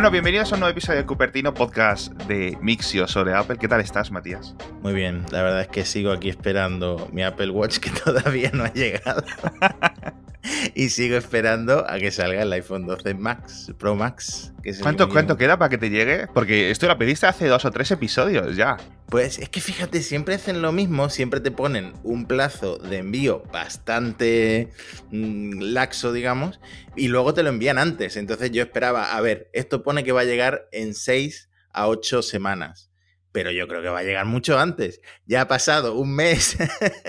Bueno, 0.00 0.12
bienvenidos 0.12 0.50
a 0.50 0.54
un 0.54 0.60
nuevo 0.60 0.70
episodio 0.70 1.00
de 1.00 1.04
Cupertino, 1.04 1.52
podcast 1.52 2.10
de 2.22 2.56
Mixio 2.62 3.06
sobre 3.06 3.34
Apple. 3.34 3.58
¿Qué 3.58 3.68
tal 3.68 3.82
estás, 3.82 4.10
Matías? 4.10 4.54
Muy 4.80 4.94
bien, 4.94 5.26
la 5.30 5.42
verdad 5.42 5.60
es 5.60 5.68
que 5.68 5.84
sigo 5.84 6.10
aquí 6.10 6.30
esperando 6.30 7.06
mi 7.12 7.22
Apple 7.22 7.50
Watch 7.50 7.80
que 7.80 7.90
todavía 8.04 8.50
no 8.54 8.64
ha 8.64 8.72
llegado. 8.72 9.22
y 10.74 10.88
sigo 10.88 11.16
esperando 11.16 11.88
a 11.88 11.98
que 11.98 12.10
salga 12.10 12.42
el 12.42 12.52
iPhone 12.52 12.86
12 12.86 13.14
Max, 13.14 13.72
Pro 13.78 13.94
Max. 13.94 14.52
¿Cuánto, 14.82 15.08
¿Cuánto 15.08 15.36
queda 15.36 15.58
para 15.58 15.68
que 15.68 15.78
te 15.78 15.90
llegue? 15.90 16.26
Porque 16.32 16.70
esto 16.70 16.86
lo 16.86 16.98
pediste 16.98 17.26
hace 17.26 17.46
dos 17.46 17.64
o 17.64 17.70
tres 17.70 17.90
episodios 17.90 18.56
ya. 18.56 18.76
Pues 19.08 19.38
es 19.38 19.48
que 19.48 19.60
fíjate, 19.60 20.02
siempre 20.02 20.34
hacen 20.34 20.62
lo 20.62 20.72
mismo, 20.72 21.10
siempre 21.10 21.40
te 21.40 21.50
ponen 21.50 21.94
un 22.04 22.26
plazo 22.26 22.78
de 22.78 22.98
envío 22.98 23.42
bastante 23.52 24.70
mm, 25.10 25.60
laxo, 25.60 26.12
digamos, 26.12 26.60
y 26.96 27.08
luego 27.08 27.34
te 27.34 27.42
lo 27.42 27.48
envían 27.48 27.78
antes. 27.78 28.16
Entonces 28.16 28.50
yo 28.52 28.62
esperaba, 28.62 29.16
a 29.16 29.20
ver, 29.20 29.50
esto 29.52 29.82
pone 29.82 30.04
que 30.04 30.12
va 30.12 30.20
a 30.20 30.24
llegar 30.24 30.68
en 30.72 30.94
6 30.94 31.48
a 31.72 31.88
8 31.88 32.22
semanas. 32.22 32.89
Pero 33.32 33.50
yo 33.52 33.68
creo 33.68 33.82
que 33.82 33.88
va 33.88 34.00
a 34.00 34.04
llegar 34.04 34.26
mucho 34.26 34.58
antes. 34.58 35.00
Ya 35.26 35.42
ha 35.42 35.48
pasado 35.48 35.94
un 35.94 36.14
mes. 36.14 36.56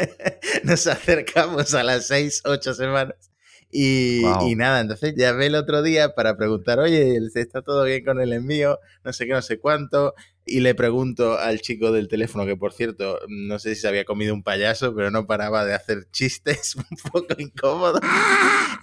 Nos 0.63 0.85
acercamos 0.87 1.73
a 1.73 1.83
las 1.83 2.07
6, 2.07 2.43
8 2.45 2.73
semanas. 2.73 3.31
Y, 3.71 4.21
nada, 4.57 4.81
entonces 4.81 5.13
ya 5.15 5.31
ve 5.31 5.47
el 5.47 5.55
otro 5.55 5.81
día 5.81 6.13
para 6.13 6.35
preguntar, 6.35 6.79
oye, 6.79 7.17
¿está 7.35 7.61
todo 7.61 7.85
bien 7.85 8.03
con 8.03 8.19
el 8.19 8.33
envío? 8.33 8.79
No 9.03 9.13
sé 9.13 9.25
qué, 9.25 9.31
no 9.31 9.41
sé 9.41 9.59
cuánto. 9.59 10.13
Y 10.51 10.59
le 10.59 10.75
pregunto 10.75 11.39
al 11.39 11.61
chico 11.61 11.93
del 11.93 12.09
teléfono, 12.09 12.45
que 12.45 12.57
por 12.57 12.73
cierto, 12.73 13.19
no 13.29 13.57
sé 13.57 13.73
si 13.73 13.81
se 13.81 13.87
había 13.87 14.03
comido 14.03 14.33
un 14.33 14.43
payaso, 14.43 14.93
pero 14.93 15.09
no 15.09 15.25
paraba 15.25 15.63
de 15.63 15.73
hacer 15.73 16.09
chistes 16.11 16.75
un 16.75 17.11
poco 17.11 17.35
incómodos. 17.37 18.01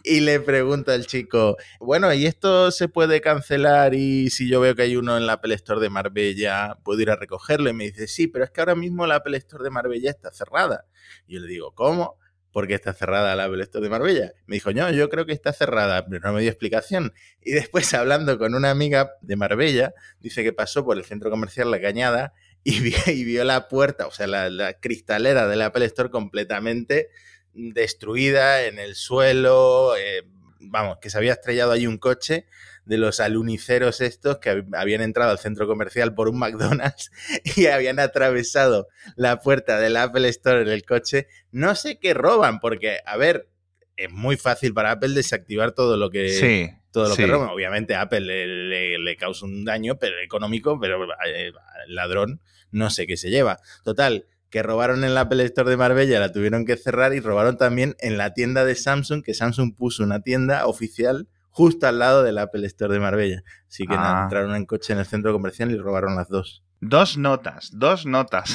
Y 0.03 0.21
le 0.21 0.41
pregunto 0.41 0.93
al 0.93 1.07
chico, 1.07 1.59
bueno, 1.79 2.11
¿y 2.15 2.25
esto 2.25 2.71
se 2.71 2.89
puede 2.89 3.21
cancelar? 3.21 3.95
Y 3.95 4.31
si 4.31 4.49
yo 4.49 4.61
veo 4.61 4.75
que 4.75 4.83
hay 4.83 4.97
uno 4.97 5.19
en 5.19 5.27
la 5.27 5.35
Apple 5.35 5.55
Store 5.57 5.79
de 5.79 5.91
Marbella, 5.91 6.79
¿puedo 6.85 7.03
ir 7.03 7.11
a 7.11 7.17
recogerlo? 7.17 7.69
Y 7.69 7.75
me 7.75 7.85
dice, 7.85 8.09
sí, 8.09 8.29
pero 8.29 8.47
es 8.47 8.51
que 8.51 8.61
ahora 8.61 8.75
mismo 8.75 9.07
la 9.07 9.17
Apple 9.17 9.37
Store 9.37 9.63
de 9.63 9.71
Marbella 9.71 10.11
está 10.11 10.33
cerrada. 10.33 10.87
Y 11.27 11.35
yo 11.35 11.41
le 11.41 11.49
digo, 11.49 11.75
¿cómo? 11.75 12.17
Porque 12.53 12.75
está 12.75 12.93
cerrada 12.93 13.37
la 13.37 13.47
Store 13.63 13.85
de 13.85 13.91
Marbella. 13.91 14.33
Me 14.47 14.57
dijo, 14.57 14.73
no, 14.73 14.91
yo 14.91 15.09
creo 15.09 15.27
que 15.27 15.33
está 15.33 15.53
cerrada, 15.53 16.07
pero 16.07 16.21
no 16.21 16.33
me 16.33 16.41
dio 16.41 16.51
explicación. 16.51 17.13
Y 17.43 17.53
después, 17.53 17.93
hablando 17.95 18.39
con 18.39 18.55
una 18.55 18.71
amiga 18.71 19.13
de 19.21 19.37
Marbella, 19.37 19.95
dice 20.21 20.43
que 20.43 20.53
pasó 20.53 20.85
por 20.85 20.97
el 20.97 21.05
centro 21.05 21.31
comercial 21.31 21.71
La 21.71 21.81
Cañada 21.81 22.33
y 22.65 22.81
vio, 23.25 23.45
la 23.45 23.69
puerta, 23.69 24.07
o 24.07 24.11
sea, 24.11 24.27
la, 24.27 24.75
cristalera 24.81 25.47
de 25.47 25.57
la 25.57 25.67
Apple 25.67 25.85
Store 25.87 26.11
completamente 26.11 27.11
destruida 27.55 28.65
en 28.65 28.79
el 28.79 28.95
suelo. 28.95 29.97
Eh, 29.97 30.25
vamos, 30.61 30.99
que 31.01 31.11
se 31.11 31.19
había 31.19 31.33
estrellado 31.33 31.73
ahí 31.73 31.87
un 31.87 31.99
coche 31.99 32.47
de 32.85 32.97
los 32.97 33.21
aluniceros 33.21 34.01
estos 34.01 34.39
que 34.39 34.65
habían 34.73 35.03
entrado 35.03 35.31
al 35.31 35.39
centro 35.39 35.67
comercial 35.67 36.15
por 36.15 36.29
un 36.29 36.39
McDonald's 36.39 37.11
y 37.57 37.67
habían 37.67 37.99
atravesado 37.99 38.89
la 39.17 39.41
puerta 39.41 39.79
del 39.79 39.97
Apple 39.97 40.29
Store 40.29 40.63
en 40.63 40.69
el 40.69 40.85
coche. 40.85 41.29
No 41.51 41.75
sé 41.75 41.99
qué 41.99 42.15
roban, 42.15 42.61
porque, 42.61 42.99
a 43.05 43.17
ver, 43.17 43.49
es 43.97 44.11
muy 44.11 44.37
fácil 44.37 44.73
para 44.73 44.93
Apple 44.93 45.11
desactivar 45.11 45.73
todo 45.73 45.97
lo 45.97 46.11
que... 46.11 46.31
Sí. 46.31 46.71
Todo 46.91 47.11
lo 47.11 47.17
que 47.17 47.27
roban. 47.27 47.51
Obviamente 47.51 47.95
a 47.95 48.01
Apple 48.03 48.21
le, 48.21 49.17
causa 49.17 49.45
un 49.45 49.65
daño 49.65 49.99
pero 49.99 50.19
económico, 50.21 50.81
pero 50.81 51.05
eh, 51.27 51.53
el 51.87 51.95
ladrón 51.95 52.41
no 52.71 52.89
sé 52.89 53.07
qué 53.07 53.19
se 53.19 53.29
lleva. 53.29 53.59
Total, 53.85 54.27
que 54.51 54.63
robaron 54.63 55.05
en 55.05 55.15
la 55.15 55.23
Apple 55.23 55.45
Store 55.45 55.69
de 55.69 55.77
Marbella, 55.77 56.21
la 56.21 56.33
tuvieron 56.33 56.65
que 56.65 56.77
cerrar 56.77 57.15
y 57.15 57.21
robaron 57.21 57.57
también 57.57 57.97
en 58.01 58.17
la 58.19 58.35
tienda 58.35 58.65
de 58.65 58.75
Samsung, 58.75 59.23
que 59.23 59.35
Samsung 59.35 59.75
puso 59.77 60.03
una 60.03 60.21
tienda 60.21 60.67
oficial 60.67 61.29
justo 61.51 61.87
al 61.87 61.99
lado 61.99 62.23
del 62.23 62.39
Apple 62.39 62.67
Store 62.67 62.93
de 62.93 63.01
Marbella. 63.01 63.43
Así 63.69 63.87
que 63.87 63.95
ah. 63.97 64.23
entraron 64.25 64.55
en 64.55 64.65
coche 64.65 64.93
en 64.93 65.01
el 65.01 65.07
centro 65.07 65.33
comercial 65.33 65.71
y 65.71 65.77
robaron 65.77 66.15
las 66.17 66.29
dos. 66.29 66.65
Dos 66.81 67.19
notas, 67.19 67.71
dos 67.75 68.07
notas 68.07 68.55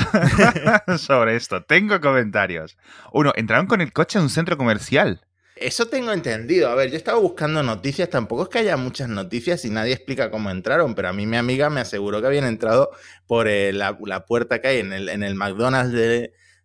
sobre 0.97 1.35
esto. 1.35 1.63
Tengo 1.63 1.99
comentarios. 1.99 2.77
Uno, 3.11 3.33
entraron 3.35 3.67
con 3.67 3.81
el 3.81 3.91
coche 3.91 4.17
en 4.17 4.23
un 4.23 4.29
centro 4.29 4.57
comercial. 4.57 5.21
Eso 5.55 5.87
tengo 5.87 6.11
entendido. 6.11 6.69
A 6.69 6.75
ver, 6.75 6.89
yo 6.89 6.97
estaba 6.97 7.19
buscando 7.19 7.61
noticias. 7.63 8.09
Tampoco 8.09 8.43
es 8.43 8.49
que 8.49 8.59
haya 8.59 8.77
muchas 8.77 9.09
noticias 9.09 9.63
y 9.65 9.69
nadie 9.69 9.93
explica 9.93 10.31
cómo 10.31 10.49
entraron, 10.49 10.95
pero 10.95 11.09
a 11.09 11.13
mí 11.13 11.25
mi 11.25 11.37
amiga 11.37 11.69
me 11.69 11.81
aseguró 11.81 12.21
que 12.21 12.27
habían 12.27 12.45
entrado 12.45 12.91
por 13.27 13.47
eh, 13.47 13.71
la, 13.71 13.97
puerta 14.25 14.61
que 14.61 14.67
hay 14.67 14.79
en 14.79 14.93
el, 14.93 15.09
en 15.09 15.23
el 15.23 15.35
McDonald's 15.35 15.93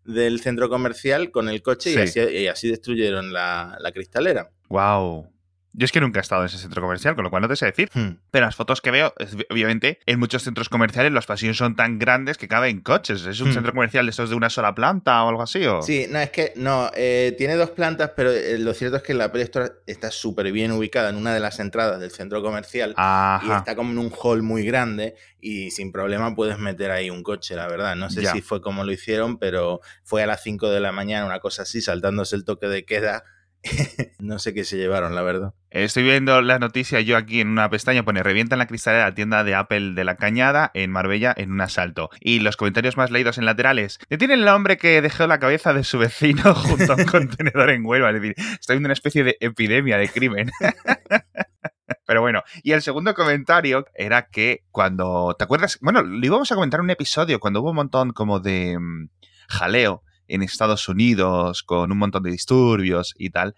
del 0.04 0.40
centro 0.40 0.68
comercial 0.68 1.30
con 1.30 1.48
el 1.48 1.62
coche 1.62 1.92
y, 1.92 2.46
así, 2.46 2.68
destruyeron 2.68 3.32
la, 3.32 3.76
la 3.80 3.92
cristalera. 3.92 4.50
¡Wow! 4.68 5.37
Yo 5.72 5.84
es 5.84 5.92
que 5.92 6.00
nunca 6.00 6.18
he 6.18 6.22
estado 6.22 6.42
en 6.42 6.46
ese 6.46 6.58
centro 6.58 6.82
comercial, 6.82 7.14
con 7.14 7.24
lo 7.24 7.30
cual 7.30 7.42
no 7.42 7.48
te 7.48 7.56
sé 7.56 7.66
decir. 7.66 7.90
Hmm. 7.94 8.18
Pero 8.30 8.46
las 8.46 8.56
fotos 8.56 8.80
que 8.80 8.90
veo, 8.90 9.14
obviamente, 9.50 10.00
en 10.06 10.18
muchos 10.18 10.42
centros 10.42 10.68
comerciales 10.68 11.12
los 11.12 11.26
pasillos 11.26 11.56
son 11.56 11.76
tan 11.76 11.98
grandes 11.98 12.38
que 12.38 12.48
caben 12.48 12.80
coches. 12.80 13.24
¿Es 13.26 13.40
un 13.40 13.50
hmm. 13.50 13.54
centro 13.54 13.72
comercial 13.72 14.06
de 14.06 14.10
estos 14.10 14.30
de 14.30 14.36
una 14.36 14.50
sola 14.50 14.74
planta 14.74 15.22
o 15.22 15.28
algo 15.28 15.42
así? 15.42 15.64
¿o? 15.66 15.82
Sí, 15.82 16.06
no, 16.10 16.18
es 16.18 16.30
que 16.30 16.52
no. 16.56 16.90
Eh, 16.94 17.34
tiene 17.38 17.54
dos 17.54 17.70
plantas, 17.70 18.12
pero 18.16 18.32
eh, 18.32 18.58
lo 18.58 18.74
cierto 18.74 18.96
es 18.96 19.02
que 19.02 19.14
la 19.14 19.30
Store 19.38 19.72
está 19.86 20.10
súper 20.10 20.50
bien 20.50 20.72
ubicada 20.72 21.10
en 21.10 21.16
una 21.16 21.32
de 21.32 21.40
las 21.40 21.60
entradas 21.60 22.00
del 22.00 22.10
centro 22.10 22.42
comercial 22.42 22.94
y 23.42 23.50
está 23.50 23.76
como 23.76 23.92
en 23.92 23.98
un 23.98 24.10
hall 24.10 24.42
muy 24.42 24.64
grande 24.64 25.14
y 25.40 25.70
sin 25.70 25.92
problema 25.92 26.34
puedes 26.34 26.58
meter 26.58 26.90
ahí 26.90 27.10
un 27.10 27.22
coche, 27.22 27.54
la 27.54 27.68
verdad. 27.68 27.94
No 27.94 28.10
sé 28.10 28.26
si 28.26 28.40
fue 28.40 28.60
como 28.60 28.84
lo 28.84 28.92
hicieron, 28.92 29.38
pero 29.38 29.80
fue 30.02 30.22
a 30.22 30.26
las 30.26 30.42
5 30.42 30.70
de 30.70 30.80
la 30.80 30.92
mañana, 30.92 31.26
una 31.26 31.40
cosa 31.40 31.62
así, 31.62 31.80
saltándose 31.80 32.34
el 32.34 32.44
toque 32.44 32.66
de 32.66 32.84
queda 32.84 33.24
no 34.18 34.38
sé 34.38 34.54
qué 34.54 34.64
se 34.64 34.76
llevaron, 34.76 35.14
la 35.14 35.22
verdad. 35.22 35.54
Estoy 35.70 36.02
viendo 36.02 36.40
la 36.40 36.58
noticia 36.58 37.00
yo 37.00 37.16
aquí 37.16 37.40
en 37.40 37.48
una 37.48 37.68
pestaña, 37.68 38.04
pone 38.04 38.22
revientan 38.22 38.58
la 38.58 38.66
cristalera 38.66 39.04
de 39.04 39.10
la 39.10 39.14
tienda 39.14 39.44
de 39.44 39.54
Apple 39.54 39.92
de 39.94 40.04
la 40.04 40.16
Cañada 40.16 40.70
en 40.74 40.90
Marbella 40.90 41.34
en 41.36 41.52
un 41.52 41.60
asalto. 41.60 42.10
Y 42.20 42.40
los 42.40 42.56
comentarios 42.56 42.96
más 42.96 43.10
leídos 43.10 43.38
en 43.38 43.44
laterales. 43.44 43.98
Detienen 44.08 44.42
al 44.42 44.54
hombre 44.54 44.78
que 44.78 45.02
dejó 45.02 45.26
la 45.26 45.38
cabeza 45.38 45.72
de 45.72 45.84
su 45.84 45.98
vecino 45.98 46.54
junto 46.54 46.92
a 46.92 46.96
un 46.96 47.04
contenedor 47.04 47.70
en 47.70 47.84
Huelva. 47.84 48.10
Es 48.10 48.20
decir, 48.20 48.34
está 48.58 48.72
viendo 48.72 48.86
una 48.86 48.94
especie 48.94 49.24
de 49.24 49.36
epidemia 49.40 49.98
de 49.98 50.08
crimen. 50.08 50.50
Pero 52.06 52.22
bueno, 52.22 52.42
y 52.62 52.72
el 52.72 52.80
segundo 52.80 53.12
comentario 53.14 53.84
era 53.94 54.28
que 54.28 54.64
cuando, 54.70 55.34
¿te 55.38 55.44
acuerdas? 55.44 55.78
Bueno, 55.82 56.02
le 56.02 56.26
íbamos 56.26 56.50
a 56.50 56.54
comentar 56.54 56.80
un 56.80 56.90
episodio 56.90 57.40
cuando 57.40 57.60
hubo 57.60 57.70
un 57.70 57.76
montón 57.76 58.12
como 58.12 58.40
de 58.40 58.78
mm, 58.78 59.10
jaleo 59.48 60.02
en 60.28 60.42
Estados 60.42 60.88
Unidos 60.88 61.62
con 61.62 61.90
un 61.90 61.98
montón 61.98 62.22
de 62.22 62.30
disturbios 62.30 63.14
y 63.18 63.30
tal. 63.30 63.54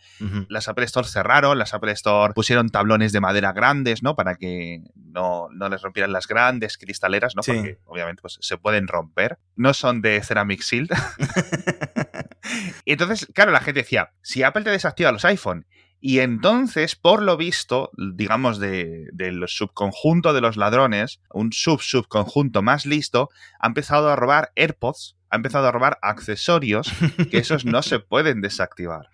Las 0.48 0.68
Apple 0.68 0.84
Store 0.84 1.06
cerraron, 1.06 1.58
las 1.58 1.74
Apple 1.74 1.92
Store 1.92 2.32
pusieron 2.32 2.70
tablones 2.70 3.12
de 3.12 3.20
madera 3.20 3.52
grandes, 3.52 4.02
¿no? 4.02 4.14
Para 4.14 4.36
que 4.36 4.82
no, 4.94 5.48
les 5.70 5.82
rompieran 5.82 6.12
las 6.12 6.26
grandes 6.26 6.78
cristaleras, 6.78 7.34
¿no? 7.36 7.42
Porque 7.42 7.78
obviamente 7.84 8.22
pues, 8.22 8.38
se 8.40 8.56
pueden 8.56 8.88
romper. 8.88 9.38
No 9.56 9.74
son 9.74 10.00
de 10.00 10.22
Ceramic 10.22 10.62
Shield. 10.62 10.90
entonces, 12.86 13.28
claro, 13.34 13.50
la 13.50 13.60
gente 13.60 13.80
decía, 13.80 14.12
si 14.22 14.42
Apple 14.42 14.64
te 14.64 14.70
desactiva 14.70 15.12
los 15.12 15.24
iPhone 15.24 15.66
y 16.00 16.20
entonces, 16.20 16.96
por 16.96 17.22
lo 17.22 17.36
visto, 17.36 17.90
digamos, 17.96 18.58
del 18.58 19.10
de 19.12 19.44
subconjunto 19.46 20.32
de 20.32 20.40
los 20.40 20.56
ladrones, 20.56 21.20
un 21.30 21.52
sub-subconjunto 21.52 22.62
más 22.62 22.86
listo, 22.86 23.28
ha 23.58 23.66
empezado 23.66 24.08
a 24.08 24.16
robar 24.16 24.50
AirPods 24.56 25.16
ha 25.30 25.36
empezado 25.36 25.68
a 25.68 25.72
robar 25.72 25.98
accesorios 26.02 26.92
que 27.30 27.38
esos 27.38 27.64
no 27.64 27.82
se 27.82 28.00
pueden 28.00 28.40
desactivar. 28.40 29.08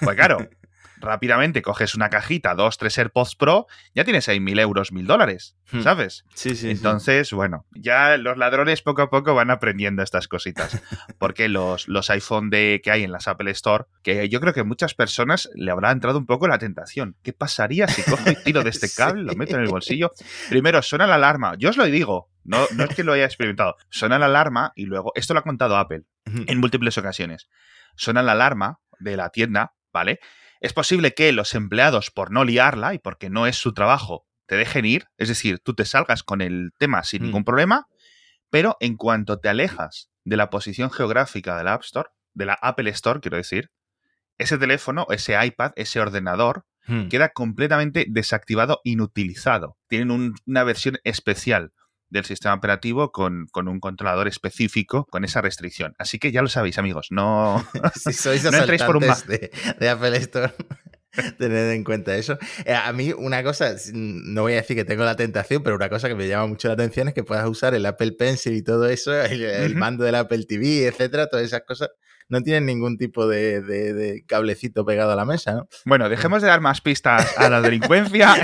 Pues 0.00 0.16
claro, 0.16 0.48
rápidamente 1.00 1.62
coges 1.62 1.94
una 1.94 2.10
cajita, 2.10 2.54
dos, 2.54 2.78
tres 2.78 2.98
AirPods 2.98 3.36
Pro, 3.36 3.66
ya 3.94 4.04
tienes 4.04 4.28
ahí 4.28 4.40
mil 4.40 4.58
euros, 4.58 4.92
mil 4.92 5.06
dólares, 5.06 5.56
hmm. 5.72 5.82
¿sabes? 5.82 6.24
Sí, 6.34 6.54
sí. 6.56 6.70
Entonces, 6.70 7.32
bueno, 7.32 7.66
ya 7.72 8.16
los 8.16 8.36
ladrones 8.36 8.82
poco 8.82 9.02
a 9.02 9.10
poco 9.10 9.34
van 9.34 9.50
aprendiendo 9.50 10.02
estas 10.02 10.28
cositas. 10.28 10.80
Porque 11.18 11.48
los, 11.48 11.88
los 11.88 12.10
iPhone 12.10 12.50
de, 12.50 12.80
que 12.82 12.90
hay 12.90 13.04
en 13.04 13.12
las 13.12 13.28
Apple 13.28 13.50
Store, 13.52 13.84
que 14.02 14.28
yo 14.28 14.40
creo 14.40 14.52
que 14.52 14.64
muchas 14.64 14.94
personas 14.94 15.48
le 15.54 15.70
habrá 15.70 15.90
entrado 15.90 16.18
un 16.18 16.26
poco 16.26 16.48
la 16.48 16.58
tentación. 16.58 17.16
¿Qué 17.22 17.32
pasaría 17.32 17.88
si 17.88 18.02
cojo 18.02 18.30
y 18.30 18.36
tiro 18.44 18.62
de 18.62 18.70
este 18.70 18.88
cable, 18.96 19.24
lo 19.24 19.34
meto 19.34 19.56
en 19.56 19.62
el 19.62 19.68
bolsillo? 19.68 20.12
Primero, 20.48 20.82
suena 20.82 21.06
la 21.06 21.16
alarma. 21.16 21.54
Yo 21.58 21.70
os 21.70 21.76
lo 21.76 21.84
digo, 21.84 22.30
no, 22.48 22.66
no 22.74 22.84
es 22.84 22.94
que 22.96 23.04
lo 23.04 23.12
haya 23.12 23.26
experimentado. 23.26 23.76
Suena 23.90 24.18
la 24.18 24.26
alarma 24.26 24.72
y 24.74 24.86
luego, 24.86 25.12
esto 25.14 25.34
lo 25.34 25.40
ha 25.40 25.44
contado 25.44 25.76
Apple 25.76 26.04
en 26.24 26.58
múltiples 26.58 26.96
ocasiones. 26.96 27.48
Suena 27.94 28.22
la 28.22 28.32
alarma 28.32 28.80
de 28.98 29.18
la 29.18 29.28
tienda, 29.28 29.74
¿vale? 29.92 30.18
Es 30.60 30.72
posible 30.72 31.12
que 31.12 31.30
los 31.32 31.54
empleados, 31.54 32.10
por 32.10 32.30
no 32.32 32.44
liarla 32.44 32.94
y 32.94 32.98
porque 32.98 33.28
no 33.28 33.46
es 33.46 33.56
su 33.56 33.74
trabajo, 33.74 34.26
te 34.46 34.56
dejen 34.56 34.86
ir, 34.86 35.08
es 35.18 35.28
decir, 35.28 35.58
tú 35.58 35.74
te 35.74 35.84
salgas 35.84 36.22
con 36.22 36.40
el 36.40 36.70
tema 36.78 37.04
sin 37.04 37.22
ningún 37.22 37.44
problema, 37.44 37.86
pero 38.48 38.78
en 38.80 38.96
cuanto 38.96 39.38
te 39.40 39.50
alejas 39.50 40.10
de 40.24 40.38
la 40.38 40.48
posición 40.48 40.90
geográfica 40.90 41.56
de 41.58 41.64
la 41.64 41.74
App 41.74 41.82
Store, 41.82 42.08
de 42.32 42.46
la 42.46 42.58
Apple 42.62 42.88
Store, 42.90 43.20
quiero 43.20 43.36
decir, 43.36 43.70
ese 44.38 44.56
teléfono, 44.56 45.06
ese 45.10 45.36
iPad, 45.44 45.72
ese 45.76 46.00
ordenador, 46.00 46.64
queda 47.10 47.28
completamente 47.28 48.06
desactivado, 48.08 48.80
inutilizado. 48.82 49.76
Tienen 49.88 50.32
una 50.46 50.64
versión 50.64 50.98
especial 51.04 51.72
del 52.10 52.24
sistema 52.24 52.54
operativo 52.54 53.12
con, 53.12 53.48
un 53.54 53.80
controlador 53.80 54.28
específico 54.28 55.06
con 55.10 55.24
esa 55.24 55.40
restricción. 55.40 55.94
Así 55.98 56.18
que 56.18 56.32
ya 56.32 56.42
lo 56.42 56.48
sabéis, 56.48 56.78
amigos, 56.78 57.08
no, 57.10 57.66
si 57.94 58.12
sois 58.12 58.42
no 58.50 58.56
entréis 58.56 58.82
por 58.82 58.96
un 58.96 59.04
de, 59.26 59.50
de, 59.78 59.88
Apple 59.88 60.16
Store. 60.18 60.52
Tened 61.38 61.72
en 61.72 61.84
cuenta 61.84 62.16
eso. 62.16 62.38
Eh, 62.64 62.74
a 62.74 62.92
mí 62.92 63.12
una 63.16 63.42
cosa, 63.42 63.74
no 63.92 64.42
voy 64.42 64.52
a 64.52 64.56
decir 64.56 64.76
que 64.76 64.84
tengo 64.84 65.04
la 65.04 65.16
tentación, 65.16 65.62
pero 65.62 65.76
una 65.76 65.88
cosa 65.88 66.08
que 66.08 66.14
me 66.14 66.28
llama 66.28 66.46
mucho 66.46 66.68
la 66.68 66.74
atención 66.74 67.08
es 67.08 67.14
que 67.14 67.24
puedas 67.24 67.46
usar 67.48 67.74
el 67.74 67.86
Apple 67.86 68.12
Pencil 68.12 68.54
y 68.54 68.62
todo 68.62 68.88
eso, 68.88 69.12
el, 69.20 69.74
mando 69.74 70.04
del 70.04 70.14
Apple 70.14 70.44
TV, 70.44 70.86
etcétera, 70.86 71.28
todas 71.28 71.46
esas 71.46 71.62
cosas 71.62 71.90
no 72.28 72.42
tienen 72.42 72.66
ningún 72.66 72.98
tipo 72.98 73.26
de, 73.26 74.22
cablecito 74.26 74.84
pegado 74.84 75.12
a 75.12 75.16
la 75.16 75.24
mesa, 75.24 75.54
¿no? 75.54 75.68
Bueno, 75.86 76.08
dejemos 76.08 76.42
de 76.42 76.48
dar 76.48 76.60
más 76.60 76.80
pistas 76.80 77.36
a 77.38 77.48
la 77.48 77.62
delincuencia. 77.62 78.34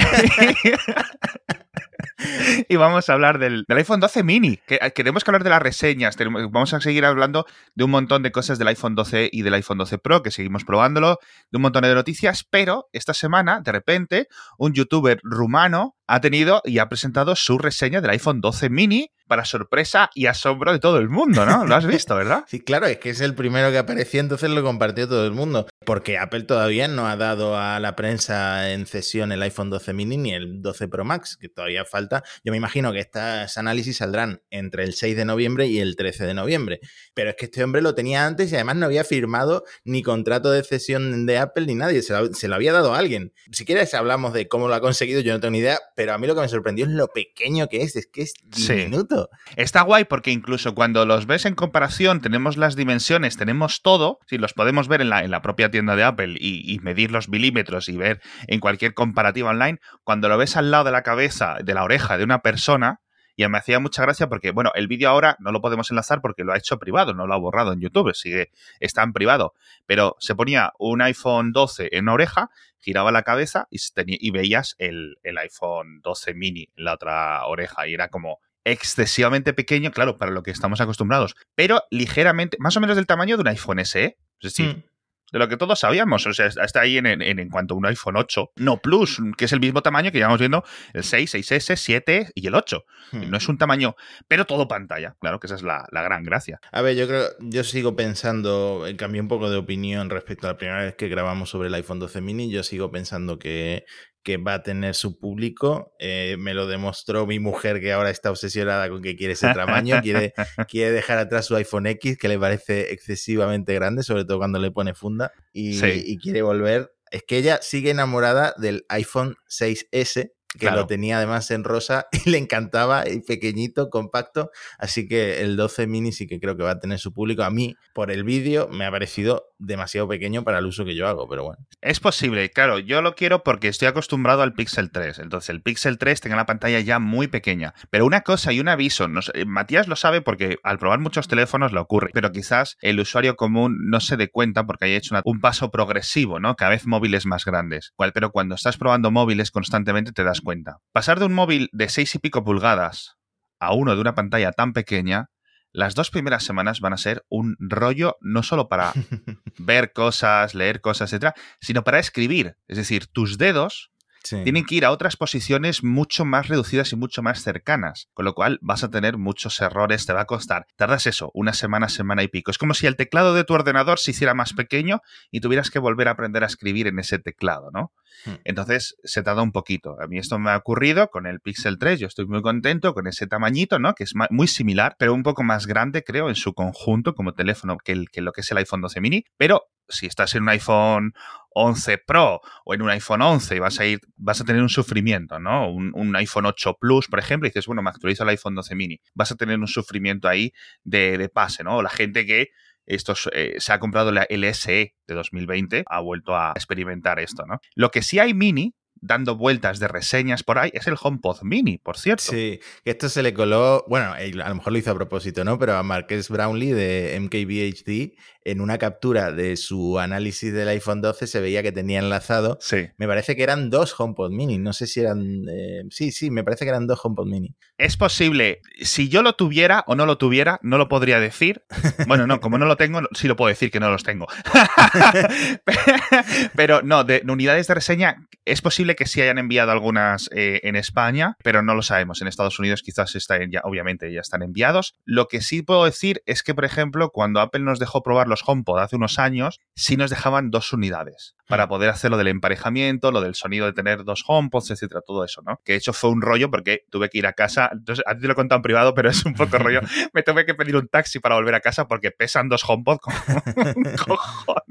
y 2.68 2.76
vamos 2.76 3.08
a 3.08 3.12
hablar 3.12 3.38
del, 3.38 3.64
iPhone 3.68 4.00
12 4.00 4.22
mini. 4.22 4.58
Que, 4.66 4.78
eh, 4.80 4.92
queremos 4.92 5.24
que 5.24 5.30
hablar 5.30 5.44
de 5.44 5.50
las 5.50 5.62
reseñas. 5.62 6.16
vamos 6.50 6.74
a 6.74 6.80
seguir 6.80 7.04
hablando 7.04 7.46
de 7.74 7.84
un 7.84 7.90
montón 7.90 8.22
de 8.22 8.32
cosas 8.32 8.58
del 8.58 8.68
iPhone 8.68 8.94
12 8.94 9.30
y 9.32 9.42
del 9.42 9.54
iPhone 9.54 9.78
12 9.78 9.98
Pro, 9.98 10.22
que 10.22 10.30
seguimos 10.30 10.64
probándolo, 10.64 11.18
de 11.50 11.56
un 11.56 11.62
montón 11.62 11.82
de 11.82 11.94
noticias, 11.94 12.44
pero 12.48 12.88
esta 12.92 13.14
semana, 13.14 13.60
de 13.60 13.72
repente, 13.72 14.28
un 14.58 14.72
youtuber 14.72 15.20
rumano 15.22 15.96
ha 16.06 16.20
tenido 16.20 16.62
y 16.64 16.78
ha 16.78 16.88
presentado 16.88 17.36
su 17.36 17.58
reseña 17.58 18.00
del 18.00 18.10
iPhone 18.10 18.40
12 18.40 18.70
mini 18.70 19.10
para 19.26 19.44
sorpresa 19.44 20.10
y 20.14 20.26
asombro 20.26 20.72
de 20.72 20.78
todo 20.78 20.98
el 20.98 21.08
mundo, 21.08 21.46
¿no? 21.46 21.64
Lo 21.64 21.74
has 21.74 21.86
visto, 21.86 22.14
¿verdad? 22.14 22.44
Sí, 22.54 22.60
claro, 22.60 22.86
es 22.86 22.98
que 22.98 23.10
es 23.10 23.20
el 23.20 23.34
primero 23.34 23.70
que 23.70 23.78
apareció, 23.78 24.20
entonces 24.20 24.50
lo 24.50 24.62
compartió 24.62 25.08
todo 25.08 25.26
el 25.26 25.32
mundo. 25.32 25.66
Porque 25.84 26.18
Apple 26.18 26.42
todavía 26.42 26.88
no 26.88 27.08
ha 27.08 27.16
dado 27.16 27.58
a 27.58 27.80
la 27.80 27.96
prensa 27.96 28.70
en 28.70 28.86
cesión 28.86 29.32
el 29.32 29.42
iPhone 29.42 29.70
12 29.70 29.92
mini 29.92 30.16
ni 30.16 30.34
el 30.34 30.62
12 30.62 30.88
Pro 30.88 31.04
Max, 31.04 31.36
que 31.38 31.48
todavía 31.48 31.84
falta. 31.84 32.22
Yo 32.44 32.52
me 32.52 32.58
imagino 32.58 32.92
que 32.92 33.00
estos 33.00 33.56
análisis 33.58 33.96
saldrán 33.96 34.42
entre 34.50 34.84
el 34.84 34.94
6 34.94 35.16
de 35.16 35.24
noviembre 35.24 35.66
y 35.66 35.80
el 35.80 35.96
13 35.96 36.26
de 36.26 36.34
noviembre. 36.34 36.80
Pero 37.14 37.30
es 37.30 37.36
que 37.36 37.46
este 37.46 37.64
hombre 37.64 37.82
lo 37.82 37.94
tenía 37.94 38.26
antes 38.26 38.52
y 38.52 38.54
además 38.54 38.76
no 38.76 38.86
había 38.86 39.04
firmado 39.04 39.64
ni 39.84 40.02
contrato 40.02 40.50
de 40.50 40.62
cesión 40.62 41.26
de 41.26 41.38
Apple 41.38 41.66
ni 41.66 41.74
nadie, 41.74 42.02
se 42.02 42.12
lo, 42.12 42.32
se 42.32 42.48
lo 42.48 42.54
había 42.54 42.72
dado 42.72 42.94
a 42.94 42.98
alguien. 42.98 43.32
Si 43.50 43.64
quieres 43.64 43.94
hablamos 43.94 44.32
de 44.32 44.48
cómo 44.48 44.68
lo 44.68 44.74
ha 44.74 44.80
conseguido, 44.80 45.20
yo 45.20 45.32
no 45.32 45.40
tengo 45.40 45.52
ni 45.52 45.58
idea, 45.58 45.80
pero 45.94 46.12
a 46.12 46.19
mí 46.19 46.26
lo 46.26 46.35
que 46.35 46.41
me 46.41 46.49
sorprendió 46.49 46.87
es 46.87 46.93
lo 46.93 47.08
pequeño 47.08 47.69
que 47.69 47.82
es, 47.82 47.96
es 47.96 48.06
que 48.06 48.23
es 48.23 48.35
diminuto. 48.44 49.29
Está 49.56 49.82
guay 49.82 50.05
porque 50.05 50.31
incluso 50.31 50.75
cuando 50.75 51.06
los 51.06 51.26
ves 51.26 51.44
en 51.44 51.55
comparación, 51.55 52.20
tenemos 52.20 52.56
las 52.56 52.76
dimensiones, 52.76 53.37
tenemos 53.37 53.82
todo, 53.82 54.19
si 54.26 54.38
los 54.38 54.52
podemos 54.52 54.88
ver 54.88 55.00
en 55.00 55.11
la, 55.11 55.25
en 55.25 55.31
la 55.31 55.43
propia 55.43 55.70
tienda 55.70 55.96
de 55.96 56.05
Apple 56.05 56.35
y, 56.38 56.79
medir 56.82 57.11
los 57.11 57.29
milímetros 57.29 57.88
y 57.88 57.96
ver 57.96 58.20
en 58.46 58.61
cualquier 58.61 58.93
comparativa 58.94 59.50
online, 59.50 59.79
cuando 60.02 60.29
lo 60.29 60.37
ves 60.37 60.56
al 60.56 60.70
lado 60.70 60.85
de 60.85 60.91
la 60.91 61.02
cabeza, 61.02 61.56
de 61.64 61.73
la 61.73 61.85
oreja 61.85 62.19
de 62.19 62.25
una 62.25 62.43
persona, 62.43 63.00
y 63.36 63.46
me 63.48 63.58
hacía 63.58 63.78
mucha 63.81 64.02
gracia 64.02 64.28
porque, 64.28 64.50
bueno, 64.50 64.70
el 64.75 64.88
vídeo 64.88 65.08
ahora 65.08 65.36
no 65.40 65.52
lo 65.52 65.60
podemos 65.60 65.90
enlazar 65.90 66.20
porque 66.20 66.44
lo 66.44 66.52
ha 66.52 66.58
hecho 66.58 66.78
privado, 66.78 67.14
no 67.14 67.26
lo 67.26 67.34
ha 67.34 67.38
borrado 67.38 67.72
en 67.72 67.81
YouTube, 67.81 68.14
sigue, 68.14 68.50
está 68.81 69.02
en 69.02 69.12
privado. 69.12 69.54
Pero 69.86 70.16
se 70.20 70.34
ponía 70.34 70.72
un 70.78 71.02
iPhone 71.02 71.52
12 71.52 71.88
en 71.92 72.04
una 72.04 72.14
oreja, 72.14 72.50
giraba 72.78 73.12
la 73.12 73.22
cabeza 73.22 73.66
y, 73.70 73.78
y 73.96 74.31
veías 74.31 74.76
el, 74.78 75.19
el 75.22 75.38
iPhone 75.38 76.00
12 76.02 76.34
mini 76.34 76.69
en 76.76 76.84
la 76.84 76.94
otra 76.94 77.44
oreja. 77.46 77.86
Y 77.88 77.94
era 77.94 78.08
como 78.08 78.38
excesivamente 78.64 79.52
pequeño, 79.52 79.90
claro, 79.90 80.16
para 80.16 80.31
lo 80.31 80.42
que 80.42 80.50
estamos 80.50 80.81
acostumbrados, 80.81 81.34
pero 81.54 81.82
ligeramente, 81.90 82.56
más 82.60 82.76
o 82.76 82.81
menos 82.81 82.96
del 82.96 83.06
tamaño 83.06 83.36
de 83.36 83.42
un 83.42 83.48
iPhone 83.48 83.84
SE. 83.84 84.16
Es 84.40 84.52
decir, 84.52 84.76
mm 84.76 84.94
de 85.34 85.40
lo 85.40 85.48
que 85.48 85.56
todos 85.56 85.81
sabíamos. 85.81 86.25
O 86.28 86.32
sea, 86.32 86.46
está 86.46 86.81
ahí 86.81 86.96
en, 86.96 87.06
en, 87.06 87.48
cuanto 87.50 87.75
a 87.75 87.76
un 87.76 87.86
iPhone 87.86 88.16
8, 88.16 88.52
no 88.54 88.78
Plus, 88.78 89.20
que 89.36 89.46
es 89.46 89.52
el 89.52 89.58
mismo 89.58 89.82
tamaño 89.82 90.12
que 90.12 90.19
llevamos 90.19 90.38
viendo 90.38 90.62
el 90.92 91.02
6, 91.02 91.34
6S, 91.34 91.75
7 91.75 92.31
y 92.36 92.46
el 92.46 92.54
8. 92.54 92.84
Hmm. 93.10 93.31
No 93.31 93.36
es 93.36 93.48
un 93.48 93.58
tamaño, 93.58 93.96
pero 94.28 94.44
todo 94.44 94.69
pantalla. 94.69 95.16
Claro 95.20 95.40
que 95.40 95.48
esa 95.48 95.56
es 95.56 95.64
la, 95.64 95.88
la, 95.90 96.02
gran 96.02 96.22
gracia. 96.22 96.60
A 96.70 96.82
ver, 96.82 96.94
yo 96.94 97.08
creo, 97.08 97.25
yo 97.40 97.64
sigo 97.64 97.96
pensando, 97.96 98.86
eh, 98.86 98.94
cambié 98.94 99.20
un 99.20 99.26
poco 99.26 99.50
de 99.50 99.56
opinión 99.56 100.08
respecto 100.08 100.46
a 100.46 100.52
la 100.52 100.56
primera 100.56 100.84
vez 100.84 100.94
que 100.94 101.08
grabamos 101.08 101.50
sobre 101.50 101.66
el 101.66 101.75
iPhone 101.75 101.98
12 101.98 102.20
mini. 102.20 102.48
Yo 102.48 102.62
sigo 102.62 102.92
pensando 102.92 103.40
que 103.40 103.86
que 104.24 104.38
va 104.38 104.54
a 104.54 104.62
tener 104.62 104.94
su 104.94 105.18
público. 105.18 105.94
Eh, 105.98 106.36
me 106.38 106.54
lo 106.54 106.66
demostró 106.66 107.26
mi 107.26 107.38
mujer 107.38 107.80
que 107.80 107.92
ahora 107.92 108.10
está 108.10 108.30
obsesionada 108.30 108.88
con 108.88 109.02
que 109.02 109.14
quiere 109.14 109.34
ese 109.34 109.52
tamaño, 109.54 110.00
quiere, 110.02 110.32
quiere 110.68 110.90
dejar 110.90 111.18
atrás 111.18 111.46
su 111.46 111.54
iPhone 111.54 111.86
X, 111.86 112.16
que 112.18 112.28
le 112.28 112.38
parece 112.38 112.92
excesivamente 112.92 113.74
grande, 113.74 114.02
sobre 114.02 114.24
todo 114.24 114.38
cuando 114.38 114.58
le 114.58 114.70
pone 114.70 114.94
funda, 114.94 115.30
y, 115.52 115.78
y 115.84 116.18
quiere 116.18 116.42
volver. 116.42 116.90
Es 117.10 117.22
que 117.22 117.36
ella 117.36 117.60
sigue 117.62 117.90
enamorada 117.90 118.54
del 118.56 118.86
iPhone 118.88 119.36
6S, 119.48 120.32
que 120.58 120.70
lo 120.70 120.86
tenía 120.86 121.18
además 121.18 121.50
en 121.50 121.64
rosa 121.64 122.06
y 122.24 122.30
le 122.30 122.38
encantaba, 122.38 123.08
y 123.08 123.20
pequeñito, 123.20 123.90
compacto. 123.90 124.50
Así 124.78 125.08
que 125.08 125.40
el 125.42 125.56
12 125.56 125.86
mini 125.86 126.12
sí 126.12 126.26
que 126.26 126.40
creo 126.40 126.56
que 126.56 126.62
va 126.62 126.72
a 126.72 126.80
tener 126.80 126.98
su 126.98 127.12
público. 127.12 127.42
A 127.42 127.50
mí, 127.50 127.76
por 127.92 128.10
el 128.10 128.24
vídeo, 128.24 128.68
me 128.68 128.86
ha 128.86 128.90
parecido 128.90 129.50
demasiado 129.58 130.08
pequeño 130.08 130.44
para 130.44 130.58
el 130.58 130.66
uso 130.66 130.84
que 130.84 130.94
yo 130.94 131.08
hago, 131.08 131.28
pero 131.28 131.44
bueno. 131.44 131.66
Es 131.80 132.00
posible, 132.00 132.50
claro, 132.50 132.78
yo 132.78 133.02
lo 133.02 133.14
quiero 133.14 133.42
porque 133.42 133.68
estoy 133.68 133.88
acostumbrado 133.88 134.42
al 134.42 134.52
Pixel 134.52 134.90
3. 134.90 135.20
Entonces, 135.20 135.50
el 135.50 135.62
Pixel 135.62 135.98
3 135.98 136.20
tenga 136.20 136.36
la 136.36 136.46
pantalla 136.46 136.80
ya 136.80 136.98
muy 136.98 137.28
pequeña. 137.28 137.74
Pero 137.90 138.06
una 138.06 138.22
cosa 138.22 138.52
y 138.52 138.60
un 138.60 138.68
aviso, 138.68 139.08
no 139.08 139.20
Matías 139.46 139.88
lo 139.88 139.96
sabe 139.96 140.20
porque 140.20 140.58
al 140.62 140.78
probar 140.78 141.00
muchos 141.00 141.28
teléfonos 141.28 141.72
le 141.72 141.80
ocurre, 141.80 142.10
pero 142.12 142.32
quizás 142.32 142.76
el 142.80 143.00
usuario 143.00 143.36
común 143.36 143.88
no 143.88 144.00
se 144.00 144.16
dé 144.16 144.28
cuenta 144.28 144.64
porque 144.66 144.86
haya 144.86 144.96
hecho 144.96 145.14
un 145.24 145.40
paso 145.40 145.70
progresivo, 145.70 146.40
¿no? 146.40 146.56
Cada 146.56 146.72
vez 146.72 146.86
móviles 146.86 147.26
más 147.26 147.44
grandes. 147.44 147.92
Pero 148.12 148.30
cuando 148.30 148.54
estás 148.54 148.76
probando 148.76 149.10
móviles 149.10 149.50
constantemente 149.50 150.12
te 150.12 150.24
das 150.24 150.42
cuenta. 150.44 150.79
Pasar 150.93 151.19
de 151.19 151.26
un 151.26 151.35
móvil 151.35 151.69
de 151.73 151.88
6 151.88 152.14
y 152.14 152.19
pico 152.20 152.44
pulgadas 152.44 153.17
a 153.58 153.75
uno 153.75 153.94
de 153.94 154.00
una 154.00 154.14
pantalla 154.14 154.52
tan 154.52 154.73
pequeña 154.73 155.31
las 155.75 155.96
dos 155.96 156.11
primeras 156.11 156.44
semanas 156.44 156.79
van 156.79 156.93
a 156.93 156.96
ser 156.96 157.25
un 157.29 157.56
rollo 157.58 158.17
no 158.20 158.44
solo 158.44 158.69
para 158.69 158.93
ver 159.58 159.93
cosas, 159.93 160.55
leer 160.55 160.81
cosas, 160.81 161.12
etcétera, 161.12 161.35
sino 161.61 161.82
para 161.82 161.99
escribir. 161.99 162.56
Es 162.69 162.76
decir, 162.76 163.08
tus 163.08 163.38
dedos 163.38 163.91
tienen 164.23 164.64
que 164.64 164.76
ir 164.76 164.85
a 164.87 164.91
otras 164.91 165.17
posiciones 165.17 165.85
mucho 165.85 166.25
más 166.25 166.49
reducidas 166.49 166.93
y 166.93 166.96
mucho 166.96 167.23
más 167.23 167.43
cercanas, 167.43 168.08
con 168.14 168.25
lo 168.25 168.35
cual 168.35 168.58
vas 168.62 168.82
a 168.82 168.91
tener 168.91 169.19
muchos 169.19 169.61
errores, 169.61 170.06
te 170.06 170.14
va 170.14 170.23
a 170.23 170.26
costar. 170.26 170.67
Tardas 170.76 171.06
eso, 171.06 171.31
una 171.35 171.52
semana, 171.52 171.91
semana 171.91 172.23
y 172.23 172.29
pico. 172.29 172.50
Es 172.50 172.56
como 172.56 172.73
si 172.73 172.87
el 172.87 172.96
teclado 172.96 173.35
de 173.35 173.44
tu 173.44 173.52
ordenador 173.52 173.99
se 173.99 174.12
hiciera 174.12 174.32
más 174.32 174.55
pequeño 174.55 175.00
y 175.31 175.41
tuvieras 175.41 175.70
que 175.70 175.79
volver 175.79 176.08
a 176.08 176.12
aprender 176.12 176.43
a 176.43 176.46
escribir 176.46 176.87
en 176.87 176.99
ese 177.00 177.19
teclado, 177.19 177.70
¿no? 177.70 177.93
Hmm. 178.25 178.34
Entonces 178.44 178.96
se 179.05 179.22
tarda 179.22 179.43
un 179.43 179.52
poquito. 179.52 179.96
A 180.00 180.06
mí 180.06 180.19
esto 180.19 180.38
me 180.38 180.50
ha 180.50 180.56
ocurrido 180.56 181.08
con 181.08 181.26
el 181.26 181.40
Pixel 181.40 181.78
3, 181.78 182.00
yo 182.00 182.06
estoy 182.06 182.26
muy 182.26 182.43
contento 182.43 182.94
con 182.94 183.06
ese 183.06 183.26
tamañito, 183.26 183.78
¿no? 183.78 183.94
Que 183.94 184.05
es 184.05 184.12
muy 184.31 184.46
similar, 184.46 184.96
pero 184.99 185.14
un 185.14 185.22
poco 185.22 185.43
más 185.43 185.66
grande, 185.66 186.02
creo, 186.02 186.28
en 186.28 186.34
su 186.34 186.55
conjunto 186.55 187.14
como 187.14 187.34
teléfono 187.34 187.76
que, 187.78 187.94
lo 188.20 188.32
que 188.32 188.40
es 188.40 188.50
el 188.50 188.58
iPhone 188.58 188.81
12 188.81 189.00
mini, 189.00 189.25
pero 189.37 189.62
si 189.88 190.06
estás 190.06 190.34
en 190.34 190.43
un 190.44 190.49
iPhone 190.49 191.12
11 191.50 191.98
Pro 191.98 192.41
o 192.65 192.74
en 192.74 192.82
un 192.82 192.91
iPhone 192.91 193.22
11 193.22 193.56
y 193.56 193.58
vas 193.58 193.79
a 193.81 193.86
ir, 193.86 194.00
vas 194.17 194.41
a 194.41 194.44
tener 194.44 194.62
un 194.62 194.70
sufrimiento, 194.70 195.38
¿no? 195.38 195.70
Un, 195.70 196.17
iPhone 196.17 196.46
8 196.46 196.79
Plus, 196.81 197.08
por 197.08 197.19
ejemplo, 197.19 197.46
y 197.46 197.50
dices, 197.50 197.67
bueno, 197.67 197.82
me 197.82 197.91
actualizo 197.91 198.22
el 198.22 198.31
iPhone 198.31 198.55
12 198.55 198.74
mini. 198.74 199.00
Vas 199.15 199.32
a 199.32 199.36
tener 199.36 199.58
un 199.58 199.69
sufrimiento 199.69 200.29
ahí 200.29 200.53
de, 200.82 201.19
de 201.19 201.29
pase, 201.29 201.62
¿no? 201.62 201.82
La 201.82 201.91
gente 201.91 202.24
que 202.24 202.48
esto 202.86 203.14
eh, 203.32 203.56
se 203.58 203.72
ha 203.72 203.79
comprado 203.79 204.12
la, 204.12 204.22
el 204.24 204.44
SE 204.55 204.94
de 205.06 205.14
2020, 205.14 205.84
ha 205.86 206.00
vuelto 206.00 206.36
a 206.36 206.53
experimentar 206.55 207.19
esto, 207.19 207.44
¿no? 207.46 207.58
Lo 207.74 207.91
que 207.91 208.03
sí 208.03 208.19
hay 208.19 208.34
mini 208.34 208.74
dando 209.05 209.36
vueltas 209.36 209.79
de 209.79 209.88
reseñas 209.88 210.43
por 210.43 210.58
ahí 210.58 210.70
es 210.72 210.86
el 210.86 210.96
HomePod 211.00 211.43
Mini, 211.43 211.79
por 211.79 211.98
cierto. 211.98 212.24
Sí, 212.24 212.58
esto 212.84 213.08
se 213.08 213.22
le 213.22 213.34
coló, 213.34 213.84
bueno, 213.86 214.14
a 214.14 214.48
lo 214.48 214.55
mejor 214.55 214.72
lo 214.72 214.79
hizo 214.79 214.91
a 214.91 214.94
propósito, 214.94 215.44
¿no? 215.44 215.58
Pero 215.58 215.76
a 215.76 215.82
Marques 215.82 216.31
Brownlee 216.31 216.72
de 216.72 217.20
MKBHD 217.20 218.19
en 218.44 218.60
una 218.60 218.79
captura 218.79 219.32
de 219.32 219.56
su 219.56 219.98
análisis 219.98 220.53
del 220.53 220.69
iPhone 220.69 221.01
12 221.01 221.27
se 221.27 221.41
veía 221.41 221.63
que 221.63 221.72
tenía 221.72 221.98
enlazado. 221.98 222.58
Sí. 222.60 222.89
Me 222.96 223.06
parece 223.06 223.36
que 223.36 223.43
eran 223.43 223.70
dos 223.70 223.98
HomePod 223.98 224.31
Mini. 224.31 224.58
No 224.58 224.72
sé 224.72 224.86
si 224.86 225.01
eran. 225.01 225.44
Eh, 225.48 225.84
sí, 225.91 226.13
sí, 226.13 226.31
me 226.31 226.44
parece 226.44 226.65
que 226.65 226.69
eran 226.69 226.86
dos 226.86 227.01
HomePod 227.03 227.27
Mini. 227.27 227.55
Es 227.79 227.96
posible. 227.96 228.60
Si 228.82 229.08
yo 229.08 229.22
lo 229.22 229.34
tuviera 229.34 229.84
o 229.86 229.94
no 229.94 230.06
lo 230.06 230.19
tuviera, 230.19 230.58
no 230.63 230.79
lo 230.79 230.89
podría 230.89 231.20
decir. 231.20 231.63
Bueno, 232.06 232.27
no, 232.27 232.41
como 232.41 232.58
no 232.58 232.67
lo 232.67 232.77
tengo, 232.77 233.01
sí 233.13 233.29
lo 233.29 233.36
puedo 233.36 233.48
decir 233.48 233.70
que 233.70 233.81
no 233.81 233.91
los 233.91 234.03
tengo. 234.03 234.27
pero 236.55 236.82
no, 236.82 237.05
de, 237.05 237.22
unidades 237.27 237.67
de 237.67 237.74
reseña, 237.74 238.17
es 238.44 238.60
posible 238.60 238.94
que 238.94 239.06
sí 239.06 239.22
hayan 239.22 239.39
enviado 239.39 239.72
algunas 239.72 240.29
eh, 240.32 240.60
en 240.65 240.77
España, 240.77 241.36
pero 241.43 241.63
no 241.63 241.74
lo 241.74 241.82
sabemos. 241.82 242.20
En 242.20 242.29
Estados 242.29 242.58
Unidos 242.58 242.82
quizás 242.82 243.15
están 243.15 243.51
ya, 243.51 243.60
obviamente, 243.65 244.13
ya 244.13 244.20
están 244.20 244.43
enviados. 244.43 244.94
Lo 245.05 245.29
que 245.29 245.41
sí 245.41 245.63
puedo 245.63 245.84
decir 245.84 246.22
es 246.27 246.43
que, 246.43 246.55
por 246.55 246.65
ejemplo, 246.65 247.10
cuando 247.10 247.41
Apple 247.41 247.63
nos 247.63 247.79
dejó 247.79 248.03
probar 248.03 248.29
los 248.34 248.43
HomePod 248.46 248.81
hace 248.81 248.96
unos 248.96 249.19
años, 249.19 249.60
sí 249.74 249.96
nos 249.96 250.10
dejaban 250.10 250.50
dos 250.50 250.72
unidades 250.72 251.34
para 251.48 251.67
mm. 251.67 251.69
poder 251.69 251.91
hacer 251.91 252.10
lo 252.10 252.17
del 252.17 252.29
emparejamiento, 252.29 253.12
lo 253.12 253.20
del 253.20 253.34
sonido 253.34 253.67
de 253.67 253.72
tener 253.72 254.05
dos 254.05 254.24
HomePods, 254.26 254.70
etcétera, 254.70 255.00
todo 255.06 255.24
eso, 255.24 255.43
¿no? 255.46 255.60
Que 255.64 255.72
de 255.72 255.79
hecho 255.79 255.93
fue 255.93 256.10
un 256.10 256.22
rollo 256.22 256.50
porque 256.50 256.84
tuve 256.91 257.08
que 257.08 257.19
ir 257.19 257.26
a 257.26 257.32
casa, 257.32 257.70
entonces 257.72 258.05
a 258.06 258.14
ti 258.14 258.20
te 258.22 258.26
lo 258.26 258.32
he 258.32 258.36
contado 258.36 258.58
en 258.58 258.62
privado, 258.62 258.94
pero 258.94 259.10
es 259.10 259.24
un 259.24 259.34
poco 259.34 259.58
rollo. 259.58 259.81
Me 260.12 260.22
tuve 260.22 260.46
que 260.46 260.55
pedir 260.55 260.76
un 260.76 260.88
taxi 260.88 261.20
para 261.20 261.34
volver 261.34 261.55
a 261.55 261.60
casa 261.60 261.86
porque 261.86 262.10
pesan 262.10 262.48
dos 262.48 262.64
HomePod 262.67 262.98
como 262.98 263.17
un 263.76 263.96
cojón. 263.96 264.62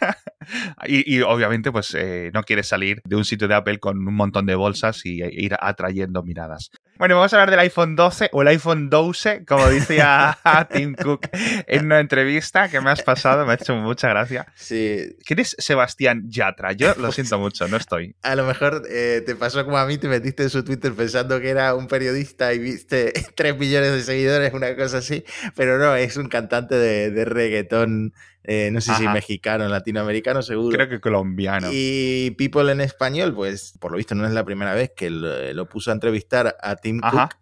y, 0.86 1.20
obviamente, 1.22 1.70
pues 1.72 1.94
eh, 1.94 2.30
no 2.32 2.42
quieres 2.42 2.68
salir 2.68 3.00
de 3.04 3.16
un 3.16 3.24
sitio 3.24 3.48
de 3.48 3.54
Apple 3.54 3.78
con 3.78 4.06
un 4.06 4.14
montón 4.14 4.46
de 4.46 4.54
bolsas 4.54 5.04
y 5.06 5.22
e 5.22 5.30
ir 5.32 5.56
atrayendo 5.60 6.22
miradas. 6.22 6.70
Bueno, 7.00 7.14
vamos 7.14 7.32
a 7.32 7.36
hablar 7.36 7.50
del 7.50 7.60
iPhone 7.60 7.96
12 7.96 8.28
o 8.30 8.42
el 8.42 8.48
iPhone 8.48 8.90
12, 8.90 9.46
como 9.46 9.66
decía 9.70 10.36
Tim 10.70 10.94
Cook 10.94 11.30
en 11.32 11.86
una 11.86 11.98
entrevista 11.98 12.68
que 12.68 12.78
me 12.82 12.90
has 12.90 13.00
pasado, 13.02 13.46
me 13.46 13.52
ha 13.52 13.54
hecho 13.54 13.74
mucha 13.74 14.10
gracia. 14.10 14.46
Sí. 14.54 15.16
¿Quién 15.24 15.38
es 15.38 15.56
Sebastián 15.58 16.24
Yatra? 16.28 16.72
Yo 16.72 16.94
lo 16.96 17.10
siento 17.10 17.38
mucho, 17.38 17.66
no 17.68 17.78
estoy. 17.78 18.14
A 18.20 18.34
lo 18.34 18.44
mejor 18.44 18.82
eh, 18.90 19.22
te 19.24 19.34
pasó 19.34 19.64
como 19.64 19.78
a 19.78 19.86
mí, 19.86 19.96
te 19.96 20.08
metiste 20.08 20.42
en 20.42 20.50
su 20.50 20.62
Twitter 20.62 20.92
pensando 20.92 21.40
que 21.40 21.48
era 21.48 21.74
un 21.74 21.86
periodista 21.86 22.52
y 22.52 22.58
viste 22.58 23.14
3 23.34 23.56
millones 23.56 23.92
de 23.92 24.02
seguidores, 24.02 24.52
una 24.52 24.76
cosa 24.76 24.98
así, 24.98 25.24
pero 25.56 25.78
no, 25.78 25.96
es 25.96 26.18
un 26.18 26.28
cantante 26.28 26.74
de, 26.74 27.10
de 27.10 27.24
reggaetón 27.24 28.12
eh, 28.42 28.70
no 28.72 28.80
sé 28.80 28.94
si 28.94 29.06
mexicano, 29.06 29.68
latinoamericano, 29.68 30.40
seguro. 30.42 30.74
Creo 30.74 30.88
que 30.88 31.00
colombiano. 31.00 31.68
Y 31.70 32.30
People 32.38 32.72
en 32.72 32.80
español, 32.80 33.34
pues 33.34 33.74
por 33.78 33.92
lo 33.92 33.98
visto 33.98 34.14
no 34.14 34.26
es 34.26 34.32
la 34.32 34.44
primera 34.44 34.74
vez 34.74 34.92
que 34.96 35.10
lo, 35.10 35.68
puso 35.68 35.90
a 35.90 35.94
entrevistar 35.94 36.56
a 36.60 36.76
Tim 36.76 37.00
Cook. 37.00 37.36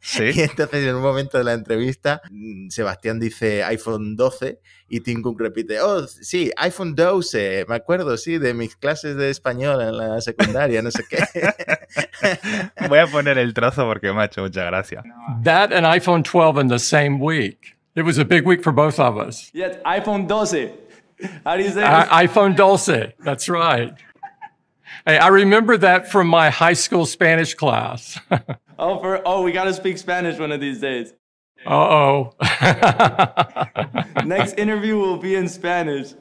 ¿Sí? 0.00 0.24
y 0.34 0.40
entonces 0.40 0.86
en 0.86 0.94
un 0.94 1.02
momento 1.02 1.36
de 1.36 1.44
la 1.44 1.52
entrevista, 1.52 2.22
mm, 2.30 2.70
Sebastián 2.70 3.20
dice 3.20 3.62
iPhone 3.62 4.16
12 4.16 4.60
y 4.88 5.00
Tim 5.00 5.20
Cook 5.20 5.38
repite, 5.38 5.80
oh, 5.82 6.06
sí, 6.06 6.50
iPhone 6.56 6.94
12, 6.94 7.66
me 7.68 7.74
acuerdo, 7.76 8.16
sí, 8.16 8.38
de 8.38 8.54
mis 8.54 8.74
clases 8.74 9.16
de 9.16 9.28
español 9.28 9.82
en 9.82 9.98
la 9.98 10.20
secundaria, 10.22 10.80
no 10.80 10.90
sé 10.90 11.04
qué. 11.08 11.18
Voy 12.88 12.98
a 12.98 13.06
poner 13.06 13.36
el 13.36 13.52
trozo 13.52 13.84
porque 13.84 14.10
me 14.14 14.22
ha 14.22 14.24
hecho 14.24 14.40
mucha 14.40 14.64
gracia. 14.64 15.02
That 15.44 15.74
and 15.74 15.86
iPhone 15.86 16.22
12 16.22 16.62
in 16.62 16.68
the 16.68 16.78
same 16.78 17.18
week. 17.20 17.77
It 17.98 18.04
was 18.04 18.16
a 18.16 18.24
big 18.24 18.46
week 18.46 18.62
for 18.62 18.70
both 18.70 19.00
of 19.00 19.18
us. 19.18 19.50
Yes, 19.52 19.76
iPhone 19.84 20.28
12. 20.28 20.70
How 21.44 21.56
do 21.56 21.64
you 21.64 21.70
say 21.70 21.82
uh, 21.82 22.06
iPhone 22.06 22.56
12. 22.56 23.14
That's 23.18 23.48
right. 23.48 23.92
Hey, 25.04 25.18
I 25.18 25.28
remember 25.28 25.76
that 25.78 26.08
from 26.08 26.28
my 26.28 26.50
high 26.50 26.74
school 26.74 27.06
Spanish 27.06 27.54
class. 27.54 28.18
oh, 28.78 29.00
for 29.00 29.20
oh, 29.26 29.42
we 29.42 29.50
got 29.50 29.64
to 29.64 29.74
speak 29.74 29.98
Spanish 29.98 30.38
one 30.38 30.52
of 30.52 30.60
these 30.60 30.80
days. 30.80 31.12
Uh 31.66 31.74
oh. 31.74 32.34
Next 34.24 34.56
interview 34.58 34.96
will 34.96 35.18
be 35.18 35.34
in 35.34 35.48
Spanish. 35.48 36.14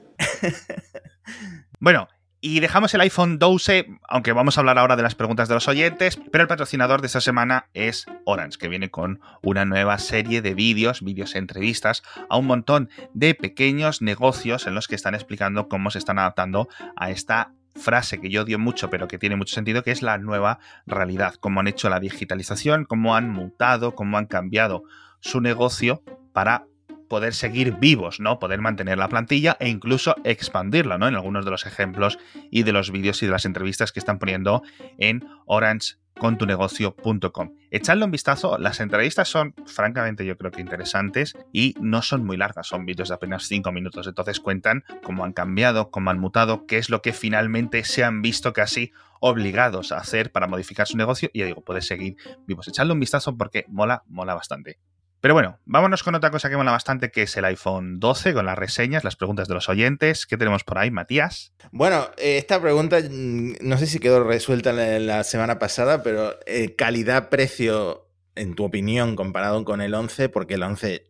bueno, 1.81 2.07
Y 2.39 2.59
dejamos 2.59 2.93
el 2.93 3.01
iPhone 3.01 3.39
12, 3.39 3.87
aunque 4.07 4.31
vamos 4.31 4.57
a 4.57 4.61
hablar 4.61 4.77
ahora 4.77 4.95
de 4.95 5.01
las 5.01 5.15
preguntas 5.15 5.47
de 5.47 5.55
los 5.55 5.67
oyentes, 5.67 6.19
pero 6.31 6.43
el 6.43 6.47
patrocinador 6.47 7.01
de 7.01 7.07
esta 7.07 7.19
semana 7.19 7.67
es 7.73 8.05
Orange, 8.25 8.59
que 8.59 8.67
viene 8.67 8.91
con 8.91 9.19
una 9.41 9.65
nueva 9.65 9.97
serie 9.97 10.43
de 10.43 10.53
vídeos, 10.53 11.01
vídeos 11.01 11.33
e 11.33 11.39
entrevistas 11.39 12.03
a 12.29 12.37
un 12.37 12.45
montón 12.45 12.89
de 13.13 13.33
pequeños 13.33 14.03
negocios 14.03 14.67
en 14.67 14.75
los 14.75 14.87
que 14.87 14.93
están 14.93 15.15
explicando 15.15 15.67
cómo 15.67 15.89
se 15.89 15.97
están 15.97 16.19
adaptando 16.19 16.69
a 16.95 17.09
esta 17.09 17.53
frase 17.75 18.21
que 18.21 18.29
yo 18.29 18.43
odio 18.43 18.59
mucho, 18.59 18.91
pero 18.91 19.07
que 19.07 19.17
tiene 19.17 19.35
mucho 19.35 19.55
sentido, 19.55 19.83
que 19.83 19.91
es 19.91 20.03
la 20.03 20.19
nueva 20.19 20.59
realidad, 20.85 21.35
cómo 21.39 21.59
han 21.59 21.67
hecho 21.67 21.89
la 21.89 21.99
digitalización, 21.99 22.85
cómo 22.85 23.15
han 23.15 23.29
mutado, 23.31 23.95
cómo 23.95 24.17
han 24.19 24.27
cambiado 24.27 24.83
su 25.21 25.41
negocio 25.41 26.03
para 26.33 26.65
poder 27.07 27.33
seguir 27.33 27.73
vivos, 27.73 28.19
¿no? 28.19 28.39
Poder 28.39 28.61
mantener 28.61 28.97
la 28.97 29.09
plantilla 29.09 29.57
e 29.59 29.69
incluso 29.69 30.15
expandirla, 30.23 30.97
¿no? 30.97 31.07
En 31.07 31.15
algunos 31.15 31.45
de 31.45 31.51
los 31.51 31.65
ejemplos 31.65 32.17
y 32.51 32.63
de 32.63 32.71
los 32.71 32.91
vídeos 32.91 33.21
y 33.23 33.25
de 33.25 33.31
las 33.31 33.45
entrevistas 33.45 33.91
que 33.91 33.99
están 33.99 34.19
poniendo 34.19 34.61
en 34.97 35.27
orangecontunegocio.com. 35.45 37.51
Echadle 37.71 38.05
un 38.05 38.11
vistazo, 38.11 38.57
las 38.57 38.79
entrevistas 38.79 39.27
son 39.27 39.53
francamente 39.65 40.25
yo 40.25 40.37
creo 40.37 40.51
que 40.51 40.61
interesantes 40.61 41.35
y 41.51 41.75
no 41.79 42.01
son 42.01 42.25
muy 42.25 42.37
largas, 42.37 42.67
son 42.67 42.85
vídeos 42.85 43.09
de 43.09 43.15
apenas 43.15 43.47
5 43.47 43.71
minutos, 43.71 44.07
entonces 44.07 44.39
cuentan 44.39 44.83
cómo 45.03 45.25
han 45.25 45.33
cambiado, 45.33 45.91
cómo 45.91 46.09
han 46.09 46.19
mutado, 46.19 46.65
qué 46.65 46.77
es 46.77 46.89
lo 46.89 47.01
que 47.01 47.13
finalmente 47.13 47.83
se 47.83 48.03
han 48.03 48.21
visto 48.21 48.53
casi 48.53 48.91
obligados 49.19 49.91
a 49.91 49.97
hacer 49.97 50.31
para 50.31 50.47
modificar 50.47 50.87
su 50.87 50.97
negocio 50.97 51.29
y 51.33 51.39
ya 51.39 51.45
digo, 51.45 51.61
puedes 51.61 51.87
seguir 51.87 52.17
vivos. 52.45 52.67
Echadle 52.67 52.93
un 52.93 52.99
vistazo 52.99 53.37
porque 53.37 53.65
mola, 53.67 54.03
mola 54.07 54.35
bastante. 54.35 54.79
Pero 55.19 55.33
bueno, 55.33 55.59
vámonos 55.65 56.03
con 56.03 56.13
otra 56.13 56.29
cosa 56.29 56.49
que 56.49 56.57
mola 56.57 56.71
bastante, 56.71 57.09
que 57.09 57.23
es 57.23 57.35
el 57.37 57.45
iPhone 57.45 57.99
12, 57.99 58.33
con 58.33 58.45
las 58.45 58.57
reseñas, 58.57 59.03
las 59.03 59.15
preguntas 59.15 59.47
de 59.47 59.55
los 59.55 59.67
oyentes. 59.67 60.27
¿Qué 60.27 60.37
tenemos 60.37 60.63
por 60.63 60.77
ahí, 60.77 60.91
Matías? 60.91 61.53
Bueno, 61.71 62.07
eh, 62.17 62.37
esta 62.37 62.61
pregunta 62.61 62.99
mm, 62.99 63.55
no 63.61 63.77
sé 63.77 63.87
si 63.87 63.99
quedó 63.99 64.23
resuelta 64.23 64.73
la 64.73 65.23
semana 65.23 65.57
pasada, 65.57 66.03
pero 66.03 66.37
eh, 66.45 66.75
calidad-precio, 66.75 68.07
en 68.35 68.53
tu 68.53 68.63
opinión, 68.63 69.15
comparado 69.15 69.65
con 69.65 69.81
el 69.81 69.95
11, 69.95 70.29
porque 70.29 70.53
el 70.53 70.63
11 70.63 71.07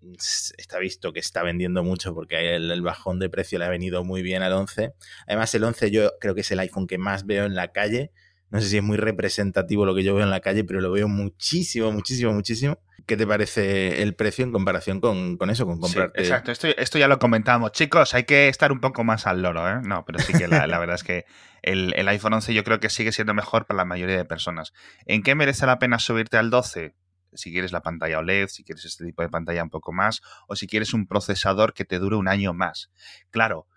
está 0.57 0.79
visto 0.79 1.11
que 1.11 1.19
está 1.19 1.43
vendiendo 1.43 1.83
mucho, 1.83 2.13
porque 2.13 2.55
el, 2.55 2.71
el 2.71 2.81
bajón 2.81 3.19
de 3.19 3.29
precio 3.29 3.59
le 3.59 3.65
ha 3.65 3.69
venido 3.69 4.05
muy 4.05 4.21
bien 4.21 4.41
al 4.41 4.53
11. 4.53 4.93
Además, 5.27 5.53
el 5.53 5.65
11 5.65 5.91
yo 5.91 6.13
creo 6.21 6.33
que 6.33 6.41
es 6.41 6.51
el 6.51 6.59
iPhone 6.59 6.87
que 6.87 6.97
más 6.97 7.25
veo 7.25 7.45
en 7.45 7.55
la 7.55 7.73
calle. 7.73 8.11
No 8.49 8.61
sé 8.61 8.69
si 8.69 8.77
es 8.77 8.83
muy 8.83 8.97
representativo 8.97 9.85
lo 9.85 9.93
que 9.93 10.03
yo 10.03 10.15
veo 10.15 10.23
en 10.23 10.29
la 10.29 10.39
calle, 10.39 10.63
pero 10.63 10.79
lo 10.79 10.91
veo 10.91 11.07
muchísimo, 11.07 11.91
muchísimo, 11.91 12.31
muchísimo. 12.33 12.79
¿Qué 13.05 13.17
te 13.17 13.27
parece 13.27 14.01
el 14.01 14.15
precio 14.15 14.45
en 14.45 14.51
comparación 14.51 15.01
con, 15.01 15.37
eso, 15.49 15.65
con 15.65 15.79
comprarte? 15.79 16.21
exacto, 16.21 16.51
esto, 16.51 16.67
esto, 16.67 16.97
ya 16.97 17.07
lo 17.07 17.19
comentamos. 17.19 17.71
Chicos, 17.73 18.13
hay 18.13 18.23
que 18.23 18.47
estar 18.47 18.71
un 18.71 18.79
poco 18.79 19.03
más 19.03 19.27
al 19.27 19.41
loro, 19.41 19.67
¿eh? 19.69 19.81
No, 19.83 20.05
pero 20.05 20.19
sí 20.19 20.33
que 20.33 20.47
la, 20.47 20.65
verdad 20.79 20.95
es 20.95 21.03
que 21.03 21.25
el, 21.61 21.93
el, 21.95 22.07
iPhone 22.07 22.33
11 22.33 22.53
yo 22.53 22.63
creo 22.63 22.79
que 22.79 22.89
sigue 22.89 23.11
siendo 23.11 23.33
mejor 23.33 23.65
para 23.65 23.77
la 23.77 23.85
mayoría 23.85 24.17
de 24.17 24.25
personas. 24.25 24.73
¿En 25.05 25.23
qué 25.23 25.35
merece 25.35 25.65
la 25.65 25.79
pena 25.79 25.99
subirte 25.99 26.37
al 26.37 26.49
12? 26.49 26.95
Si 27.33 27.51
quieres 27.51 27.71
la 27.71 27.81
pantalla 27.81 28.19
OLED, 28.19 28.47
si 28.47 28.63
quieres 28.63 28.85
este 28.85 29.05
tipo 29.05 29.21
de 29.21 29.29
pantalla 29.29 29.63
un 29.63 29.69
poco 29.69 29.91
más, 29.91 30.21
o 30.47 30.55
si 30.55 30.67
quieres 30.67 30.93
un 30.93 31.07
procesador 31.07 31.73
que 31.73 31.85
te 31.85 31.99
dure 31.99 32.15
un 32.15 32.27
año 32.27 32.53
más. 32.53 32.91
Claro, 33.29 33.67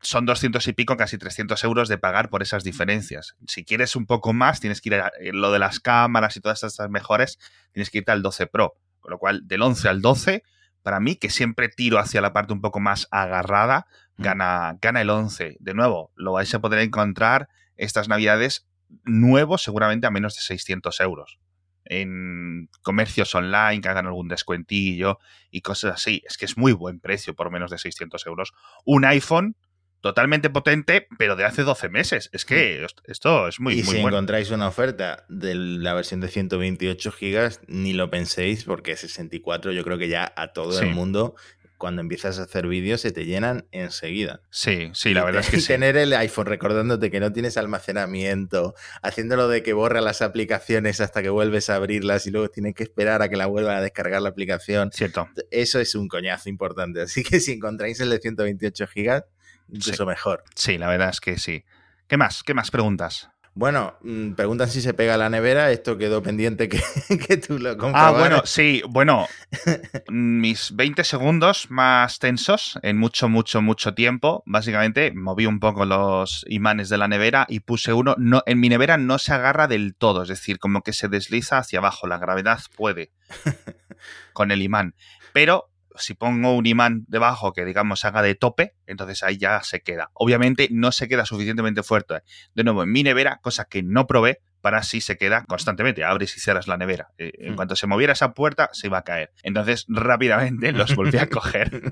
son 0.00 0.26
200 0.26 0.66
y 0.68 0.72
pico, 0.72 0.96
casi 0.96 1.18
300 1.18 1.62
euros 1.64 1.88
de 1.88 1.98
pagar 1.98 2.28
por 2.28 2.42
esas 2.42 2.64
diferencias. 2.64 3.36
Si 3.46 3.64
quieres 3.64 3.96
un 3.96 4.06
poco 4.06 4.32
más, 4.32 4.60
tienes 4.60 4.80
que 4.80 4.90
ir 4.90 4.94
a 4.96 5.12
eh, 5.20 5.32
lo 5.32 5.52
de 5.52 5.58
las 5.58 5.80
cámaras 5.80 6.36
y 6.36 6.40
todas 6.40 6.62
estas 6.62 6.90
mejores, 6.90 7.38
tienes 7.72 7.90
que 7.90 7.98
irte 7.98 8.12
al 8.12 8.22
12 8.22 8.46
Pro. 8.46 8.74
Con 9.00 9.12
lo 9.12 9.18
cual, 9.18 9.46
del 9.46 9.62
11 9.62 9.88
al 9.88 10.02
12, 10.02 10.42
para 10.82 11.00
mí, 11.00 11.16
que 11.16 11.30
siempre 11.30 11.68
tiro 11.68 11.98
hacia 11.98 12.20
la 12.20 12.32
parte 12.32 12.52
un 12.52 12.60
poco 12.60 12.80
más 12.80 13.08
agarrada, 13.10 13.86
gana, 14.16 14.78
gana 14.80 15.00
el 15.00 15.10
11. 15.10 15.56
De 15.60 15.74
nuevo, 15.74 16.12
lo 16.14 16.32
vais 16.32 16.52
a 16.54 16.60
poder 16.60 16.80
encontrar 16.80 17.48
estas 17.76 18.08
navidades 18.08 18.66
nuevos, 19.04 19.62
seguramente 19.62 20.06
a 20.06 20.10
menos 20.10 20.34
de 20.36 20.42
600 20.42 21.00
euros. 21.00 21.38
En 21.84 22.68
comercios 22.82 23.32
online 23.34 23.80
que 23.80 23.88
hagan 23.88 24.06
algún 24.06 24.28
descuentillo 24.28 25.18
y 25.50 25.60
cosas 25.60 25.94
así. 25.94 26.22
Es 26.26 26.36
que 26.36 26.44
es 26.44 26.56
muy 26.56 26.72
buen 26.72 26.98
precio 26.98 27.34
por 27.34 27.50
menos 27.50 27.70
de 27.70 27.78
600 27.78 28.26
euros. 28.26 28.52
Un 28.84 29.04
iPhone 29.04 29.56
totalmente 30.00 30.50
potente, 30.50 31.08
pero 31.18 31.36
de 31.36 31.44
hace 31.44 31.62
12 31.62 31.88
meses. 31.88 32.30
Es 32.32 32.44
que 32.44 32.82
mm. 32.82 33.10
esto 33.10 33.48
es 33.48 33.60
muy, 33.60 33.74
y 33.74 33.82
si 33.82 33.98
encontráis 33.98 34.50
una 34.50 34.68
oferta 34.68 35.24
de 35.28 35.54
la 35.54 35.94
versión 35.94 36.20
de 36.20 36.28
128 36.28 37.12
gigas, 37.12 37.60
ni 37.66 37.92
lo 37.92 38.10
penséis, 38.10 38.64
porque 38.64 38.96
64 38.96 39.72
yo 39.72 39.84
creo 39.84 39.98
que 39.98 40.08
ya 40.08 40.32
a 40.36 40.52
todo 40.52 40.80
el 40.80 40.94
mundo 40.94 41.34
cuando 41.78 42.00
empiezas 42.00 42.38
a 42.38 42.44
hacer 42.44 42.66
vídeos 42.66 43.00
se 43.00 43.12
te 43.12 43.24
llenan 43.24 43.66
enseguida. 43.70 44.40
Sí, 44.50 44.90
sí, 44.94 45.12
la 45.12 45.24
verdad 45.24 45.42
es 45.42 45.50
que 45.50 45.58
y 45.58 45.60
sí. 45.60 45.68
tener 45.68 45.96
el 45.96 46.12
iPhone 46.14 46.46
recordándote 46.46 47.10
que 47.10 47.20
no 47.20 47.32
tienes 47.32 47.56
almacenamiento, 47.56 48.74
haciéndolo 49.02 49.48
de 49.48 49.62
que 49.62 49.72
borra 49.72 50.00
las 50.00 50.22
aplicaciones 50.22 51.00
hasta 51.00 51.22
que 51.22 51.28
vuelves 51.28 51.70
a 51.70 51.76
abrirlas 51.76 52.26
y 52.26 52.30
luego 52.30 52.48
tienes 52.48 52.74
que 52.74 52.82
esperar 52.82 53.22
a 53.22 53.28
que 53.28 53.36
la 53.36 53.46
vuelvan 53.46 53.76
a 53.76 53.80
descargar 53.80 54.22
la 54.22 54.30
aplicación. 54.30 54.90
Cierto. 54.92 55.28
Eso 55.50 55.78
es 55.80 55.94
un 55.94 56.08
coñazo 56.08 56.48
importante. 56.48 57.00
Así 57.02 57.22
que 57.22 57.40
si 57.40 57.52
encontráis 57.52 58.00
el 58.00 58.10
de 58.10 58.18
128 58.18 58.86
gigas, 58.86 59.24
incluso 59.68 60.06
mejor. 60.06 60.44
Sí, 60.54 60.78
la 60.78 60.88
verdad 60.88 61.10
es 61.10 61.20
que 61.20 61.38
sí. 61.38 61.64
¿Qué 62.06 62.16
más? 62.16 62.42
¿Qué 62.42 62.54
más 62.54 62.70
preguntas? 62.70 63.30
Bueno, 63.56 63.94
mm, 64.02 64.32
preguntan 64.32 64.68
si 64.68 64.82
se 64.82 64.92
pega 64.92 65.16
la 65.16 65.30
nevera. 65.30 65.70
Esto 65.70 65.96
quedó 65.96 66.22
pendiente 66.22 66.68
que, 66.68 66.78
que 67.26 67.38
tú 67.38 67.58
lo 67.58 67.70
comprobaras. 67.78 68.14
Ah, 68.14 68.18
bueno, 68.18 68.42
sí. 68.44 68.82
Bueno, 68.86 69.26
mis 70.10 70.76
20 70.76 71.02
segundos 71.04 71.70
más 71.70 72.18
tensos 72.18 72.78
en 72.82 72.98
mucho, 72.98 73.30
mucho, 73.30 73.62
mucho 73.62 73.94
tiempo. 73.94 74.42
Básicamente, 74.44 75.10
moví 75.14 75.46
un 75.46 75.58
poco 75.58 75.86
los 75.86 76.44
imanes 76.50 76.90
de 76.90 76.98
la 76.98 77.08
nevera 77.08 77.46
y 77.48 77.60
puse 77.60 77.94
uno. 77.94 78.14
No, 78.18 78.42
en 78.44 78.60
mi 78.60 78.68
nevera 78.68 78.98
no 78.98 79.18
se 79.18 79.32
agarra 79.32 79.66
del 79.68 79.94
todo, 79.96 80.24
es 80.24 80.28
decir, 80.28 80.58
como 80.58 80.82
que 80.82 80.92
se 80.92 81.08
desliza 81.08 81.56
hacia 81.56 81.78
abajo. 81.78 82.06
La 82.06 82.18
gravedad 82.18 82.60
puede 82.76 83.10
con 84.34 84.50
el 84.50 84.60
imán. 84.60 84.94
Pero 85.32 85.70
si 85.98 86.14
pongo 86.14 86.54
un 86.54 86.66
imán 86.66 87.04
debajo 87.08 87.52
que 87.52 87.64
digamos 87.64 88.04
haga 88.04 88.22
de 88.22 88.34
tope, 88.34 88.74
entonces 88.86 89.22
ahí 89.22 89.38
ya 89.38 89.62
se 89.62 89.80
queda. 89.80 90.10
Obviamente 90.14 90.68
no 90.70 90.92
se 90.92 91.08
queda 91.08 91.26
suficientemente 91.26 91.82
fuerte. 91.82 92.22
De 92.54 92.64
nuevo, 92.64 92.82
en 92.82 92.92
mi 92.92 93.02
nevera, 93.02 93.38
cosa 93.42 93.64
que 93.64 93.82
no 93.82 94.06
probé, 94.06 94.40
para 94.66 94.82
si 94.82 95.00
se 95.00 95.16
queda 95.16 95.44
constantemente. 95.44 96.02
Abres 96.02 96.36
y 96.36 96.40
cierras 96.40 96.66
la 96.66 96.76
nevera. 96.76 97.10
Eh, 97.18 97.30
en 97.38 97.52
hmm. 97.52 97.54
cuanto 97.56 97.76
se 97.76 97.86
moviera 97.86 98.14
esa 98.14 98.32
puerta, 98.34 98.68
se 98.72 98.88
iba 98.88 98.98
a 98.98 99.02
caer. 99.02 99.30
Entonces, 99.44 99.84
rápidamente 99.86 100.72
los 100.72 100.96
volví 100.96 101.18
a 101.18 101.28
coger. 101.30 101.82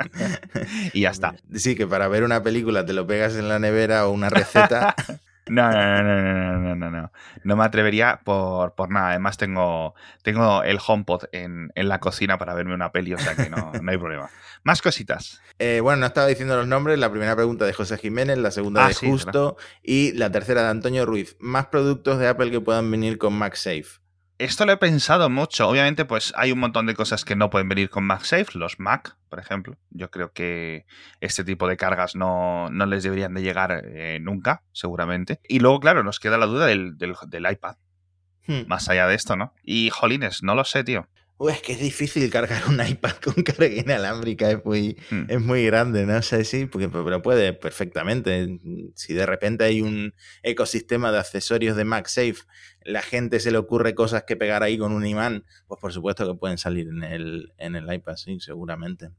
y 0.93 1.03
ya 1.03 1.11
está. 1.11 1.37
Sí, 1.55 1.77
que 1.77 1.87
para 1.87 2.09
ver 2.09 2.25
una 2.25 2.43
película 2.43 2.85
te 2.85 2.93
lo 2.93 3.07
pegas 3.07 3.37
en 3.37 3.49
la 3.49 3.61
nevera 3.61 4.09
o 4.09 4.11
una 4.11 4.29
receta. 4.29 4.97
No, 5.47 5.71
no, 5.71 6.03
no, 6.03 6.23
no, 6.23 6.59
no, 6.59 6.75
no, 6.75 6.91
no. 6.91 7.13
No 7.43 7.57
me 7.57 7.65
atrevería 7.65 8.21
por, 8.25 8.75
por 8.75 8.91
nada. 8.91 9.11
Además, 9.11 9.37
tengo, 9.37 9.95
tengo 10.23 10.63
el 10.63 10.79
HomePod 10.85 11.25
en, 11.33 11.71
en, 11.75 11.89
la 11.89 12.01
cocina 12.01 12.39
para 12.39 12.55
verme 12.55 12.75
una 12.75 12.93
peli, 12.93 13.13
o 13.13 13.19
sea 13.19 13.37
que 13.37 13.51
no, 13.51 13.73
no 13.83 13.91
hay 13.91 13.99
problema. 13.99 14.31
Más 14.63 14.81
cositas. 14.81 15.43
Eh, 15.59 15.81
bueno, 15.83 16.01
no 16.01 16.07
estaba 16.07 16.27
diciendo 16.27 16.57
los 16.57 16.67
nombres. 16.67 16.99
La 16.99 17.11
primera 17.11 17.37
pregunta 17.37 17.67
de 17.67 17.75
José 17.75 17.99
Jiménez, 17.99 18.39
la 18.39 18.51
segunda 18.51 18.87
ah, 18.87 18.89
de 18.89 18.95
Justo 18.95 19.57
y 19.83 20.13
la 20.13 20.31
tercera 20.31 20.63
de 20.63 20.69
Antonio 20.69 21.05
Ruiz. 21.05 21.37
Más 21.41 21.67
productos 21.67 22.19
de 22.19 22.29
Apple 22.29 22.51
que 22.51 22.61
puedan 22.61 22.91
venir 22.91 23.19
con 23.19 23.35
MagSafe. 23.35 24.04
Esto 24.39 24.67
lo 24.67 24.73
he 24.73 24.77
pensado 24.77 25.31
mucho. 25.31 25.69
Obviamente, 25.69 26.05
pues 26.05 26.33
hay 26.37 26.51
un 26.51 26.59
montón 26.59 26.87
de 26.87 26.95
cosas 26.95 27.25
que 27.25 27.37
no 27.37 27.51
pueden 27.51 27.69
venir 27.69 27.89
con 27.89 28.05
MagSafe, 28.05 28.59
los 28.59 28.81
Mac, 28.81 29.17
por 29.29 29.39
ejemplo. 29.39 29.77
Yo 29.91 30.11
creo 30.11 30.33
que 30.33 30.87
este 31.21 31.45
tipo 31.45 31.69
de 31.69 31.77
cargas 31.77 32.17
no, 32.17 32.69
no 32.71 32.87
les 32.87 33.05
deberían 33.05 33.35
de 33.35 33.43
llegar 33.43 33.83
eh, 33.85 34.19
nunca, 34.21 34.65
seguramente. 34.73 35.41
Y 35.49 35.61
luego, 35.61 35.79
claro, 35.79 36.03
nos 36.03 36.19
queda 36.19 36.37
la 36.37 36.47
duda 36.47 36.67
del, 36.67 36.99
del, 36.99 37.15
del 37.29 37.51
iPad. 37.51 37.77
Hmm. 38.47 38.63
Más 38.67 38.89
allá 38.89 39.07
de 39.07 39.15
esto, 39.15 39.37
¿no? 39.37 39.55
Y 39.63 39.91
jolines, 39.91 40.43
no 40.43 40.55
lo 40.55 40.65
sé, 40.65 40.83
tío. 40.83 41.09
Uy, 41.37 41.53
es 41.53 41.63
que 41.63 41.73
es 41.73 41.81
difícil 41.81 42.31
cargar 42.31 42.63
un 42.69 42.85
iPad 42.87 43.17
con 43.23 43.35
carga 43.43 43.67
inalámbrica, 43.67 44.51
es 44.51 44.65
muy, 44.65 44.97
Hmm. 45.11 45.25
es 45.29 45.41
muy 45.41 45.67
grande, 45.67 46.07
no 46.07 46.23
sé 46.23 46.45
si, 46.45 46.67
porque, 46.67 46.89
pero 46.89 47.23
puede 47.23 47.53
perfectamente. 47.53 48.61
Si 48.95 49.15
de 49.15 49.27
repente 49.27 49.65
hay 49.65 49.83
un 49.83 50.15
ecosistema 50.43 51.11
de 51.11 51.19
accesorios 51.19 51.77
de 51.77 51.85
MagSafe, 51.85 52.37
la 52.83 53.03
gente 53.03 53.41
se 53.41 53.51
le 53.51 53.59
ocurre 53.59 53.95
cosas 53.95 54.25
que 54.25 54.37
pegar 54.37 54.63
ahí 54.63 54.79
con 54.79 54.93
un 54.93 55.07
imán, 55.07 55.45
pues 55.67 55.81
por 55.81 55.93
supuesto 55.93 56.27
que 56.27 56.39
pueden 56.39 56.59
salir 56.59 56.87
en 56.89 57.03
el, 57.03 57.53
en 57.59 57.75
el 57.75 57.93
iPad, 57.93 58.17
sí, 58.17 58.39
seguramente. 58.41 59.11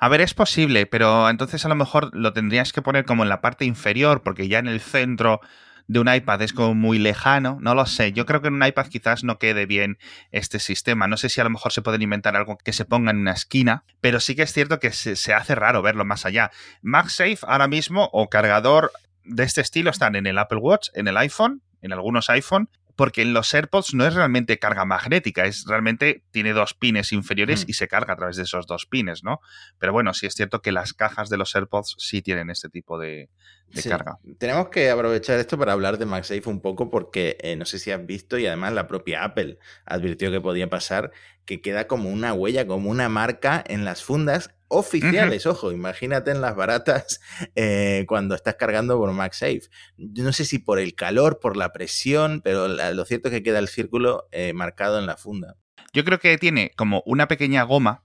A 0.00 0.08
ver, 0.08 0.20
es 0.20 0.32
posible, 0.32 0.86
pero 0.86 1.28
entonces 1.28 1.64
a 1.64 1.68
lo 1.68 1.74
mejor 1.74 2.14
lo 2.14 2.32
tendrías 2.32 2.72
que 2.72 2.82
poner 2.82 3.04
como 3.04 3.24
en 3.24 3.28
la 3.28 3.40
parte 3.40 3.64
inferior, 3.64 4.22
porque 4.22 4.46
ya 4.48 4.60
en 4.60 4.68
el 4.68 4.80
centro 4.80 5.40
de 5.88 6.00
un 6.00 6.12
iPad 6.12 6.42
es 6.42 6.52
como 6.52 6.74
muy 6.74 6.98
lejano, 6.98 7.58
no 7.60 7.74
lo 7.74 7.86
sé. 7.86 8.12
Yo 8.12 8.26
creo 8.26 8.40
que 8.40 8.48
en 8.48 8.54
un 8.54 8.64
iPad 8.64 8.86
quizás 8.86 9.24
no 9.24 9.38
quede 9.38 9.66
bien 9.66 9.98
este 10.30 10.60
sistema. 10.60 11.08
No 11.08 11.16
sé 11.16 11.30
si 11.30 11.40
a 11.40 11.44
lo 11.44 11.50
mejor 11.50 11.72
se 11.72 11.82
pueden 11.82 12.02
inventar 12.02 12.36
algo 12.36 12.58
que 12.58 12.72
se 12.72 12.84
ponga 12.84 13.10
en 13.10 13.18
una 13.18 13.32
esquina, 13.32 13.84
pero 14.00 14.20
sí 14.20 14.36
que 14.36 14.42
es 14.42 14.52
cierto 14.52 14.78
que 14.78 14.92
se, 14.92 15.16
se 15.16 15.34
hace 15.34 15.54
raro 15.54 15.82
verlo 15.82 16.04
más 16.04 16.26
allá. 16.26 16.52
MagSafe 16.82 17.38
ahora 17.42 17.68
mismo 17.68 18.10
o 18.12 18.28
cargador 18.28 18.92
de 19.24 19.42
este 19.42 19.62
estilo 19.62 19.90
están 19.90 20.14
en 20.14 20.26
el 20.26 20.38
Apple 20.38 20.58
Watch, 20.58 20.88
en 20.94 21.08
el 21.08 21.16
iPhone, 21.16 21.62
en 21.80 21.92
algunos 21.92 22.28
iPhone, 22.30 22.68
porque 22.98 23.22
en 23.22 23.32
los 23.32 23.54
AirPods 23.54 23.94
no 23.94 24.04
es 24.04 24.14
realmente 24.14 24.58
carga 24.58 24.84
magnética, 24.84 25.44
es 25.44 25.64
realmente 25.68 26.24
tiene 26.32 26.52
dos 26.52 26.74
pines 26.74 27.12
inferiores 27.12 27.64
Mm. 27.64 27.70
y 27.70 27.72
se 27.74 27.86
carga 27.86 28.14
a 28.14 28.16
través 28.16 28.34
de 28.36 28.42
esos 28.42 28.66
dos 28.66 28.86
pines, 28.86 29.22
¿no? 29.22 29.38
Pero 29.78 29.92
bueno, 29.92 30.12
sí 30.14 30.26
es 30.26 30.34
cierto 30.34 30.60
que 30.62 30.72
las 30.72 30.94
cajas 30.94 31.28
de 31.28 31.36
los 31.36 31.54
AirPods 31.54 31.94
sí 31.98 32.22
tienen 32.22 32.50
este 32.50 32.68
tipo 32.68 32.98
de, 32.98 33.30
de 33.68 33.82
Sí. 33.82 33.88
carga. 33.88 34.18
Tenemos 34.38 34.70
que 34.70 34.90
aprovechar 34.90 35.38
esto 35.38 35.56
para 35.56 35.74
hablar 35.74 35.96
de 35.98 36.06
MagSafe 36.06 36.42
un 36.50 36.60
poco 36.60 36.90
porque 36.90 37.36
eh, 37.40 37.54
no 37.54 37.66
sé 37.66 37.78
si 37.78 37.92
has 37.92 38.04
visto 38.04 38.36
y 38.36 38.46
además 38.46 38.72
la 38.72 38.88
propia 38.88 39.22
Apple 39.22 39.58
advirtió 39.86 40.32
que 40.32 40.40
podía 40.40 40.68
pasar 40.68 41.12
que 41.44 41.60
queda 41.60 41.86
como 41.86 42.10
una 42.10 42.32
huella, 42.34 42.66
como 42.66 42.90
una 42.90 43.08
marca 43.08 43.62
en 43.64 43.84
las 43.84 44.02
fundas 44.02 44.50
oficiales. 44.68 45.46
Ojo, 45.46 45.72
imagínate 45.72 46.30
en 46.30 46.40
las 46.40 46.54
baratas 46.56 47.20
eh, 47.56 48.04
cuando 48.08 48.34
estás 48.34 48.54
cargando 48.56 48.98
por 48.98 49.12
MagSafe. 49.12 49.62
Yo 49.96 50.24
no 50.24 50.32
sé 50.32 50.44
si 50.44 50.58
por 50.58 50.78
el 50.78 50.94
calor, 50.94 51.40
por 51.40 51.56
la 51.56 51.72
presión, 51.72 52.40
pero 52.42 52.68
la- 52.68 52.92
lo 52.92 53.04
cierto 53.04 53.28
es 53.28 53.34
que 53.34 53.42
queda 53.42 53.58
el 53.58 53.68
círculo 53.68 54.28
eh, 54.32 54.52
marcado 54.52 54.98
en 54.98 55.06
la 55.06 55.16
funda. 55.16 55.56
Yo 55.92 56.04
creo 56.04 56.18
que 56.20 56.36
tiene 56.38 56.72
como 56.76 57.02
una 57.06 57.28
pequeña 57.28 57.62
goma. 57.62 58.04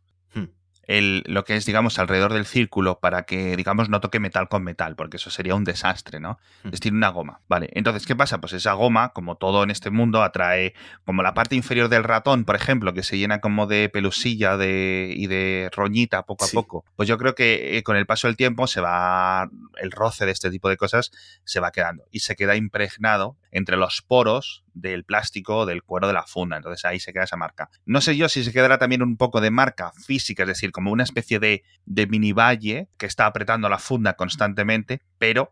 El, 0.85 1.23
lo 1.27 1.45
que 1.45 1.55
es, 1.55 1.65
digamos, 1.65 1.97
alrededor 1.99 2.33
del 2.33 2.45
círculo 2.45 2.99
para 2.99 3.23
que, 3.23 3.55
digamos, 3.55 3.89
no 3.89 4.01
toque 4.01 4.19
metal 4.19 4.49
con 4.49 4.63
metal, 4.63 4.95
porque 4.95 5.17
eso 5.17 5.29
sería 5.29 5.55
un 5.55 5.63
desastre, 5.63 6.19
¿no? 6.19 6.39
Entonces 6.57 6.79
tiene 6.81 6.97
una 6.97 7.09
goma. 7.09 7.39
Vale, 7.47 7.69
entonces, 7.73 8.05
¿qué 8.05 8.15
pasa? 8.15 8.39
Pues 8.41 8.53
esa 8.53 8.73
goma, 8.73 9.09
como 9.13 9.35
todo 9.37 9.63
en 9.63 9.71
este 9.71 9.89
mundo, 9.89 10.23
atrae 10.23 10.73
como 11.05 11.23
la 11.23 11.33
parte 11.33 11.55
inferior 11.55 11.89
del 11.89 12.03
ratón, 12.03 12.43
por 12.45 12.55
ejemplo, 12.55 12.93
que 12.93 13.03
se 13.03 13.17
llena 13.17 13.39
como 13.39 13.65
de 13.67 13.89
pelusilla 13.89 14.57
de, 14.57 15.13
y 15.15 15.27
de 15.27 15.69
roñita 15.73 16.23
poco 16.23 16.45
a 16.45 16.47
Sí. 16.47 16.55
poco. 16.55 16.83
Pues 16.95 17.07
yo 17.07 17.17
creo 17.17 17.33
que 17.35 17.77
eh, 17.77 17.83
con 17.83 17.95
el 17.95 18.05
paso 18.05 18.27
del 18.27 18.35
tiempo 18.35 18.67
se 18.67 18.81
va, 18.81 19.49
el 19.81 19.91
roce 19.91 20.25
de 20.25 20.31
este 20.31 20.49
tipo 20.51 20.69
de 20.69 20.77
cosas 20.77 21.11
se 21.45 21.59
va 21.59 21.71
quedando 21.71 22.03
y 22.11 22.19
se 22.19 22.35
queda 22.35 22.55
impregnado 22.55 23.37
entre 23.53 23.77
los 23.77 24.01
poros 24.01 24.65
del 24.73 25.05
plástico 25.05 25.59
o 25.59 25.65
del 25.65 25.83
cuero 25.83 26.07
de 26.07 26.13
la 26.13 26.25
funda. 26.25 26.57
Entonces 26.57 26.83
ahí 26.85 26.99
se 26.99 27.13
queda 27.13 27.23
esa 27.23 27.37
marca. 27.37 27.69
No 27.85 28.01
sé 28.01 28.17
yo 28.17 28.27
si 28.27 28.43
se 28.43 28.51
quedará 28.51 28.77
también 28.79 29.01
un 29.03 29.15
poco 29.15 29.39
de 29.39 29.51
marca 29.51 29.93
física, 30.05 30.43
es 30.43 30.47
decir, 30.49 30.71
como 30.71 30.91
una 30.91 31.03
especie 31.03 31.39
de, 31.39 31.63
de 31.85 32.07
mini 32.07 32.33
valle 32.33 32.89
que 32.97 33.05
está 33.05 33.27
apretando 33.27 33.69
la 33.69 33.77
funda 33.79 34.13
constantemente, 34.13 35.01
pero 35.17 35.51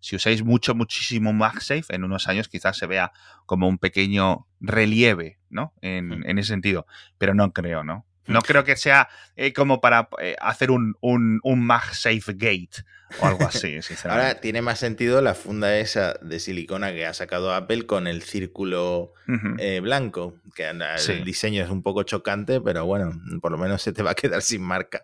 si 0.00 0.16
usáis 0.16 0.42
mucho, 0.42 0.74
muchísimo 0.74 1.32
MagSafe, 1.32 1.94
en 1.94 2.02
unos 2.02 2.26
años 2.26 2.48
quizás 2.48 2.76
se 2.76 2.86
vea 2.88 3.12
como 3.46 3.68
un 3.68 3.78
pequeño 3.78 4.48
relieve, 4.60 5.38
¿no? 5.48 5.74
En, 5.80 6.08
Hmm. 6.08 6.26
en 6.26 6.38
ese 6.38 6.48
sentido, 6.48 6.86
pero 7.18 7.34
no 7.34 7.52
creo, 7.52 7.84
¿no? 7.84 8.04
No 8.26 8.40
creo 8.40 8.64
que 8.64 8.76
sea 8.76 9.08
eh, 9.36 9.52
como 9.52 9.80
para 9.80 10.08
eh, 10.20 10.36
hacer 10.40 10.70
un, 10.70 10.96
un, 11.00 11.40
un 11.42 11.64
MagSafe 11.64 12.32
Gate 12.34 12.84
o 13.20 13.26
algo 13.26 13.44
así, 13.46 13.82
sinceramente. 13.82 14.08
Ahora 14.28 14.40
tiene 14.40 14.62
más 14.62 14.78
sentido 14.78 15.20
la 15.20 15.34
funda 15.34 15.76
esa 15.78 16.14
de 16.22 16.38
silicona 16.38 16.92
que 16.92 17.04
ha 17.04 17.14
sacado 17.14 17.52
Apple 17.52 17.84
con 17.86 18.06
el 18.06 18.22
círculo 18.22 19.12
eh, 19.58 19.80
blanco, 19.80 20.36
que 20.54 20.70
Sí. 20.98 21.12
el 21.12 21.24
diseño 21.24 21.64
es 21.64 21.70
un 21.70 21.82
poco 21.82 22.04
chocante, 22.04 22.60
pero 22.60 22.86
bueno, 22.86 23.12
por 23.40 23.50
lo 23.52 23.58
menos 23.58 23.82
se 23.82 23.92
te 23.92 24.02
va 24.02 24.12
a 24.12 24.14
quedar 24.14 24.40
sin 24.42 24.62
marca, 24.62 25.02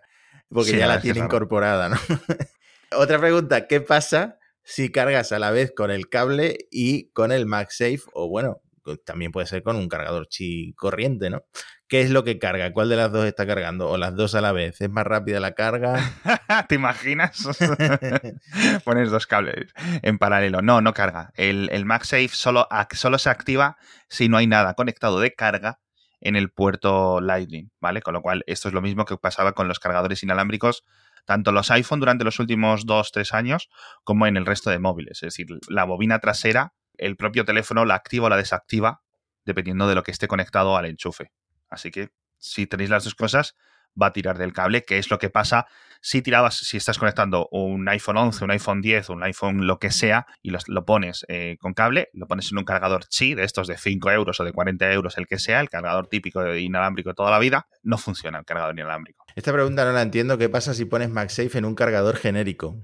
porque 0.49 0.71
Sí, 0.71 0.77
ya 0.77 0.87
la 0.87 1.01
tiene 1.01 1.19
incorporada, 1.19 1.89
¿no? 1.89 1.97
Otra 2.97 3.19
pregunta, 3.19 3.67
¿qué 3.67 3.81
pasa 3.81 4.39
si 4.63 4.91
cargas 4.91 5.31
a 5.31 5.39
la 5.39 5.51
vez 5.51 5.71
con 5.75 5.91
el 5.91 6.09
cable 6.09 6.57
y 6.71 7.09
con 7.09 7.31
el 7.31 7.45
MagSafe? 7.45 8.01
O 8.13 8.29
bueno, 8.29 8.61
también 8.97 9.31
puede 9.31 9.47
ser 9.47 9.63
con 9.63 9.75
un 9.75 9.87
cargador 9.87 10.27
chi 10.27 10.73
corriente, 10.75 11.29
¿no? 11.29 11.43
¿Qué 11.87 12.01
es 12.01 12.11
lo 12.11 12.23
que 12.23 12.37
carga? 12.37 12.71
¿Cuál 12.71 12.89
de 12.89 12.95
las 12.95 13.11
dos 13.11 13.25
está 13.25 13.47
cargando? 13.47 13.89
¿O 13.89 13.97
las 13.97 14.15
dos 14.15 14.35
a 14.35 14.41
la 14.41 14.51
vez? 14.51 14.79
¿Es 14.79 14.89
más 14.89 15.05
rápida 15.05 15.39
la 15.39 15.53
carga? 15.53 15.97
¿Te 16.69 16.75
imaginas? 16.75 17.47
Pones 18.85 19.09
dos 19.09 19.25
cables 19.25 19.73
en 20.03 20.19
paralelo. 20.19 20.61
No, 20.61 20.81
no 20.81 20.93
carga. 20.93 21.31
El, 21.35 21.69
el 21.71 21.85
MagSafe 21.85 22.29
solo, 22.29 22.67
solo 22.91 23.17
se 23.17 23.29
activa 23.29 23.77
si 24.07 24.29
no 24.29 24.37
hay 24.37 24.47
nada 24.47 24.75
conectado 24.75 25.19
de 25.19 25.33
carga 25.33 25.79
en 26.21 26.35
el 26.35 26.51
puerto 26.51 27.21
Lightning, 27.21 27.71
¿vale? 27.79 28.01
Con 28.01 28.13
lo 28.13 28.21
cual, 28.21 28.43
esto 28.47 28.67
es 28.67 28.73
lo 28.73 28.81
mismo 28.81 29.05
que 29.05 29.17
pasaba 29.17 29.53
con 29.53 29.67
los 29.67 29.79
cargadores 29.79 30.21
inalámbricos, 30.23 30.83
tanto 31.25 31.51
los 31.51 31.71
iPhone 31.71 31.99
durante 31.99 32.23
los 32.23 32.39
últimos 32.39 32.85
dos, 32.85 33.11
tres 33.11 33.33
años, 33.33 33.69
como 34.03 34.27
en 34.27 34.37
el 34.37 34.45
resto 34.45 34.69
de 34.69 34.79
móviles. 34.79 35.23
Es 35.23 35.27
decir, 35.27 35.47
la 35.67 35.85
bobina 35.85 36.19
trasera, 36.19 36.73
el 36.99 37.15
propio 37.15 37.45
teléfono 37.45 37.85
la 37.85 37.95
activa 37.95 38.27
o 38.27 38.29
la 38.29 38.37
desactiva, 38.37 39.01
dependiendo 39.45 39.87
de 39.87 39.95
lo 39.95 40.03
que 40.03 40.11
esté 40.11 40.27
conectado 40.27 40.77
al 40.77 40.85
enchufe. 40.85 41.31
Así 41.69 41.91
que, 41.91 42.09
si 42.37 42.67
tenéis 42.67 42.89
las 42.89 43.03
dos 43.03 43.15
cosas, 43.15 43.55
va 44.01 44.07
a 44.07 44.13
tirar 44.13 44.37
del 44.37 44.53
cable, 44.53 44.83
que 44.83 44.97
es 44.97 45.09
lo 45.09 45.19
que 45.19 45.29
pasa 45.29 45.67
si 46.01 46.21
tirabas, 46.21 46.55
si 46.57 46.77
estás 46.77 46.97
conectando 46.97 47.49
un 47.51 47.87
iPhone 47.89 48.17
11, 48.17 48.45
un 48.45 48.51
iPhone 48.51 48.81
10, 48.81 49.09
un 49.09 49.23
iPhone 49.23 49.67
lo 49.67 49.79
que 49.79 49.91
sea, 49.91 50.25
y 50.41 50.51
lo 50.67 50.85
pones 50.85 51.25
eh, 51.27 51.57
con 51.59 51.73
cable, 51.73 52.09
lo 52.13 52.27
pones 52.27 52.51
en 52.51 52.57
un 52.57 52.63
cargador 52.63 53.05
chi 53.05 53.35
de 53.35 53.43
estos 53.43 53.67
de 53.67 53.77
5 53.77 54.11
euros 54.11 54.39
o 54.39 54.43
de 54.43 54.53
40 54.53 54.91
euros, 54.93 55.17
el 55.17 55.27
que 55.27 55.39
sea, 55.39 55.59
el 55.59 55.69
cargador 55.69 56.07
típico 56.07 56.41
de 56.41 56.61
inalámbrico 56.61 57.09
de 57.09 57.15
toda 57.15 57.31
la 57.31 57.39
vida, 57.39 57.67
no 57.83 57.97
funciona 57.97 58.39
el 58.39 58.45
cargador 58.45 58.73
inalámbrico. 58.73 59.25
Esta 59.35 59.51
pregunta 59.51 59.83
no 59.83 59.91
la 59.91 60.01
entiendo. 60.01 60.37
¿Qué 60.37 60.49
pasa 60.49 60.73
si 60.73 60.85
pones 60.85 61.09
MagSafe 61.09 61.57
en 61.57 61.65
un 61.65 61.75
cargador 61.75 62.15
genérico? 62.15 62.77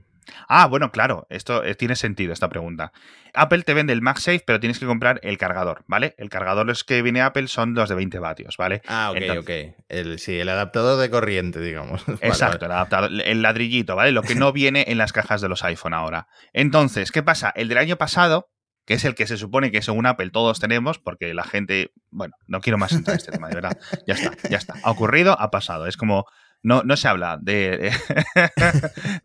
Ah, 0.47 0.65
bueno, 0.67 0.91
claro, 0.91 1.27
esto 1.29 1.63
eh, 1.63 1.75
tiene 1.75 1.95
sentido 1.95 2.33
esta 2.33 2.49
pregunta. 2.49 2.91
Apple 3.33 3.63
te 3.63 3.73
vende 3.73 3.91
el 3.93 4.01
MagSafe, 4.01 4.43
pero 4.45 4.59
tienes 4.59 4.79
que 4.79 4.85
comprar 4.85 5.19
el 5.23 5.37
cargador, 5.37 5.83
¿vale? 5.87 6.15
El 6.17 6.29
cargador 6.29 6.65
los 6.65 6.83
que 6.83 7.01
viene 7.01 7.21
Apple 7.21 7.47
son 7.47 7.73
los 7.73 7.89
de 7.89 7.95
20 7.95 8.19
vatios, 8.19 8.55
¿vale? 8.57 8.81
Ah, 8.87 9.09
ok, 9.11 9.17
Entonces- 9.17 9.73
ok. 9.73 9.83
El, 9.89 10.19
sí, 10.19 10.39
el 10.39 10.49
adaptador 10.49 10.99
de 10.99 11.09
corriente, 11.09 11.59
digamos. 11.59 12.05
Vale, 12.07 12.19
Exacto, 12.21 12.59
vale. 12.59 12.65
el 12.65 12.71
adaptador, 12.71 13.11
el 13.25 13.41
ladrillito, 13.41 13.95
¿vale? 13.95 14.11
Lo 14.11 14.21
que 14.21 14.35
no 14.35 14.51
viene 14.53 14.85
en 14.87 14.97
las 14.97 15.11
cajas 15.13 15.41
de 15.41 15.49
los 15.49 15.63
iPhone 15.63 15.93
ahora. 15.93 16.27
Entonces, 16.53 17.11
¿qué 17.11 17.21
pasa? 17.23 17.51
El 17.55 17.67
del 17.67 17.77
año 17.77 17.97
pasado, 17.97 18.49
que 18.85 18.93
es 18.93 19.03
el 19.05 19.15
que 19.15 19.27
se 19.27 19.35
supone 19.37 19.71
que 19.71 19.81
según 19.81 20.05
Apple 20.05 20.29
todos 20.29 20.59
tenemos, 20.59 20.99
porque 20.99 21.33
la 21.33 21.43
gente, 21.43 21.91
bueno, 22.11 22.35
no 22.47 22.61
quiero 22.61 22.77
más 22.77 22.91
entrar 22.93 23.15
en 23.15 23.19
este 23.19 23.31
tema, 23.31 23.49
de 23.49 23.55
verdad. 23.55 23.77
Ya 24.07 24.13
está, 24.13 24.31
ya 24.49 24.57
está. 24.57 24.75
Ha 24.83 24.91
ocurrido, 24.91 25.35
ha 25.39 25.49
pasado. 25.51 25.87
Es 25.87 25.97
como, 25.97 26.25
no, 26.65 26.81
no 26.83 26.97
se 26.97 27.07
habla 27.07 27.37
de, 27.41 27.91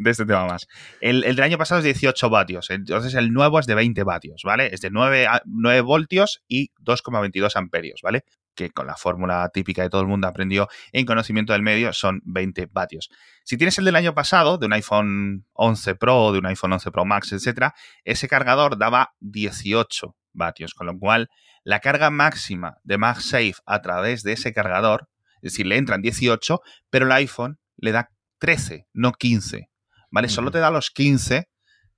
este 0.05 0.27
tema 0.27 0.47
más. 0.47 0.69
El, 1.01 1.25
el 1.25 1.37
del 1.37 1.45
año 1.45 1.59
pasado 1.59 1.79
es 1.79 1.85
18 1.85 2.31
vatios, 2.31 2.71
entonces 2.71 3.15
el 3.15 3.33
nuevo 3.33 3.59
es 3.59 3.67
de 3.67 3.75
20 3.75 4.03
vatios, 4.05 4.43
¿vale? 4.45 4.71
Es 4.73 4.81
de 4.81 4.91
9, 4.91 5.27
a- 5.27 5.43
9 5.47 5.81
voltios 5.81 6.43
y 6.49 6.71
2,22 6.81 7.57
amperios, 7.57 8.01
¿vale? 8.03 8.25
Que 8.55 8.71
con 8.71 8.87
la 8.87 8.97
fórmula 8.97 9.49
típica 9.53 9.83
de 9.83 9.91
todo 9.91 10.01
el 10.03 10.07
mundo 10.07 10.27
aprendió 10.27 10.69
en 10.93 11.07
conocimiento 11.07 11.53
del 11.53 11.63
medio 11.63 11.93
son 11.93 12.21
20 12.25 12.69
vatios. 12.71 13.09
Si 13.45 13.57
tienes 13.57 13.79
el 13.79 13.85
del 13.85 13.97
año 13.97 14.15
pasado, 14.15 14.59
de 14.59 14.67
un 14.67 14.73
iPhone 14.73 15.47
11 15.53 15.95
Pro, 15.95 16.33
de 16.33 16.39
un 16.41 16.47
iPhone 16.47 16.73
11 16.73 16.91
Pro 16.91 17.05
Max, 17.05 17.33
etcétera, 17.33 17.75
ese 18.05 18.29
cargador 18.29 18.77
daba 18.79 19.15
18 19.21 20.17
vatios, 20.33 20.75
con 20.75 20.87
lo 20.87 20.99
cual 20.99 21.29
la 21.65 21.81
carga 21.81 22.11
máxima 22.11 22.79
de 22.85 22.97
MagSafe 22.99 23.55
a 23.67 23.83
través 23.83 24.23
de 24.23 24.33
ese 24.33 24.53
cargador, 24.53 25.09
es 25.43 25.53
decir, 25.53 25.67
le 25.67 25.77
entran 25.77 26.03
18, 26.03 26.61
pero 26.91 27.07
el 27.07 27.13
iPhone 27.13 27.59
le 27.77 27.93
da 27.93 28.11
13, 28.39 28.87
no 28.93 29.13
15. 29.13 29.71
¿Vale? 30.11 30.29
Solo 30.29 30.51
te 30.51 30.59
da 30.59 30.71
los 30.71 30.91
15 30.91 31.49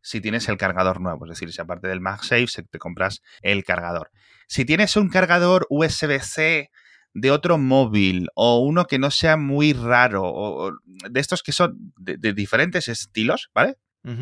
si 0.02 0.20
tienes 0.20 0.48
el 0.48 0.57
cargador 0.57 1.00
nuevo, 1.00 1.24
es 1.24 1.31
decir, 1.31 1.52
si 1.52 1.61
aparte 1.61 1.88
del 1.88 2.00
MagSafe 2.00 2.64
te 2.70 2.78
compras 2.78 3.22
el 3.40 3.64
cargador. 3.64 4.11
Si 4.48 4.64
tienes 4.64 4.96
un 4.96 5.09
cargador 5.09 5.66
USB-C 5.70 6.70
de 7.14 7.31
otro 7.31 7.57
móvil 7.57 8.28
o 8.35 8.61
uno 8.61 8.87
que 8.87 8.98
no 8.98 9.11
sea 9.11 9.37
muy 9.37 9.72
raro 9.72 10.24
o 10.24 10.68
o 10.68 10.72
de 11.09 11.20
estos 11.20 11.42
que 11.42 11.52
son 11.52 11.92
de, 11.96 12.16
de 12.16 12.33
diferentes 12.33 12.88
estilos, 12.88 13.50
¿vale? 13.55 13.76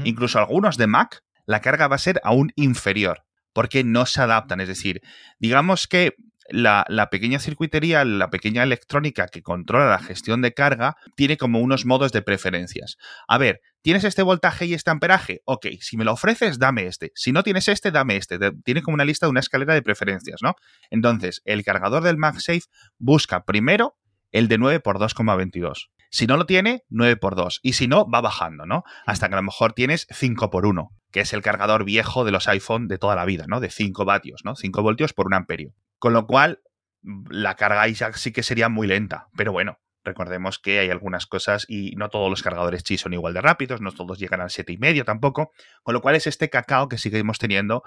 Incluso 0.04 0.38
algunos 0.38 0.76
de 0.76 0.86
Mac, 0.86 1.22
la 1.46 1.60
carga 1.60 1.88
va 1.88 1.96
a 1.96 1.98
ser 1.98 2.20
aún 2.22 2.52
inferior 2.54 3.24
porque 3.52 3.82
no 3.82 4.06
se 4.06 4.20
adaptan. 4.20 4.60
Es 4.60 4.68
decir, 4.68 5.00
digamos 5.38 5.86
que 5.86 6.14
la, 6.50 6.84
pequeña 7.10 7.38
circuitería, 7.38 8.04
la 8.04 8.30
pequeña 8.30 8.62
electrónica 8.62 9.28
que 9.28 9.42
controla 9.42 9.90
la 9.90 9.98
gestión 9.98 10.42
de 10.42 10.52
carga, 10.52 10.96
tiene 11.16 11.36
como 11.36 11.60
unos 11.60 11.86
modos 11.86 12.12
de 12.12 12.22
preferencias. 12.22 12.96
A 13.28 13.38
ver, 13.38 13.60
¿tienes 13.82 14.04
este 14.04 14.22
voltaje 14.22 14.66
y 14.66 14.74
este 14.74 14.90
amperaje? 14.90 15.40
Ok, 15.44 15.66
si 15.80 15.96
me 15.96 16.04
lo 16.04 16.12
ofreces, 16.12 16.58
dame 16.58 16.86
este. 16.86 17.12
Si 17.14 17.32
no 17.32 17.42
tienes 17.42 17.68
este, 17.68 17.90
dame 17.90 18.16
este. 18.16 18.38
Tiene 18.64 18.82
como 18.82 18.94
una 18.94 19.04
lista 19.04 19.26
de 19.26 19.30
una 19.30 19.40
escalera 19.40 19.74
de 19.74 19.82
preferencias, 19.82 20.40
¿no? 20.42 20.54
Entonces, 20.90 21.42
el 21.44 21.64
cargador 21.64 22.02
del 22.02 22.16
MagSafe 22.16 22.62
busca 22.98 23.44
primero 23.44 23.96
el 24.32 24.48
de 24.48 24.58
9 24.58 24.80
por 24.80 24.98
2,22. 24.98 25.88
Si 26.12 26.26
no 26.26 26.36
lo 26.36 26.44
tiene, 26.44 26.82
9 26.88 27.16
por 27.16 27.36
2. 27.36 27.60
Y 27.62 27.74
si 27.74 27.86
no, 27.86 28.08
va 28.08 28.20
bajando, 28.20 28.66
¿no? 28.66 28.82
Hasta 29.06 29.28
que 29.28 29.34
a 29.34 29.36
lo 29.36 29.44
mejor 29.44 29.74
tienes 29.74 30.08
5 30.10 30.50
por 30.50 30.66
1, 30.66 30.90
que 31.12 31.20
es 31.20 31.32
el 31.32 31.42
cargador 31.42 31.84
viejo 31.84 32.24
de 32.24 32.32
los 32.32 32.48
iPhone 32.48 32.88
de 32.88 32.98
toda 32.98 33.14
la 33.14 33.24
vida, 33.24 33.44
¿no? 33.46 33.60
De 33.60 33.70
5 33.70 34.04
vatios, 34.04 34.40
¿no? 34.44 34.56
5 34.56 34.82
voltios 34.82 35.12
por 35.12 35.26
un 35.26 35.34
amperio. 35.34 35.72
Con 36.00 36.14
lo 36.14 36.26
cual, 36.26 36.62
la 37.02 37.54
carga 37.56 37.86
ya 37.88 38.12
sí 38.14 38.32
que 38.32 38.42
sería 38.42 38.68
muy 38.68 38.86
lenta. 38.86 39.28
Pero 39.36 39.52
bueno, 39.52 39.78
recordemos 40.02 40.58
que 40.58 40.78
hay 40.78 40.88
algunas 40.88 41.26
cosas 41.26 41.66
y 41.68 41.94
no 41.96 42.08
todos 42.08 42.30
los 42.30 42.42
cargadores 42.42 42.82
chi 42.82 42.96
son 42.96 43.12
igual 43.12 43.34
de 43.34 43.42
rápidos, 43.42 43.82
no 43.82 43.92
todos 43.92 44.18
llegan 44.18 44.40
al 44.40 44.48
7,5 44.48 45.04
tampoco. 45.04 45.52
Con 45.82 45.92
lo 45.92 46.00
cual 46.00 46.16
es 46.16 46.26
este 46.26 46.48
cacao 46.48 46.88
que 46.88 46.96
seguimos 46.96 47.38
teniendo 47.38 47.82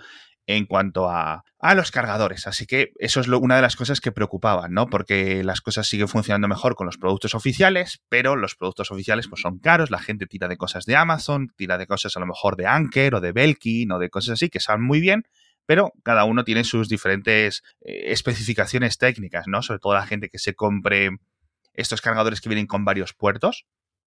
en 0.45 0.67
cuanto 0.67 1.09
a, 1.09 1.43
a 1.57 1.73
los 1.73 1.89
cargadores. 1.89 2.45
Así 2.45 2.67
que 2.67 2.91
eso 2.99 3.19
es 3.19 3.27
una 3.27 3.55
de 3.55 3.63
las 3.63 3.75
cosas 3.75 3.99
que 3.99 4.11
preocupaban, 4.11 4.73
¿no? 4.73 4.85
Porque 4.87 5.43
las 5.43 5.61
cosas 5.61 5.87
siguen 5.87 6.07
funcionando 6.07 6.47
mejor 6.47 6.75
con 6.75 6.85
los 6.85 6.97
productos 6.97 7.33
oficiales, 7.33 8.03
pero 8.09 8.35
los 8.35 8.55
productos 8.55 8.91
oficiales 8.91 9.27
pues 9.27 9.41
son 9.41 9.57
caros, 9.57 9.89
la 9.89 9.99
gente 9.99 10.27
tira 10.27 10.47
de 10.47 10.57
cosas 10.57 10.85
de 10.85 10.95
Amazon, 10.95 11.51
tira 11.55 11.79
de 11.79 11.87
cosas 11.87 12.15
a 12.15 12.19
lo 12.19 12.27
mejor 12.27 12.57
de 12.57 12.67
Anker 12.67 13.15
o 13.15 13.21
de 13.21 13.31
Belkin 13.31 13.91
o 13.91 13.97
de 13.97 14.11
cosas 14.11 14.33
así 14.33 14.49
que 14.49 14.59
salen 14.59 14.83
muy 14.83 14.99
bien, 14.99 15.23
pero 15.65 15.93
cada 16.03 16.25
uno 16.25 16.43
tiene 16.43 16.63
sus 16.63 16.89
diferentes 16.89 17.63
eh, 17.81 18.11
especificaciones 18.11 18.97
técnicas, 18.97 19.45
¿no? 19.47 19.61
Sobre 19.61 19.79
todo 19.79 19.93
la 19.93 20.07
gente 20.07 20.29
que 20.29 20.39
se 20.39 20.53
compre 20.53 21.09
estos 21.73 22.01
cargadores 22.01 22.41
que 22.41 22.49
vienen 22.49 22.67
con 22.67 22.85
varios 22.85 23.13
puertos. 23.13 23.65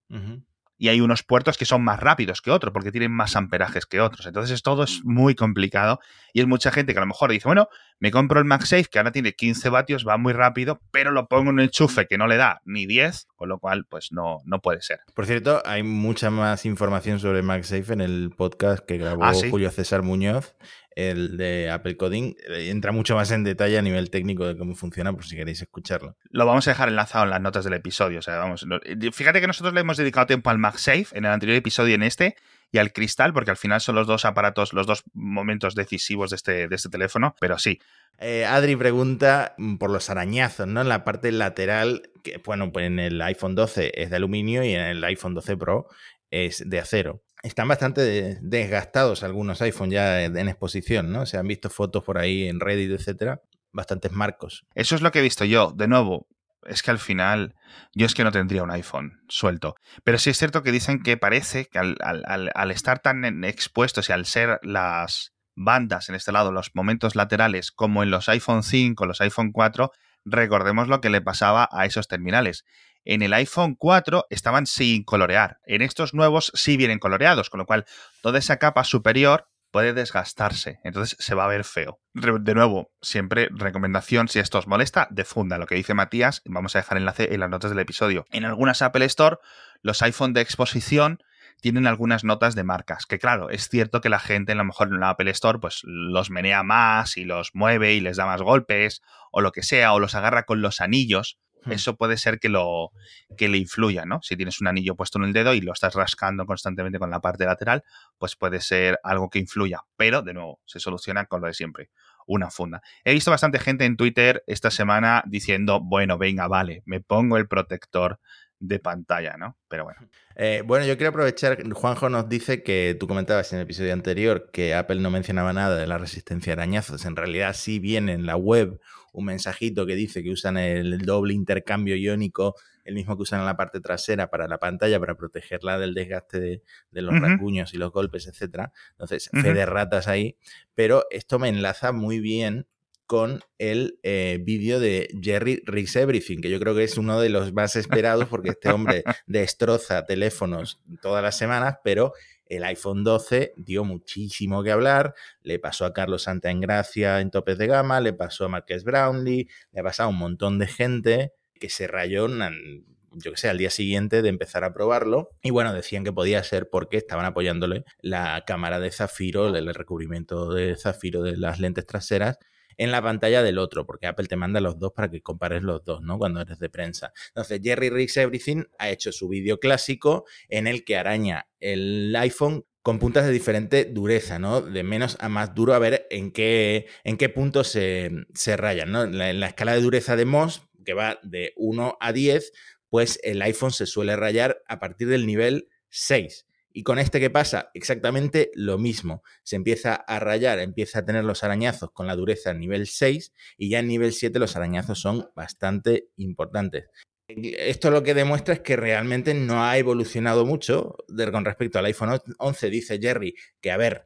Uh 0.08 0.40
y 0.78 0.88
hay 0.88 1.00
unos 1.00 1.22
puertos 1.22 1.56
que 1.56 1.64
son 1.64 1.82
más 1.82 2.00
rápidos 2.00 2.42
que 2.42 2.50
otros 2.50 2.72
porque 2.72 2.92
tienen 2.92 3.12
más 3.12 3.36
amperajes 3.36 3.86
que 3.86 4.00
otros. 4.00 4.26
Entonces 4.26 4.62
todo 4.62 4.82
es 4.84 5.00
muy 5.04 5.34
complicado 5.34 6.00
y 6.32 6.40
es 6.40 6.46
mucha 6.46 6.70
gente 6.70 6.92
que 6.92 6.98
a 6.98 7.02
lo 7.02 7.06
mejor 7.06 7.30
dice, 7.30 7.48
bueno, 7.48 7.68
me 7.98 8.10
compro 8.10 8.40
el 8.40 8.44
MagSafe 8.44 8.84
que 8.84 8.98
ahora 8.98 9.12
tiene 9.12 9.32
15 9.32 9.68
vatios, 9.70 10.06
va 10.06 10.18
muy 10.18 10.32
rápido, 10.32 10.80
pero 10.90 11.12
lo 11.12 11.28
pongo 11.28 11.44
en 11.44 11.48
un 11.54 11.60
enchufe 11.60 12.06
que 12.06 12.18
no 12.18 12.26
le 12.26 12.36
da 12.36 12.60
ni 12.64 12.86
10, 12.86 13.26
con 13.36 13.48
lo 13.48 13.58
cual 13.58 13.86
pues 13.88 14.08
no, 14.12 14.38
no 14.44 14.60
puede 14.60 14.82
ser. 14.82 15.00
Por 15.14 15.26
cierto, 15.26 15.62
hay 15.64 15.82
mucha 15.82 16.30
más 16.30 16.66
información 16.66 17.20
sobre 17.20 17.42
MagSafe 17.42 17.92
en 17.92 18.02
el 18.02 18.30
podcast 18.36 18.84
que 18.84 18.98
grabó 18.98 19.24
ah, 19.24 19.32
Julio 19.50 19.70
César 19.70 20.02
Muñoz 20.02 20.56
el 20.96 21.36
de 21.36 21.70
Apple 21.70 21.96
Coding, 21.96 22.34
eh, 22.48 22.70
entra 22.70 22.90
mucho 22.90 23.14
más 23.14 23.30
en 23.30 23.44
detalle 23.44 23.78
a 23.78 23.82
nivel 23.82 24.10
técnico 24.10 24.46
de 24.46 24.56
cómo 24.56 24.74
funciona, 24.74 25.12
por 25.12 25.24
si 25.24 25.36
queréis 25.36 25.60
escucharlo. 25.60 26.16
Lo 26.30 26.46
vamos 26.46 26.66
a 26.66 26.70
dejar 26.70 26.88
enlazado 26.88 27.24
en 27.24 27.30
las 27.30 27.40
notas 27.40 27.64
del 27.64 27.74
episodio. 27.74 28.18
O 28.18 28.22
sea, 28.22 28.38
vamos, 28.38 28.66
fíjate 29.12 29.40
que 29.40 29.46
nosotros 29.46 29.74
le 29.74 29.80
hemos 29.80 29.98
dedicado 29.98 30.26
tiempo 30.26 30.50
al 30.50 30.58
MagSafe 30.58 31.06
en 31.12 31.26
el 31.26 31.30
anterior 31.30 31.56
episodio 31.56 31.92
y 31.92 31.94
en 31.94 32.02
este, 32.02 32.36
y 32.72 32.78
al 32.78 32.92
cristal, 32.92 33.34
porque 33.34 33.50
al 33.50 33.58
final 33.58 33.80
son 33.82 33.94
los 33.94 34.06
dos 34.06 34.24
aparatos, 34.24 34.72
los 34.72 34.86
dos 34.86 35.04
momentos 35.12 35.74
decisivos 35.74 36.30
de 36.30 36.36
este, 36.36 36.66
de 36.66 36.74
este 36.74 36.88
teléfono, 36.88 37.36
pero 37.38 37.58
sí. 37.58 37.78
Eh, 38.18 38.46
Adri 38.46 38.74
pregunta 38.76 39.54
por 39.78 39.90
los 39.90 40.08
arañazos, 40.08 40.66
¿no? 40.66 40.80
En 40.80 40.88
la 40.88 41.04
parte 41.04 41.30
lateral, 41.30 42.10
que 42.24 42.40
bueno, 42.42 42.72
pues 42.72 42.86
en 42.86 42.98
el 42.98 43.20
iPhone 43.20 43.54
12 43.54 43.92
es 44.02 44.08
de 44.08 44.16
aluminio 44.16 44.64
y 44.64 44.72
en 44.72 44.80
el 44.80 45.04
iPhone 45.04 45.34
12 45.34 45.58
Pro 45.58 45.88
es 46.30 46.62
de 46.66 46.80
acero 46.80 47.22
están 47.42 47.68
bastante 47.68 48.38
desgastados 48.40 49.22
algunos 49.22 49.62
iPhone 49.62 49.90
ya 49.90 50.24
en 50.24 50.48
exposición, 50.48 51.12
¿no? 51.12 51.26
Se 51.26 51.36
han 51.36 51.46
visto 51.46 51.70
fotos 51.70 52.02
por 52.02 52.18
ahí 52.18 52.48
en 52.48 52.60
Reddit, 52.60 52.90
etcétera, 52.90 53.42
bastantes 53.72 54.12
marcos. 54.12 54.66
Eso 54.74 54.94
es 54.94 55.02
lo 55.02 55.12
que 55.12 55.20
he 55.20 55.22
visto 55.22 55.44
yo. 55.44 55.72
De 55.76 55.86
nuevo, 55.86 56.26
es 56.64 56.82
que 56.82 56.90
al 56.90 56.98
final 56.98 57.54
yo 57.94 58.06
es 58.06 58.14
que 58.14 58.24
no 58.24 58.32
tendría 58.32 58.62
un 58.62 58.70
iPhone 58.70 59.20
suelto. 59.28 59.76
Pero 60.04 60.18
sí 60.18 60.30
es 60.30 60.38
cierto 60.38 60.62
que 60.62 60.72
dicen 60.72 61.02
que 61.02 61.16
parece 61.16 61.66
que 61.66 61.78
al, 61.78 62.70
estar 62.70 62.98
tan 63.00 63.44
expuestos 63.44 64.08
y 64.08 64.12
al 64.12 64.26
ser 64.26 64.58
las 64.62 65.32
bandas 65.54 66.08
en 66.08 66.14
este 66.14 66.32
lado, 66.32 66.52
los 66.52 66.70
momentos 66.74 67.16
laterales, 67.16 67.70
como 67.70 68.02
en 68.02 68.10
los 68.10 68.28
iPhone 68.28 68.62
5, 68.62 69.06
los 69.06 69.20
iPhone 69.20 69.52
4, 69.52 69.90
recordemos 70.24 70.88
lo 70.88 71.00
que 71.00 71.10
le 71.10 71.20
pasaba 71.20 71.68
a 71.70 71.86
esos 71.86 72.08
terminales 72.08 72.64
en 73.06 73.22
el 73.22 73.32
iPhone 73.32 73.74
4 73.76 74.26
estaban 74.28 74.66
sin 74.66 75.04
colorear. 75.04 75.58
En 75.64 75.80
estos 75.80 76.12
nuevos 76.12 76.52
sí 76.54 76.76
vienen 76.76 76.98
coloreados, 76.98 77.48
con 77.48 77.58
lo 77.58 77.66
cual 77.66 77.86
toda 78.20 78.38
esa 78.38 78.58
capa 78.58 78.84
superior 78.84 79.48
puede 79.70 79.92
desgastarse, 79.92 80.78
entonces 80.84 81.16
se 81.18 81.34
va 81.34 81.44
a 81.44 81.48
ver 81.48 81.64
feo. 81.64 82.00
De 82.14 82.54
nuevo, 82.54 82.92
siempre 83.02 83.48
recomendación, 83.50 84.28
si 84.28 84.38
esto 84.38 84.58
os 84.58 84.66
molesta, 84.66 85.06
defunda 85.10 85.58
lo 85.58 85.66
que 85.66 85.74
dice 85.74 85.92
Matías, 85.92 86.40
vamos 86.46 86.74
a 86.74 86.78
dejar 86.78 86.98
enlace 86.98 87.34
en 87.34 87.40
las 87.40 87.50
notas 87.50 87.70
del 87.70 87.80
episodio. 87.80 88.24
En 88.30 88.44
algunas 88.44 88.80
Apple 88.80 89.04
Store, 89.04 89.36
los 89.82 90.00
iPhone 90.02 90.32
de 90.32 90.40
exposición 90.40 91.18
tienen 91.60 91.86
algunas 91.86 92.24
notas 92.24 92.54
de 92.54 92.64
marcas, 92.64 93.06
que 93.06 93.18
claro, 93.18 93.50
es 93.50 93.68
cierto 93.68 94.00
que 94.00 94.08
la 94.08 94.18
gente 94.18 94.52
a 94.52 94.56
lo 94.56 94.64
mejor 94.64 94.88
en 94.88 95.00
la 95.00 95.10
Apple 95.10 95.30
Store 95.30 95.58
pues 95.58 95.80
los 95.84 96.30
menea 96.30 96.62
más 96.62 97.16
y 97.16 97.24
los 97.24 97.50
mueve 97.54 97.94
y 97.94 98.00
les 98.00 98.16
da 98.16 98.26
más 98.26 98.42
golpes 98.42 99.02
o 99.30 99.40
lo 99.40 99.52
que 99.52 99.62
sea, 99.62 99.92
o 99.92 100.00
los 100.00 100.14
agarra 100.14 100.44
con 100.44 100.62
los 100.62 100.80
anillos. 100.80 101.38
Eso 101.70 101.96
puede 101.96 102.16
ser 102.16 102.38
que 102.38 102.48
lo 102.48 102.90
que 103.36 103.48
le 103.48 103.58
influya, 103.58 104.04
¿no? 104.04 104.20
Si 104.22 104.36
tienes 104.36 104.60
un 104.60 104.68
anillo 104.68 104.96
puesto 104.96 105.18
en 105.18 105.24
el 105.24 105.32
dedo 105.32 105.54
y 105.54 105.60
lo 105.60 105.72
estás 105.72 105.94
rascando 105.94 106.46
constantemente 106.46 106.98
con 106.98 107.10
la 107.10 107.20
parte 107.20 107.44
lateral, 107.44 107.84
pues 108.18 108.36
puede 108.36 108.60
ser 108.60 108.98
algo 109.02 109.30
que 109.30 109.38
influya. 109.38 109.80
Pero, 109.96 110.22
de 110.22 110.34
nuevo, 110.34 110.60
se 110.64 110.80
soluciona 110.80 111.26
con 111.26 111.40
lo 111.40 111.46
de 111.46 111.54
siempre. 111.54 111.90
Una 112.26 112.50
funda. 112.50 112.82
He 113.04 113.12
visto 113.12 113.30
bastante 113.30 113.58
gente 113.58 113.84
en 113.84 113.96
Twitter 113.96 114.42
esta 114.46 114.70
semana 114.70 115.22
diciendo, 115.26 115.80
bueno, 115.80 116.18
venga, 116.18 116.48
vale, 116.48 116.82
me 116.84 117.00
pongo 117.00 117.36
el 117.36 117.46
protector 117.46 118.18
de 118.58 118.78
pantalla, 118.78 119.36
¿no? 119.36 119.56
Pero 119.68 119.84
bueno. 119.84 120.00
Eh, 120.38 120.62
bueno, 120.66 120.84
yo 120.84 120.98
quiero 120.98 121.08
aprovechar, 121.08 121.66
Juanjo 121.72 122.10
nos 122.10 122.28
dice 122.28 122.62
que 122.62 122.94
tú 123.00 123.08
comentabas 123.08 123.50
en 123.54 123.58
el 123.58 123.62
episodio 123.62 123.94
anterior 123.94 124.50
que 124.52 124.74
Apple 124.74 125.00
no 125.00 125.10
mencionaba 125.10 125.54
nada 125.54 125.78
de 125.78 125.86
la 125.86 125.96
resistencia 125.96 126.52
a 126.52 126.56
arañazos. 126.56 127.06
En 127.06 127.16
realidad 127.16 127.54
sí 127.54 127.78
viene 127.78 128.12
en 128.12 128.26
la 128.26 128.36
web 128.36 128.78
un 129.16 129.24
mensajito 129.24 129.86
que 129.86 129.94
dice 129.94 130.22
que 130.22 130.30
usan 130.30 130.58
el 130.58 130.98
doble 130.98 131.32
intercambio 131.32 131.96
iónico, 131.96 132.54
el 132.84 132.94
mismo 132.94 133.16
que 133.16 133.22
usan 133.22 133.40
en 133.40 133.46
la 133.46 133.56
parte 133.56 133.80
trasera 133.80 134.28
para 134.28 134.46
la 134.46 134.58
pantalla, 134.58 135.00
para 135.00 135.16
protegerla 135.16 135.78
del 135.78 135.94
desgaste 135.94 136.38
de, 136.38 136.62
los 137.02 137.18
rasguños 137.18 137.72
y 137.72 137.78
los 137.78 137.92
golpes, 137.92 138.26
etc. 138.26 138.68
Entonces, 138.90 139.30
fe 139.32 139.54
de 139.54 139.64
ratas 139.64 140.06
ahí. 140.06 140.36
Pero 140.74 141.06
esto 141.10 141.38
me 141.38 141.48
enlaza 141.48 141.92
muy 141.92 142.20
bien 142.20 142.66
con 143.06 143.40
el 143.58 143.98
eh, 144.02 144.38
vídeo 144.42 144.80
de 144.80 145.08
Jerry 145.22 145.62
Rigs 145.64 145.96
Everything, 145.96 146.40
que 146.42 146.50
yo 146.50 146.60
creo 146.60 146.74
que 146.74 146.84
es 146.84 146.98
uno 146.98 147.18
de 147.18 147.30
los 147.30 147.54
más 147.54 147.74
esperados 147.74 148.28
porque 148.28 148.50
este 148.50 148.68
hombre 148.68 149.02
destroza 149.26 150.04
teléfonos 150.04 150.82
todas 151.00 151.22
las 151.22 151.38
semanas, 151.38 151.76
pero 151.82 152.12
el 152.46 152.64
iPhone 152.64 153.04
12 153.04 153.54
dio 153.56 153.84
muchísimo 153.84 154.62
que 154.62 154.72
hablar, 154.72 155.14
le 155.42 155.58
pasó 155.58 155.84
a 155.84 155.92
Carlos 155.92 156.22
Santa 156.22 156.50
en 156.50 156.60
Gracia 156.60 157.20
en 157.20 157.30
topes 157.30 157.58
de 157.58 157.66
gama, 157.66 158.00
le 158.00 158.12
pasó 158.12 158.44
a 158.44 158.48
Marques 158.48 158.84
Brownlee, 158.84 159.48
le 159.72 159.80
ha 159.80 159.82
pasado 159.82 160.08
a 160.08 160.12
un 160.12 160.18
montón 160.18 160.58
de 160.58 160.66
gente 160.66 161.32
que 161.54 161.68
se 161.68 161.86
rayó, 161.86 162.28
yo 162.28 163.30
que 163.30 163.36
sé, 163.36 163.48
al 163.48 163.58
día 163.58 163.70
siguiente 163.70 164.22
de 164.22 164.28
empezar 164.28 164.64
a 164.64 164.72
probarlo. 164.72 165.30
Y 165.42 165.50
bueno, 165.50 165.72
decían 165.72 166.04
que 166.04 166.12
podía 166.12 166.42
ser 166.42 166.68
porque 166.70 166.98
estaban 166.98 167.24
apoyándole 167.24 167.84
la 168.00 168.44
cámara 168.46 168.78
de 168.78 168.90
zafiro, 168.90 169.54
el 169.54 169.74
recubrimiento 169.74 170.52
de 170.52 170.76
zafiro 170.76 171.22
de 171.22 171.36
las 171.36 171.58
lentes 171.60 171.86
traseras 171.86 172.38
en 172.76 172.90
la 172.90 173.02
pantalla 173.02 173.42
del 173.42 173.58
otro, 173.58 173.86
porque 173.86 174.06
Apple 174.06 174.26
te 174.26 174.36
manda 174.36 174.60
los 174.60 174.78
dos 174.78 174.92
para 174.92 175.10
que 175.10 175.22
compares 175.22 175.62
los 175.62 175.84
dos, 175.84 176.02
¿no? 176.02 176.18
Cuando 176.18 176.40
eres 176.40 176.58
de 176.58 176.68
prensa. 176.68 177.12
Entonces, 177.28 177.60
Jerry 177.62 177.90
Riggs 177.90 178.16
Everything 178.16 178.64
ha 178.78 178.90
hecho 178.90 179.12
su 179.12 179.28
vídeo 179.28 179.58
clásico 179.58 180.24
en 180.48 180.66
el 180.66 180.84
que 180.84 180.96
araña 180.96 181.48
el 181.60 182.14
iPhone 182.16 182.64
con 182.82 183.00
puntas 183.00 183.26
de 183.26 183.32
diferente 183.32 183.84
dureza, 183.84 184.38
¿no? 184.38 184.60
De 184.60 184.84
menos 184.84 185.16
a 185.18 185.28
más 185.28 185.54
duro, 185.54 185.74
a 185.74 185.80
ver 185.80 186.06
en 186.10 186.30
qué, 186.30 186.86
en 187.02 187.16
qué 187.16 187.28
punto 187.28 187.64
se, 187.64 188.12
se 188.32 188.56
rayan, 188.56 188.92
¿no? 188.92 189.02
En 189.02 189.18
la, 189.18 189.32
la 189.32 189.48
escala 189.48 189.74
de 189.74 189.80
dureza 189.80 190.14
de 190.14 190.24
Moss, 190.24 190.62
que 190.84 190.94
va 190.94 191.18
de 191.24 191.52
1 191.56 191.98
a 192.00 192.12
10, 192.12 192.52
pues 192.88 193.18
el 193.24 193.42
iPhone 193.42 193.72
se 193.72 193.86
suele 193.86 194.14
rayar 194.14 194.62
a 194.68 194.78
partir 194.78 195.08
del 195.08 195.26
nivel 195.26 195.68
6. 195.90 196.46
Y 196.76 196.82
con 196.82 196.98
este 196.98 197.20
que 197.20 197.30
pasa 197.30 197.70
exactamente 197.72 198.50
lo 198.54 198.76
mismo. 198.76 199.22
Se 199.42 199.56
empieza 199.56 199.94
a 199.94 200.20
rayar, 200.20 200.58
empieza 200.58 200.98
a 200.98 201.06
tener 201.06 201.24
los 201.24 201.42
arañazos 201.42 201.90
con 201.90 202.06
la 202.06 202.14
dureza 202.14 202.50
en 202.50 202.60
nivel 202.60 202.86
6 202.86 203.32
y 203.56 203.70
ya 203.70 203.78
en 203.78 203.88
nivel 203.88 204.12
7 204.12 204.38
los 204.38 204.56
arañazos 204.56 205.00
son 205.00 205.26
bastante 205.34 206.10
importantes. 206.18 206.90
Esto 207.28 207.90
lo 207.90 208.02
que 208.02 208.12
demuestra 208.12 208.52
es 208.52 208.60
que 208.60 208.76
realmente 208.76 209.32
no 209.32 209.64
ha 209.64 209.78
evolucionado 209.78 210.44
mucho 210.44 210.98
con 211.32 211.46
respecto 211.46 211.78
al 211.78 211.86
iPhone 211.86 212.20
11. 212.36 212.68
Dice 212.68 212.98
Jerry 213.00 213.34
que, 213.62 213.70
a 213.70 213.78
ver, 213.78 214.04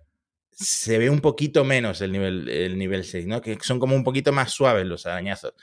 se 0.53 0.97
ve 0.99 1.11
un 1.11 1.21
poquito 1.21 1.65
menos 1.65 2.01
el 2.03 2.13
nivel, 2.13 2.49
el 2.49 2.79
nivel 2.79 3.03
6, 3.03 3.27
¿no? 3.27 3.41
que 3.41 3.59
son 3.63 3.81
como 3.81 3.97
un 3.97 4.05
poquito 4.05 4.33
más 4.33 4.53
suaves 4.53 4.87
los 4.87 5.07
arañazos. 5.07 5.55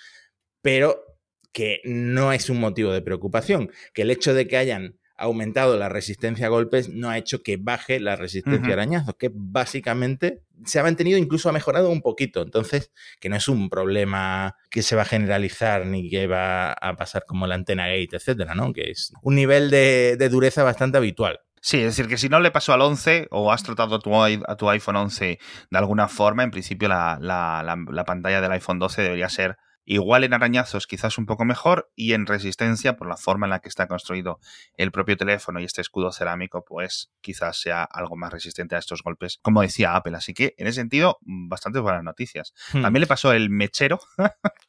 Pero 0.62 1.06
que 1.54 1.80
no 1.86 2.34
es 2.34 2.50
un 2.50 2.60
motivo 2.60 2.92
de 2.92 3.02
preocupación, 3.02 3.72
que 3.94 4.02
el 4.02 4.12
hecho 4.12 4.34
de 4.34 4.46
que 4.46 4.58
hayan 4.58 5.00
aumentado 5.18 5.78
la 5.78 5.90
resistencia 5.90 6.46
a 6.46 6.50
golpes, 6.50 6.90
no 6.90 7.10
ha 7.10 7.18
hecho 7.18 7.42
que 7.44 7.58
baje 7.58 8.00
la 8.00 8.16
resistencia 8.16 8.70
a 8.72 8.74
arañazos, 8.74 9.16
que 9.18 9.32
básicamente 9.34 10.44
se 10.66 10.80
ha 10.80 10.84
mantenido, 10.84 11.18
incluso 11.18 11.50
ha 11.50 11.52
mejorado 11.52 11.90
un 11.90 12.02
poquito. 12.02 12.42
Entonces, 12.42 12.92
que 13.20 13.30
no 13.30 13.36
es 13.36 13.48
un 13.48 13.70
problema 13.70 14.56
que 14.70 14.82
se 14.84 14.96
va 14.96 15.02
a 15.02 15.06
generalizar 15.06 15.86
ni 15.86 16.10
que 16.10 16.28
va 16.28 16.72
a 16.74 16.96
pasar 16.96 17.24
como 17.28 17.48
la 17.48 17.56
antena 17.56 17.88
gate, 17.88 18.16
etcétera, 18.16 18.56
¿no? 18.56 18.74
Que 18.74 18.92
es 18.92 19.12
un 19.22 19.36
nivel 19.36 19.70
de, 19.70 20.16
de 20.18 20.30
dureza 20.30 20.64
bastante 20.64 20.98
habitual. 20.98 21.40
Sí, 21.60 21.78
es 21.80 21.86
decir, 21.86 22.08
que 22.08 22.18
si 22.18 22.30
no 22.30 22.40
le 22.40 22.52
pasó 22.52 22.74
al 22.74 22.82
11 22.82 23.28
o 23.32 23.52
has 23.52 23.64
tratado 23.64 23.96
a 23.96 24.00
tu, 24.00 24.14
a 24.16 24.56
tu 24.56 24.70
iPhone 24.70 24.96
11 24.96 25.40
de 25.72 25.78
alguna 25.78 26.08
forma, 26.08 26.44
en 26.44 26.52
principio 26.52 26.88
la, 26.88 27.18
la- 27.20 27.64
la- 27.64 27.84
la 27.92 28.06
pantalla 28.06 28.40
del 28.42 28.52
iPhone 28.52 28.80
12 28.80 29.02
debería 29.02 29.28
ser 29.28 29.58
igual 29.88 30.26
en 30.26 30.34
arañazos, 30.34 30.86
quizás 30.86 31.18
un 31.18 31.26
poco 31.26 31.46
mejor, 31.46 31.90
y 31.96 32.14
en 32.14 32.26
resistencia, 32.26 32.98
por 32.98 33.08
la 33.08 33.16
forma 33.16 33.48
en 33.48 33.52
la 33.52 33.60
que 33.60 33.70
está 33.70 33.88
construido 33.88 34.40
el 34.76 34.92
propio 34.92 35.16
teléfono 35.16 35.60
y 35.60 35.64
este 35.64 35.82
escudo 35.82 36.12
cerámico, 36.12 36.64
pues 36.66 37.10
quizás 37.22 37.60
sea 37.60 37.84
algo 37.84 38.18
más 38.18 38.32
resistente 38.32 38.76
a 38.76 38.80
estos 38.80 39.02
golpes, 39.02 39.40
como 39.42 39.62
decía 39.62 39.96
Apple. 39.96 40.16
Así 40.18 40.34
que, 40.34 40.54
en 40.58 40.68
ese 40.68 40.82
sentido, 40.82 41.18
bastante 41.22 41.80
buenas 41.80 42.04
noticias. 42.04 42.54
Hmm. 42.74 42.82
También 42.82 43.02
le 43.02 43.08
pasó 43.08 43.32
el 43.32 43.50
mechero. 43.50 44.00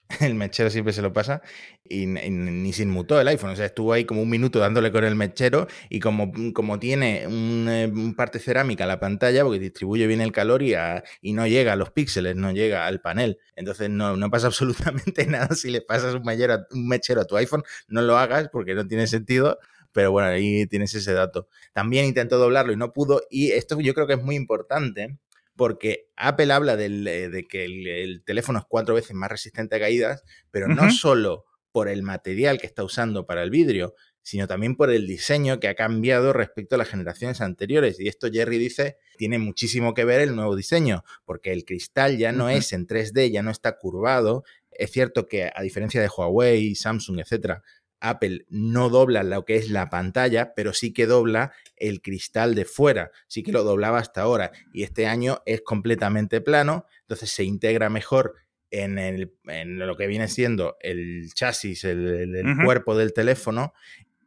El 0.20 0.34
mechero 0.34 0.70
siempre 0.70 0.92
se 0.94 1.02
lo 1.02 1.12
pasa 1.12 1.42
y, 1.84 2.06
ni 2.06 2.72
se 2.72 2.82
inmutó 2.84 3.20
el 3.20 3.28
iPhone. 3.28 3.50
O 3.50 3.56
sea, 3.56 3.66
estuvo 3.66 3.92
ahí 3.92 4.04
como 4.04 4.22
un 4.22 4.30
minuto 4.30 4.58
dándole 4.58 4.90
con 4.90 5.04
el 5.04 5.14
mechero 5.14 5.66
y 5.90 6.00
como, 6.00 6.32
como 6.54 6.78
tiene 6.78 7.26
un, 7.26 7.66
eh, 7.68 7.92
parte 8.16 8.38
cerámica 8.38 8.86
la 8.86 9.00
pantalla, 9.00 9.44
porque 9.44 9.58
distribuye 9.58 10.06
bien 10.06 10.20
el 10.22 10.32
calor 10.32 10.62
y, 10.62 10.74
y 11.20 11.32
no 11.34 11.46
llega 11.46 11.74
a 11.74 11.76
los 11.76 11.90
píxeles, 11.90 12.36
no 12.36 12.52
llega 12.52 12.86
al 12.86 13.00
panel. 13.00 13.38
Entonces 13.54 13.90
no, 13.90 14.16
no 14.16 14.30
pasa 14.30 14.46
absolutamente 14.48 15.26
nada 15.26 15.54
si 15.54 15.70
le 15.70 15.82
pasas 15.82 16.14
un 16.14 16.28
a- 16.28 16.66
un 16.70 16.88
mechero 16.88 17.20
a 17.20 17.24
tu 17.26 17.36
iPhone. 17.36 17.62
No 17.88 18.00
lo 18.02 18.16
hagas 18.16 18.48
porque 18.50 18.74
no 18.74 18.86
tiene 18.86 19.06
sentido. 19.06 19.58
Pero 19.92 20.12
bueno, 20.12 20.28
ahí 20.28 20.66
tienes 20.66 20.94
ese 20.94 21.12
dato. 21.14 21.48
También 21.72 22.04
intentó 22.04 22.36
doblarlo 22.38 22.72
y 22.72 22.76
no 22.76 22.92
pudo. 22.92 23.22
Y 23.30 23.52
esto 23.52 23.80
yo 23.80 23.94
creo 23.94 24.06
que 24.06 24.14
es 24.14 24.22
muy 24.22 24.36
importante 24.36 25.18
porque 25.58 26.06
Apple 26.16 26.52
habla 26.52 26.76
del, 26.76 27.06
eh, 27.08 27.28
de 27.28 27.48
que 27.48 27.64
el, 27.64 27.86
el 27.88 28.22
teléfono 28.24 28.60
es 28.60 28.64
cuatro 28.66 28.94
veces 28.94 29.14
más 29.14 29.28
resistente 29.28 29.74
a 29.74 29.80
caídas, 29.80 30.22
pero 30.52 30.68
no 30.68 30.90
solo 30.92 31.46
por 31.72 31.88
el 31.88 32.04
material 32.04 32.60
que 32.60 32.66
está 32.68 32.84
usando 32.84 33.26
para 33.26 33.42
el 33.42 33.50
vidrio, 33.50 33.94
sino 34.22 34.46
también 34.46 34.76
por 34.76 34.90
el 34.90 35.08
diseño 35.08 35.58
que 35.58 35.66
ha 35.66 35.74
cambiado 35.74 36.32
respecto 36.32 36.76
a 36.76 36.78
las 36.78 36.88
generaciones 36.88 37.40
anteriores. 37.40 37.98
Y 37.98 38.06
esto 38.06 38.28
Jerry 38.30 38.58
dice 38.58 38.98
tiene 39.16 39.38
muchísimo 39.38 39.94
que 39.94 40.04
ver 40.04 40.20
el 40.20 40.36
nuevo 40.36 40.54
diseño, 40.54 41.02
porque 41.24 41.52
el 41.52 41.64
cristal 41.64 42.18
ya 42.18 42.30
no 42.30 42.48
es 42.48 42.72
en 42.72 42.86
3D, 42.86 43.32
ya 43.32 43.42
no 43.42 43.50
está 43.50 43.78
curvado. 43.78 44.44
Es 44.70 44.92
cierto 44.92 45.26
que 45.26 45.50
a 45.52 45.60
diferencia 45.62 46.00
de 46.00 46.08
Huawei, 46.08 46.76
Samsung, 46.76 47.18
etcétera, 47.18 47.64
Apple 48.00 48.44
no 48.48 48.88
dobla 48.88 49.22
lo 49.22 49.44
que 49.44 49.56
es 49.56 49.70
la 49.70 49.88
pantalla, 49.90 50.54
pero 50.54 50.72
sí 50.72 50.92
que 50.92 51.06
dobla 51.06 51.52
el 51.76 52.00
cristal 52.02 52.54
de 52.54 52.64
fuera, 52.64 53.10
sí 53.26 53.42
que 53.42 53.52
lo 53.52 53.64
doblaba 53.64 53.98
hasta 53.98 54.22
ahora 54.22 54.52
y 54.72 54.82
este 54.82 55.06
año 55.06 55.40
es 55.46 55.62
completamente 55.62 56.40
plano, 56.40 56.86
entonces 57.02 57.30
se 57.30 57.44
integra 57.44 57.88
mejor 57.90 58.34
en, 58.70 58.98
el- 58.98 59.32
en 59.46 59.78
lo 59.78 59.96
que 59.96 60.06
viene 60.06 60.28
siendo 60.28 60.76
el 60.80 61.32
chasis, 61.34 61.84
el, 61.84 62.44
cuerpo 62.64 62.96
del 62.96 63.12
teléfono 63.12 63.72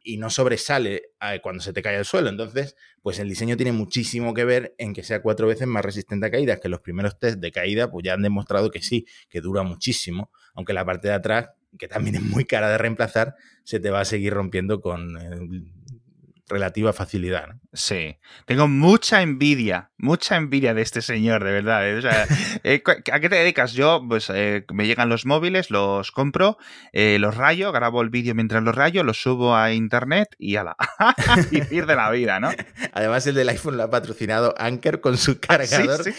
y 0.04 0.16
no 0.16 0.30
sobresale 0.30 1.12
eh, 1.20 1.38
cuando 1.40 1.62
se 1.62 1.72
te 1.72 1.80
cae 1.80 1.96
al 1.96 2.04
suelo. 2.04 2.28
Entonces, 2.28 2.74
pues 3.02 3.20
el 3.20 3.28
diseño 3.28 3.56
tiene 3.56 3.70
muchísimo 3.70 4.34
que 4.34 4.44
ver 4.44 4.74
en 4.78 4.94
que 4.94 5.04
sea 5.04 5.22
cuatro 5.22 5.46
veces 5.46 5.68
más 5.68 5.84
resistente 5.84 6.26
a 6.26 6.30
caídas, 6.32 6.58
que 6.58 6.68
los 6.68 6.80
primeros 6.80 7.20
test 7.20 7.38
de 7.38 7.52
caída 7.52 7.88
pues 7.88 8.04
ya 8.04 8.14
han 8.14 8.22
demostrado 8.22 8.70
que 8.72 8.82
sí, 8.82 9.06
que 9.28 9.40
dura 9.40 9.62
muchísimo, 9.62 10.32
aunque 10.54 10.72
la 10.72 10.84
parte 10.84 11.06
de 11.06 11.14
atrás, 11.14 11.50
que 11.78 11.88
también 11.88 12.16
es 12.16 12.22
muy 12.22 12.44
cara 12.44 12.70
de 12.70 12.78
reemplazar, 12.78 13.34
se 13.64 13.80
te 13.80 13.90
va 13.90 14.00
a 14.00 14.04
seguir 14.04 14.34
rompiendo 14.34 14.80
con 14.80 15.16
relativa 16.52 16.92
facilidad. 16.92 17.48
¿no? 17.48 17.60
Sí, 17.72 18.18
tengo 18.46 18.68
mucha 18.68 19.22
envidia, 19.22 19.90
mucha 19.96 20.36
envidia 20.36 20.74
de 20.74 20.82
este 20.82 21.02
señor, 21.02 21.42
de 21.42 21.52
verdad. 21.52 21.88
¿eh? 21.88 21.96
O 21.96 22.02
sea, 22.02 22.26
eh, 22.64 22.82
¿A 23.12 23.20
qué 23.20 23.28
te 23.28 23.36
dedicas? 23.36 23.72
Yo, 23.72 24.04
pues 24.08 24.30
eh, 24.32 24.64
me 24.72 24.86
llegan 24.86 25.08
los 25.08 25.26
móviles, 25.26 25.70
los 25.70 26.12
compro, 26.12 26.58
los 26.92 27.36
rayo, 27.36 27.72
grabo 27.72 28.02
el 28.02 28.10
vídeo 28.10 28.34
mientras 28.34 28.62
los 28.62 28.74
rayo, 28.74 29.02
los 29.02 29.20
subo 29.20 29.56
a 29.56 29.72
internet 29.72 30.28
y 30.38 30.56
ala, 30.56 30.76
vivir 31.50 31.86
de 31.86 31.96
la 31.96 32.10
vida, 32.10 32.38
¿no? 32.40 32.50
Además, 32.92 33.26
el 33.26 33.34
del 33.34 33.48
iPhone 33.48 33.76
lo 33.76 33.84
ha 33.84 33.90
patrocinado 33.90 34.54
Anker 34.58 35.00
con 35.00 35.16
su 35.16 35.40
cargador, 35.40 36.04
Sí, 36.04 36.12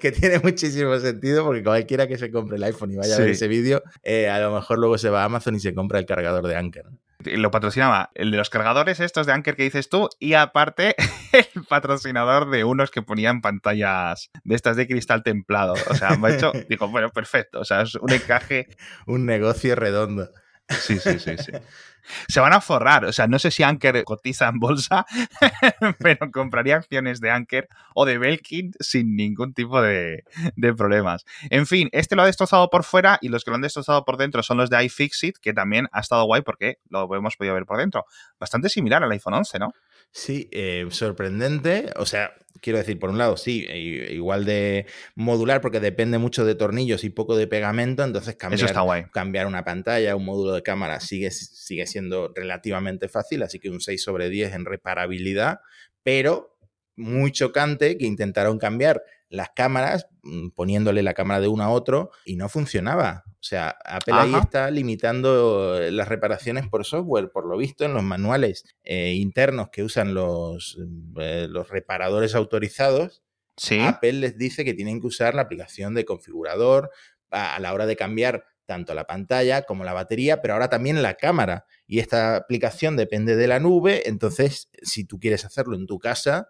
que 0.00 0.12
tiene 0.12 0.38
muchísimo 0.38 0.96
sentido 0.98 1.44
porque 1.44 1.62
cualquiera 1.62 2.06
que 2.06 2.18
se 2.18 2.30
compre 2.30 2.56
el 2.56 2.64
iPhone 2.64 2.92
y 2.92 2.96
vaya 2.96 3.14
a 3.14 3.18
ver 3.18 3.28
Sí. 3.28 3.32
ese 3.32 3.48
vídeo, 3.48 3.82
a 4.30 4.38
lo 4.38 4.54
mejor 4.54 4.78
luego 4.78 4.96
se 4.98 5.10
va 5.10 5.22
a 5.22 5.24
Amazon 5.24 5.54
y 5.54 5.60
se 5.60 5.74
compra 5.74 5.98
el 5.98 6.06
cargador 6.06 6.46
de 6.46 6.56
Anker. 6.56 6.86
¿no? 6.86 6.98
Lo 7.24 7.50
patrocinaba 7.50 8.10
el 8.14 8.30
de 8.30 8.36
los 8.36 8.48
cargadores 8.48 9.00
estos 9.00 9.26
de 9.26 9.32
Anker 9.32 9.56
que 9.56 9.64
dices 9.64 9.88
tú 9.88 10.08
y 10.20 10.34
aparte 10.34 10.94
el 11.32 11.64
patrocinador 11.64 12.48
de 12.50 12.64
unos 12.64 12.90
que 12.90 13.02
ponían 13.02 13.40
pantallas 13.40 14.30
de 14.44 14.54
estas 14.54 14.76
de 14.76 14.86
cristal 14.86 15.22
templado. 15.22 15.74
O 15.90 15.94
sea, 15.94 16.16
me 16.16 16.28
ha 16.28 16.34
hecho, 16.34 16.52
digo, 16.68 16.88
bueno, 16.88 17.10
perfecto. 17.10 17.60
O 17.60 17.64
sea, 17.64 17.82
es 17.82 17.96
un 17.96 18.12
encaje 18.12 18.68
Un 19.06 19.26
negocio 19.26 19.74
redondo. 19.74 20.30
Sí, 20.68 20.98
sí, 20.98 21.18
sí, 21.18 21.36
sí. 21.38 21.52
Se 22.28 22.40
van 22.40 22.52
a 22.52 22.60
forrar. 22.60 23.04
O 23.04 23.12
sea, 23.12 23.26
no 23.26 23.38
sé 23.38 23.50
si 23.50 23.62
Anker 23.62 24.04
cotiza 24.04 24.48
en 24.48 24.58
bolsa, 24.58 25.06
pero 25.98 26.30
compraría 26.30 26.76
acciones 26.76 27.20
de 27.20 27.30
Anker 27.30 27.68
o 27.94 28.06
de 28.06 28.18
Belkin 28.18 28.72
sin 28.80 29.16
ningún 29.16 29.52
tipo 29.52 29.80
de, 29.82 30.24
de 30.56 30.74
problemas. 30.74 31.24
En 31.50 31.66
fin, 31.66 31.88
este 31.92 32.16
lo 32.16 32.22
ha 32.22 32.26
destrozado 32.26 32.70
por 32.70 32.84
fuera 32.84 33.18
y 33.20 33.28
los 33.28 33.44
que 33.44 33.50
lo 33.50 33.56
han 33.56 33.62
destrozado 33.62 34.04
por 34.04 34.16
dentro 34.16 34.42
son 34.42 34.58
los 34.58 34.70
de 34.70 34.84
iFixit, 34.84 35.38
que 35.38 35.52
también 35.52 35.88
ha 35.92 36.00
estado 36.00 36.24
guay 36.24 36.42
porque 36.42 36.78
lo 36.88 37.14
hemos 37.14 37.36
podido 37.36 37.54
ver 37.54 37.66
por 37.66 37.78
dentro. 37.78 38.06
Bastante 38.38 38.68
similar 38.68 39.02
al 39.02 39.12
iPhone 39.12 39.34
11, 39.34 39.58
¿no? 39.58 39.72
Sí, 40.10 40.48
eh, 40.52 40.86
sorprendente. 40.90 41.90
O 41.96 42.06
sea, 42.06 42.32
quiero 42.60 42.78
decir, 42.78 42.98
por 42.98 43.10
un 43.10 43.18
lado, 43.18 43.36
sí, 43.36 43.66
igual 44.10 44.44
de 44.44 44.86
modular 45.14 45.60
porque 45.60 45.80
depende 45.80 46.18
mucho 46.18 46.44
de 46.44 46.54
tornillos 46.54 47.04
y 47.04 47.10
poco 47.10 47.36
de 47.36 47.46
pegamento, 47.46 48.04
entonces 48.04 48.30
Eso 48.30 48.38
cambiar, 48.38 48.64
está 48.64 48.80
guay. 48.80 49.04
cambiar 49.12 49.46
una 49.46 49.64
pantalla, 49.64 50.16
un 50.16 50.24
módulo 50.24 50.52
de 50.54 50.62
cámara 50.62 51.00
sigue, 51.00 51.30
sigue 51.30 51.86
siendo 51.86 52.32
relativamente 52.34 53.08
fácil, 53.08 53.42
así 53.42 53.58
que 53.58 53.70
un 53.70 53.80
6 53.80 54.02
sobre 54.02 54.28
10 54.28 54.54
en 54.54 54.64
reparabilidad, 54.64 55.60
pero 56.02 56.56
muy 56.96 57.30
chocante 57.30 57.96
que 57.96 58.06
intentaron 58.06 58.58
cambiar 58.58 59.02
las 59.28 59.50
cámaras 59.50 60.06
mm, 60.22 60.50
poniéndole 60.50 61.02
la 61.02 61.14
cámara 61.14 61.40
de 61.40 61.48
uno 61.48 61.62
a 61.62 61.70
otro 61.70 62.10
y 62.24 62.36
no 62.36 62.48
funcionaba. 62.48 63.24
O 63.40 63.44
sea, 63.48 63.76
Apple 63.84 64.14
ahí 64.14 64.34
está 64.34 64.68
limitando 64.70 65.80
eh, 65.80 65.92
las 65.92 66.08
reparaciones 66.08 66.66
por 66.66 66.84
software, 66.84 67.30
por 67.30 67.46
lo 67.46 67.56
visto 67.56 67.84
en 67.84 67.94
los 67.94 68.02
manuales 68.02 68.64
eh, 68.82 69.12
internos 69.12 69.68
que 69.70 69.84
usan 69.84 70.12
los, 70.12 70.76
eh, 71.20 71.46
los 71.48 71.68
reparadores 71.68 72.34
autorizados. 72.34 73.22
Sí. 73.56 73.78
Apple 73.78 74.14
les 74.14 74.36
dice 74.36 74.64
que 74.64 74.74
tienen 74.74 75.00
que 75.00 75.06
usar 75.06 75.36
la 75.36 75.42
aplicación 75.42 75.94
de 75.94 76.04
configurador 76.04 76.90
a, 77.30 77.54
a 77.54 77.60
la 77.60 77.72
hora 77.72 77.86
de 77.86 77.94
cambiar 77.96 78.44
tanto 78.66 78.92
la 78.92 79.06
pantalla 79.06 79.62
como 79.62 79.84
la 79.84 79.92
batería, 79.92 80.42
pero 80.42 80.54
ahora 80.54 80.68
también 80.68 81.00
la 81.00 81.14
cámara. 81.14 81.64
Y 81.86 82.00
esta 82.00 82.36
aplicación 82.36 82.96
depende 82.96 83.36
de 83.36 83.46
la 83.46 83.60
nube, 83.60 84.08
entonces 84.08 84.68
si 84.82 85.04
tú 85.04 85.20
quieres 85.20 85.44
hacerlo 85.44 85.76
en 85.76 85.86
tu 85.86 85.98
casa, 86.00 86.48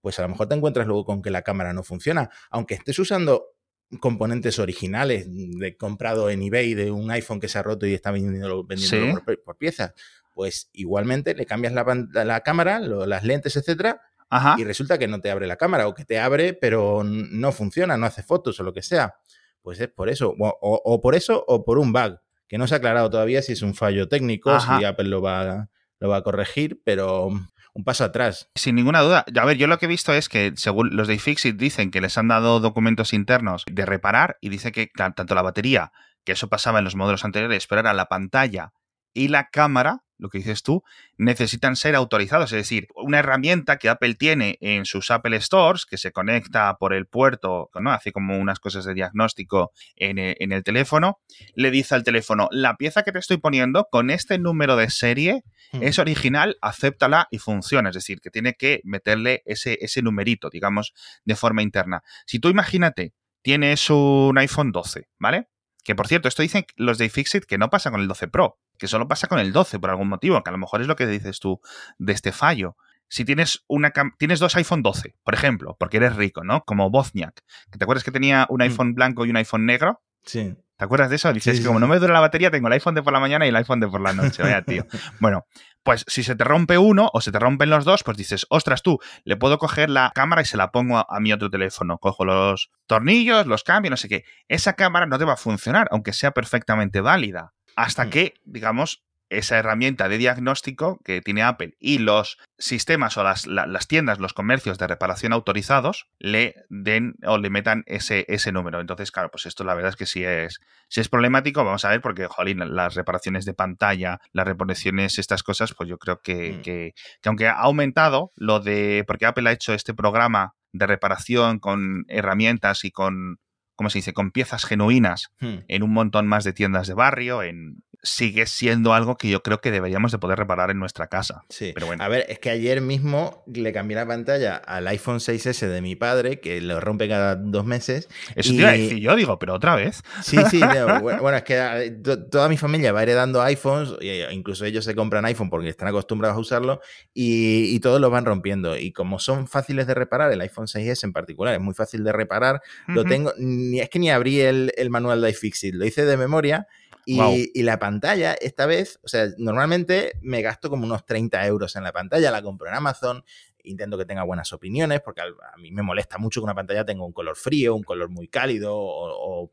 pues 0.00 0.18
a 0.18 0.22
lo 0.22 0.28
mejor 0.28 0.48
te 0.48 0.54
encuentras 0.54 0.86
luego 0.86 1.04
con 1.04 1.22
que 1.22 1.30
la 1.30 1.42
cámara 1.42 1.72
no 1.72 1.82
funciona. 1.82 2.30
Aunque 2.50 2.74
estés 2.74 2.98
usando 2.98 3.54
componentes 3.98 4.58
originales 4.58 5.26
de 5.28 5.76
comprado 5.76 6.30
en 6.30 6.42
eBay 6.42 6.74
de 6.74 6.90
un 6.90 7.10
iPhone 7.10 7.40
que 7.40 7.48
se 7.48 7.58
ha 7.58 7.62
roto 7.62 7.86
y 7.86 7.94
está 7.94 8.10
vendiéndolo, 8.10 8.64
vendiéndolo 8.64 9.16
Sí. 9.16 9.22
por, 9.24 9.42
por 9.42 9.56
piezas, 9.56 9.94
pues 10.34 10.70
igualmente 10.72 11.34
le 11.34 11.44
cambias 11.46 11.72
la, 11.72 11.84
la- 12.12 12.24
la 12.24 12.40
cámara, 12.42 12.78
lo- 12.80 13.04
las 13.06 13.24
lentes, 13.24 13.56
etcétera, 13.56 14.00
Ajá. 14.28 14.54
y 14.58 14.64
resulta 14.64 14.96
que 14.98 15.08
no 15.08 15.20
te 15.20 15.30
abre 15.30 15.46
la 15.48 15.56
cámara 15.56 15.88
o 15.88 15.94
que 15.94 16.04
te 16.04 16.20
abre 16.20 16.54
pero 16.54 17.02
no 17.04 17.50
funciona, 17.52 17.96
no 17.96 18.06
hace 18.06 18.22
fotos 18.22 18.60
o 18.60 18.62
lo 18.62 18.72
que 18.72 18.82
sea. 18.82 19.16
Pues 19.62 19.80
es 19.80 19.88
por 19.88 20.08
eso, 20.08 20.34
o, 20.38 20.48
o- 20.48 20.82
o 20.84 21.00
por 21.00 21.14
eso 21.16 21.44
o 21.48 21.64
por 21.64 21.78
un 21.78 21.92
bug, 21.92 22.18
que 22.48 22.58
no 22.58 22.66
se 22.66 22.74
ha 22.74 22.78
aclarado 22.78 23.10
todavía 23.10 23.42
si 23.42 23.52
es 23.52 23.62
un 23.62 23.74
fallo 23.74 24.08
técnico, 24.08 24.50
Ajá. 24.50 24.78
si 24.78 24.84
Apple 24.84 25.08
lo 25.08 25.20
va, 25.20 25.68
lo 25.98 26.08
va 26.08 26.16
a 26.18 26.22
corregir, 26.22 26.80
pero 26.84 27.28
un 27.74 27.84
paso 27.84 28.04
atrás. 28.04 28.50
Sin 28.54 28.74
ninguna 28.74 29.00
duda. 29.00 29.24
A 29.34 29.44
ver, 29.44 29.56
yo 29.56 29.66
lo 29.66 29.78
que 29.78 29.86
he 29.86 29.88
visto 29.88 30.12
es 30.12 30.28
que 30.28 30.52
según 30.56 30.96
los 30.96 31.08
de 31.08 31.14
iFixit 31.14 31.56
dicen 31.56 31.90
que 31.90 32.00
les 32.00 32.18
han 32.18 32.28
dado 32.28 32.60
documentos 32.60 33.12
internos 33.12 33.64
de 33.70 33.86
reparar 33.86 34.38
y 34.40 34.48
dice 34.48 34.72
que 34.72 34.88
tanto 34.94 35.34
la 35.34 35.42
batería, 35.42 35.92
que 36.24 36.32
eso 36.32 36.48
pasaba 36.48 36.78
en 36.78 36.84
los 36.84 36.96
modelos 36.96 37.24
anteriores, 37.24 37.66
pero 37.66 37.80
ahora 37.80 37.94
la 37.94 38.06
pantalla 38.06 38.72
y 39.12 39.28
la 39.28 39.48
cámara, 39.48 40.04
lo 40.20 40.28
que 40.28 40.38
dices 40.38 40.62
tú, 40.62 40.82
necesitan 41.18 41.76
ser 41.76 41.94
autorizados. 41.94 42.52
Es 42.52 42.58
decir, 42.58 42.86
una 42.94 43.18
herramienta 43.18 43.78
que 43.78 43.88
Apple 43.88 44.14
tiene 44.14 44.58
en 44.60 44.84
sus 44.84 45.10
Apple 45.10 45.40
Stores, 45.40 45.86
que 45.86 45.98
se 45.98 46.12
conecta 46.12 46.76
por 46.78 46.94
el 46.94 47.06
puerto, 47.06 47.70
¿no? 47.74 47.90
hace 47.90 48.12
como 48.12 48.38
unas 48.38 48.60
cosas 48.60 48.84
de 48.84 48.94
diagnóstico 48.94 49.72
en 49.96 50.18
el, 50.18 50.36
en 50.38 50.52
el 50.52 50.62
teléfono, 50.62 51.18
le 51.54 51.70
dice 51.70 51.94
al 51.94 52.04
teléfono, 52.04 52.48
la 52.52 52.76
pieza 52.76 53.02
que 53.02 53.12
te 53.12 53.18
estoy 53.18 53.38
poniendo 53.38 53.88
con 53.90 54.10
este 54.10 54.38
número 54.38 54.76
de 54.76 54.90
serie 54.90 55.42
Hmm. 55.72 55.82
es 55.82 55.98
original, 55.98 56.56
acéptala 56.60 57.28
y 57.30 57.38
funciona. 57.38 57.90
Es 57.90 57.94
decir, 57.94 58.20
que 58.20 58.30
tiene 58.30 58.54
que 58.54 58.80
meterle 58.84 59.42
ese, 59.46 59.78
ese 59.80 60.02
numerito, 60.02 60.50
digamos, 60.50 60.92
de 61.24 61.36
forma 61.36 61.62
interna. 61.62 62.02
Si 62.26 62.38
tú 62.38 62.48
imagínate, 62.48 63.14
tienes 63.42 63.88
un 63.90 64.36
iPhone 64.38 64.72
12, 64.72 65.08
¿vale? 65.18 65.48
Que 65.84 65.94
por 65.94 66.08
cierto, 66.08 66.28
esto 66.28 66.42
dicen 66.42 66.66
los 66.76 66.98
de 66.98 67.06
iFixit 67.06 67.44
que 67.44 67.58
no 67.58 67.70
pasa 67.70 67.90
con 67.90 68.00
el 68.00 68.08
12 68.08 68.28
Pro, 68.28 68.58
que 68.80 68.88
solo 68.88 69.06
pasa 69.06 69.28
con 69.28 69.38
el 69.38 69.52
12 69.52 69.78
por 69.78 69.90
algún 69.90 70.08
motivo, 70.08 70.42
que 70.42 70.48
a 70.48 70.52
lo 70.52 70.58
mejor 70.58 70.80
es 70.80 70.86
lo 70.88 70.96
que 70.96 71.06
dices 71.06 71.38
tú 71.38 71.60
de 71.98 72.12
este 72.12 72.32
fallo. 72.32 72.76
Si 73.08 73.24
tienes 73.24 73.64
una 73.68 73.92
tienes 74.18 74.38
dos 74.40 74.56
iPhone 74.56 74.82
12, 74.82 75.14
por 75.22 75.34
ejemplo, 75.34 75.76
porque 75.78 75.98
eres 75.98 76.16
rico, 76.16 76.42
¿no? 76.44 76.62
Como 76.64 76.90
Bozniak, 76.90 77.42
que 77.70 77.78
te 77.78 77.84
acuerdas 77.84 78.04
que 78.04 78.10
tenía 78.12 78.46
un 78.48 78.58
Mm. 78.58 78.62
iPhone 78.62 78.94
blanco 78.94 79.26
y 79.26 79.30
un 79.30 79.36
iPhone 79.36 79.66
negro. 79.66 80.00
Sí. 80.24 80.54
¿Te 80.76 80.84
acuerdas 80.84 81.10
de 81.10 81.16
eso? 81.16 81.30
Dices 81.32 81.52
Sí, 81.52 81.58
que 81.58 81.62
sí, 81.62 81.66
como 81.66 81.78
no 81.78 81.86
me 81.88 81.98
dura 81.98 82.14
la 82.14 82.20
batería, 82.20 82.50
tengo 82.50 82.68
el 82.68 82.72
iPhone 82.72 82.94
de 82.94 83.02
por 83.02 83.12
la 83.12 83.20
mañana 83.20 83.44
y 83.44 83.50
el 83.50 83.56
iPhone 83.56 83.80
de 83.80 83.88
por 83.88 84.00
la 84.00 84.12
noche. 84.14 84.42
Vaya, 84.42 84.62
tío. 84.62 84.86
Bueno, 85.20 85.44
pues 85.82 86.04
si 86.08 86.22
se 86.22 86.36
te 86.36 86.44
rompe 86.44 86.78
uno 86.78 87.10
o 87.12 87.20
se 87.20 87.32
te 87.32 87.38
rompen 87.38 87.68
los 87.68 87.84
dos, 87.84 88.02
pues 88.02 88.16
dices, 88.16 88.46
ostras, 88.48 88.82
tú, 88.82 88.98
le 89.24 89.36
puedo 89.36 89.58
coger 89.58 89.90
la 89.90 90.10
cámara 90.14 90.40
y 90.40 90.44
se 90.46 90.56
la 90.56 90.70
pongo 90.70 90.96
a, 90.98 91.06
a 91.10 91.20
mi 91.20 91.32
otro 91.34 91.50
teléfono. 91.50 91.98
Cojo 91.98 92.24
los 92.24 92.70
tornillos, 92.86 93.46
los 93.46 93.62
cambio, 93.64 93.90
no 93.90 93.96
sé 93.98 94.08
qué. 94.08 94.24
Esa 94.48 94.72
cámara 94.74 95.04
no 95.06 95.18
te 95.18 95.24
va 95.26 95.34
a 95.34 95.36
funcionar, 95.36 95.88
aunque 95.90 96.12
sea 96.14 96.30
perfectamente 96.30 97.00
válida. 97.02 97.52
Hasta 97.76 98.04
Hmm. 98.06 98.10
que, 98.10 98.34
digamos, 98.44 99.04
esa 99.32 99.58
herramienta 99.58 100.08
de 100.08 100.18
diagnóstico 100.18 100.98
que 101.04 101.20
tiene 101.20 101.44
Apple 101.44 101.74
y 101.78 101.98
los 101.98 102.36
sistemas 102.58 103.16
o 103.16 103.22
las, 103.22 103.46
la- 103.46 103.66
las 103.68 103.86
tiendas, 103.86 104.18
los 104.18 104.32
comercios 104.34 104.76
de 104.76 104.88
reparación 104.88 105.32
autorizados 105.32 106.08
le 106.18 106.56
den 106.68 107.14
o 107.24 107.38
le 107.38 107.48
metan 107.48 107.84
ese, 107.86 108.24
ese 108.28 108.50
número. 108.50 108.80
Entonces, 108.80 109.12
claro, 109.12 109.30
pues 109.30 109.46
esto 109.46 109.62
la 109.62 109.74
verdad 109.74 109.90
es 109.90 109.96
que 109.96 110.06
sí 110.06 110.24
es, 110.24 110.58
si 110.88 111.00
es 111.00 111.08
problemático, 111.08 111.64
vamos 111.64 111.84
a 111.84 111.90
ver, 111.90 112.00
porque, 112.00 112.26
jolín, 112.26 112.58
las 112.74 112.96
reparaciones 112.96 113.44
de 113.44 113.54
pantalla, 113.54 114.18
las 114.32 114.48
reparaciones, 114.48 115.16
estas 115.20 115.44
cosas, 115.44 115.74
pues 115.74 115.88
yo 115.88 115.96
creo 115.98 116.20
que, 116.20 116.54
Mm. 116.54 116.62
que, 116.62 116.92
que 117.22 117.28
aunque 117.28 117.46
ha 117.46 117.52
aumentado 117.60 118.32
lo 118.34 118.58
de, 118.58 119.04
porque 119.06 119.26
Apple 119.26 119.48
ha 119.48 119.52
hecho 119.52 119.74
este 119.74 119.94
programa 119.94 120.54
de 120.72 120.88
reparación 120.88 121.60
con 121.60 122.04
herramientas 122.08 122.84
y 122.84 122.90
con, 122.90 123.38
¿cómo 123.80 123.88
se 123.88 123.96
dice?, 123.96 124.12
con 124.12 124.30
piezas 124.30 124.66
genuinas 124.66 125.30
Hmm. 125.40 125.60
en 125.68 125.82
un 125.82 125.90
montón 125.94 126.26
más 126.26 126.44
de 126.44 126.52
tiendas 126.52 126.86
de 126.86 126.92
barrio, 126.92 127.42
en, 127.42 127.82
sigue 128.02 128.46
siendo 128.46 128.92
algo 128.94 129.16
que 129.18 129.28
yo 129.28 129.42
creo 129.42 129.60
que 129.60 129.70
deberíamos 129.70 130.10
de 130.12 130.16
poder 130.18 130.38
reparar 130.38 130.70
en 130.70 130.78
nuestra 130.78 131.06
casa. 131.08 131.44
Sí. 131.50 131.72
Pero 131.74 131.86
bueno. 131.86 132.02
A 132.02 132.08
ver, 132.08 132.24
es 132.30 132.38
que 132.38 132.48
ayer 132.48 132.80
mismo 132.80 133.42
le 133.46 133.72
cambié 133.74 133.94
la 133.96 134.06
pantalla 134.06 134.56
al 134.56 134.86
iPhone 134.88 135.18
6S 135.20 135.66
de 135.68 135.82
mi 135.82 135.96
padre, 135.96 136.40
que 136.40 136.62
lo 136.62 136.80
rompe 136.80 137.08
cada 137.08 137.36
dos 137.36 137.66
meses. 137.66 138.08
Eso 138.34 138.52
y- 138.52 138.56
te 138.56 138.62
iba 138.62 138.70
a 138.70 138.72
decir 138.72 138.98
yo, 139.00 139.14
digo, 139.16 139.38
pero 139.38 139.52
otra 139.54 139.76
vez. 139.76 140.02
Sí, 140.22 140.38
sí, 140.50 140.60
no, 140.60 141.00
bueno, 141.00 141.36
es 141.36 141.42
que 141.42 141.56
eh, 141.58 141.90
to- 141.90 142.24
toda 142.26 142.48
mi 142.48 142.56
familia 142.56 142.90
va 142.92 143.02
heredando 143.02 143.42
iPhones, 143.42 143.94
e 144.00 144.26
incluso 144.32 144.64
ellos 144.64 144.84
se 144.86 144.94
compran 144.94 145.24
iPhone 145.26 145.50
porque 145.50 145.68
están 145.68 145.88
acostumbrados 145.88 146.36
a 146.38 146.40
usarlo, 146.40 146.80
y, 147.12 147.64
y 147.74 147.80
todos 147.80 148.00
los 148.00 148.10
van 148.10 148.24
rompiendo. 148.24 148.78
Y 148.78 148.92
como 148.92 149.18
son 149.18 149.46
fáciles 149.46 149.86
de 149.86 149.92
reparar, 149.94 150.32
el 150.32 150.40
iPhone 150.40 150.66
6S 150.68 151.04
en 151.04 151.12
particular 151.12 151.52
es 151.54 151.60
muy 151.60 151.74
fácil 151.74 152.02
de 152.02 152.12
reparar, 152.12 152.62
lo 152.86 153.04
tengo, 153.04 153.34
ni, 153.70 153.80
es 153.80 153.88
que 153.88 153.98
ni 153.98 154.10
abrí 154.10 154.40
el, 154.40 154.72
el 154.76 154.90
manual 154.90 155.20
de 155.20 155.30
iFixit, 155.30 155.74
lo 155.74 155.84
hice 155.84 156.04
de 156.04 156.16
memoria. 156.16 156.66
Y, 157.06 157.50
y 157.54 157.62
la 157.64 157.78
pantalla, 157.80 158.34
esta 158.34 158.66
vez, 158.66 159.00
o 159.02 159.08
sea, 159.08 159.26
normalmente 159.36 160.12
me 160.20 160.42
gasto 160.42 160.70
como 160.70 160.84
unos 160.84 161.06
30 161.06 161.44
euros 161.46 161.74
en 161.74 161.82
la 161.82 161.92
pantalla, 161.92 162.30
la 162.30 162.42
compro 162.42 162.68
en 162.68 162.74
Amazon, 162.74 163.24
intento 163.64 163.98
que 163.98 164.04
tenga 164.04 164.22
buenas 164.22 164.52
opiniones, 164.52 165.00
porque 165.00 165.20
a 165.20 165.56
mí 165.58 165.70
me 165.72 165.82
molesta 165.82 166.18
mucho 166.18 166.40
que 166.40 166.44
una 166.44 166.54
pantalla 166.54 166.84
tenga 166.84 167.04
un 167.04 167.12
color 167.12 167.36
frío, 167.36 167.74
un 167.74 167.82
color 167.82 168.08
muy 168.08 168.28
cálido 168.28 168.74
o, 168.76 169.50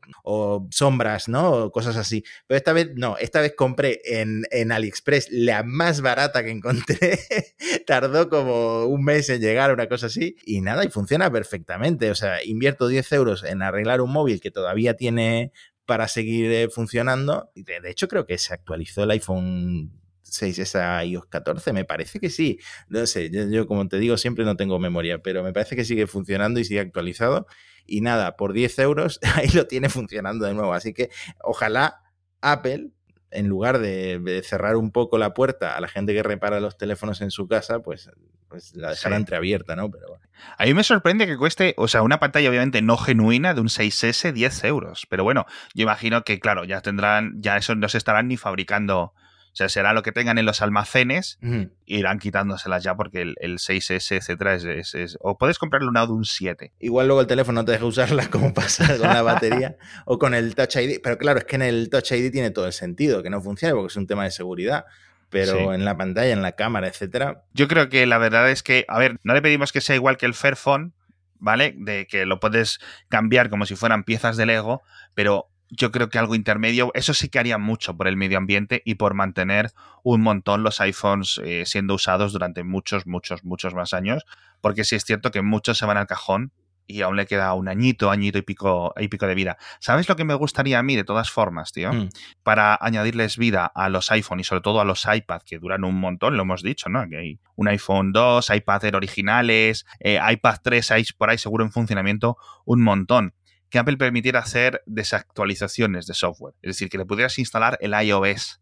sombras, 0.70 1.28
¿no? 1.28 1.50
O 1.50 1.72
cosas 1.72 1.96
así. 1.96 2.24
Pero 2.46 2.56
esta 2.56 2.72
vez 2.72 2.90
no, 2.94 3.16
esta 3.18 3.40
vez 3.40 3.54
compré 3.56 4.00
en, 4.04 4.44
en 4.50 4.72
AliExpress 4.72 5.28
la 5.30 5.62
más 5.62 6.00
barata 6.00 6.44
que 6.44 6.50
encontré. 6.50 7.18
Tardó 7.86 8.28
como 8.28 8.86
un 8.86 9.04
mes 9.04 9.28
en 9.30 9.40
llegar, 9.40 9.72
una 9.72 9.88
cosa 9.88 10.06
así. 10.06 10.36
Y 10.44 10.60
nada, 10.60 10.84
y 10.84 10.88
funciona 10.88 11.30
perfectamente. 11.30 12.10
O 12.10 12.14
sea, 12.14 12.44
invierto 12.44 12.88
10 12.88 13.12
euros 13.12 13.44
en 13.44 13.62
arreglar 13.62 14.00
un 14.00 14.12
móvil 14.12 14.40
que 14.40 14.50
todavía 14.50 14.94
tiene 14.94 15.52
para 15.88 16.06
seguir 16.06 16.52
eh, 16.52 16.68
funcionando. 16.68 17.50
De 17.54 17.90
hecho, 17.90 18.08
creo 18.08 18.26
que 18.26 18.36
se 18.36 18.52
actualizó 18.52 19.04
el 19.04 19.10
iPhone 19.12 19.97
6 20.30 20.76
a 20.76 21.04
iOS 21.04 21.26
14, 21.26 21.72
me 21.72 21.84
parece 21.84 22.20
que 22.20 22.30
sí. 22.30 22.58
No 22.88 23.06
sé, 23.06 23.30
yo, 23.30 23.48
yo, 23.48 23.66
como 23.66 23.88
te 23.88 23.98
digo, 23.98 24.16
siempre 24.16 24.44
no 24.44 24.56
tengo 24.56 24.78
memoria, 24.78 25.18
pero 25.22 25.42
me 25.42 25.52
parece 25.52 25.76
que 25.76 25.84
sigue 25.84 26.06
funcionando 26.06 26.60
y 26.60 26.64
sigue 26.64 26.80
actualizado. 26.80 27.46
Y 27.86 28.00
nada, 28.02 28.36
por 28.36 28.52
10 28.52 28.78
euros 28.80 29.18
ahí 29.34 29.48
lo 29.48 29.66
tiene 29.66 29.88
funcionando 29.88 30.44
de 30.46 30.54
nuevo. 30.54 30.72
Así 30.74 30.92
que 30.92 31.10
ojalá 31.42 32.02
Apple, 32.40 32.90
en 33.30 33.48
lugar 33.48 33.78
de, 33.78 34.18
de 34.18 34.42
cerrar 34.42 34.76
un 34.76 34.90
poco 34.92 35.18
la 35.18 35.34
puerta 35.34 35.76
a 35.76 35.80
la 35.80 35.88
gente 35.88 36.14
que 36.14 36.22
repara 36.22 36.60
los 36.60 36.76
teléfonos 36.78 37.20
en 37.20 37.30
su 37.30 37.46
casa, 37.48 37.80
pues, 37.80 38.10
pues 38.48 38.74
la 38.74 38.90
dejara 38.90 39.16
Sí. 39.16 39.20
entreabierta, 39.20 39.76
¿no? 39.76 39.90
Pero 39.90 40.08
bueno. 40.08 40.24
A 40.56 40.64
mí 40.64 40.72
me 40.72 40.82
sorprende 40.82 41.26
que 41.26 41.36
cueste, 41.36 41.74
o 41.76 41.88
sea, 41.88 42.00
una 42.02 42.20
pantalla 42.20 42.48
obviamente 42.48 42.80
no 42.80 42.96
genuina 42.96 43.52
de 43.52 43.60
un 43.60 43.68
6S 43.68 44.32
10 44.32 44.64
euros. 44.64 45.06
Pero 45.10 45.24
bueno, 45.24 45.44
yo 45.74 45.82
imagino 45.82 46.24
que, 46.24 46.40
claro, 46.40 46.64
ya 46.64 46.80
tendrán, 46.80 47.34
ya 47.42 47.56
eso 47.58 47.74
no 47.74 47.88
se 47.90 47.98
estarán 47.98 48.28
ni 48.28 48.36
fabricando. 48.38 49.12
O 49.58 49.60
sea, 49.60 49.68
será 49.68 49.92
lo 49.92 50.04
que 50.04 50.12
tengan 50.12 50.38
en 50.38 50.46
los 50.46 50.62
almacenes 50.62 51.36
Ujú. 51.42 51.54
e 51.62 51.70
irán 51.98 52.20
quitándoselas 52.20 52.84
ya 52.84 52.94
porque 52.94 53.22
el, 53.22 53.34
el 53.40 53.58
6S, 53.58 54.16
etcétera, 54.16 54.54
es, 54.54 54.62
es- 54.62 54.94
es- 54.94 55.18
O 55.20 55.36
puedes 55.36 55.58
comprarle 55.58 55.88
una 55.88 56.06
de 56.06 56.12
un 56.12 56.24
7. 56.24 56.72
Igual 56.78 57.08
luego 57.08 57.20
el 57.22 57.26
teléfono 57.26 57.62
no 57.62 57.64
te 57.64 57.72
deja 57.72 57.84
usarla 57.84 58.26
como 58.30 58.54
pasa 58.54 58.86
con 58.98 59.08
la 59.08 59.22
batería 59.22 59.76
o 60.04 60.16
con 60.20 60.34
el 60.34 60.54
Touch 60.54 60.76
ID. 60.76 61.00
Pero 61.02 61.18
claro, 61.18 61.40
es 61.40 61.44
que 61.44 61.56
en 61.56 61.62
el 61.62 61.90
Touch 61.90 62.12
ID 62.12 62.30
tiene 62.30 62.52
todo 62.52 62.66
el 62.66 62.72
sentido 62.72 63.20
que 63.24 63.30
no 63.30 63.40
funcione 63.40 63.74
porque 63.74 63.88
es 63.88 63.96
un 63.96 64.06
tema 64.06 64.22
de 64.22 64.30
seguridad. 64.30 64.84
Pero 65.28 65.58
Sí. 65.58 65.64
en 65.74 65.84
la 65.84 65.96
pantalla, 65.96 66.32
en 66.32 66.40
la 66.42 66.52
cámara, 66.52 66.86
etcétera. 66.86 67.42
Yo 67.52 67.66
creo 67.66 67.88
que 67.88 68.06
la 68.06 68.18
verdad 68.18 68.48
es 68.50 68.62
que, 68.62 68.84
a 68.86 68.96
ver, 69.00 69.16
no 69.24 69.34
le 69.34 69.42
pedimos 69.42 69.72
que 69.72 69.80
sea 69.80 69.96
igual 69.96 70.16
que 70.18 70.26
el 70.26 70.34
Fairphone, 70.34 70.92
¿vale? 71.40 71.74
De 71.76 72.06
que 72.06 72.26
lo 72.26 72.38
puedes 72.38 72.78
cambiar 73.08 73.50
como 73.50 73.66
si 73.66 73.74
fueran 73.74 74.04
piezas 74.04 74.36
de 74.36 74.46
Lego, 74.46 74.82
pero 75.14 75.48
yo 75.70 75.90
creo 75.90 76.08
que 76.08 76.18
algo 76.18 76.34
intermedio, 76.34 76.90
eso 76.94 77.14
sí 77.14 77.28
que 77.28 77.38
haría 77.38 77.58
mucho 77.58 77.96
por 77.96 78.08
el 78.08 78.16
medio 78.16 78.38
ambiente 78.38 78.82
y 78.84 78.94
por 78.94 79.14
mantener 79.14 79.72
un 80.02 80.22
montón 80.22 80.62
los 80.62 80.80
iPhones 80.80 81.40
eh, 81.44 81.64
siendo 81.66 81.94
usados 81.94 82.32
durante 82.32 82.64
muchos, 82.64 83.06
muchos, 83.06 83.44
muchos 83.44 83.74
más 83.74 83.92
años, 83.92 84.24
porque 84.60 84.84
sí 84.84 84.96
es 84.96 85.04
cierto 85.04 85.30
que 85.30 85.42
muchos 85.42 85.78
se 85.78 85.86
van 85.86 85.96
al 85.96 86.06
cajón 86.06 86.52
y 86.88 87.02
aún 87.02 87.16
le 87.16 87.26
queda 87.26 87.52
un 87.52 87.68
añito, 87.68 88.10
añito 88.10 88.38
y 88.38 88.42
pico, 88.42 88.94
y 88.98 89.08
pico 89.08 89.26
de 89.26 89.34
vida. 89.34 89.58
¿Sabes 89.78 90.08
lo 90.08 90.16
que 90.16 90.24
me 90.24 90.34
gustaría 90.34 90.78
a 90.78 90.82
mí 90.82 90.96
de 90.96 91.04
todas 91.04 91.30
formas, 91.30 91.70
tío? 91.70 91.92
Mm. 91.92 92.08
para 92.42 92.78
añadirles 92.80 93.36
vida 93.36 93.66
a 93.66 93.90
los 93.90 94.10
iPhone 94.10 94.40
y 94.40 94.44
sobre 94.44 94.62
todo 94.62 94.80
a 94.80 94.84
los 94.84 95.06
iPad 95.06 95.42
que 95.42 95.58
duran 95.58 95.84
un 95.84 96.00
montón, 96.00 96.36
lo 96.36 96.42
hemos 96.42 96.62
dicho, 96.62 96.88
¿no? 96.88 97.06
Que 97.08 97.18
hay 97.18 97.40
un 97.56 97.68
iPhone 97.68 98.12
2, 98.12 98.50
iPad 98.50 98.84
Air 98.86 98.96
originales, 98.96 99.84
eh, 100.00 100.18
iPad 100.30 100.56
3 100.62 100.90
hay 100.92 101.04
por 101.16 101.28
ahí 101.28 101.36
seguro 101.36 101.64
en 101.64 101.70
funcionamiento 101.70 102.38
un 102.64 102.82
montón. 102.82 103.34
Que 103.70 103.78
Apple 103.78 103.96
permitiera 103.96 104.40
hacer 104.40 104.82
desactualizaciones 104.86 106.06
de 106.06 106.14
software. 106.14 106.54
Es 106.62 106.70
decir, 106.70 106.88
que 106.88 106.98
le 106.98 107.04
pudieras 107.04 107.38
instalar 107.38 107.78
el 107.80 107.92
iOS 107.92 108.60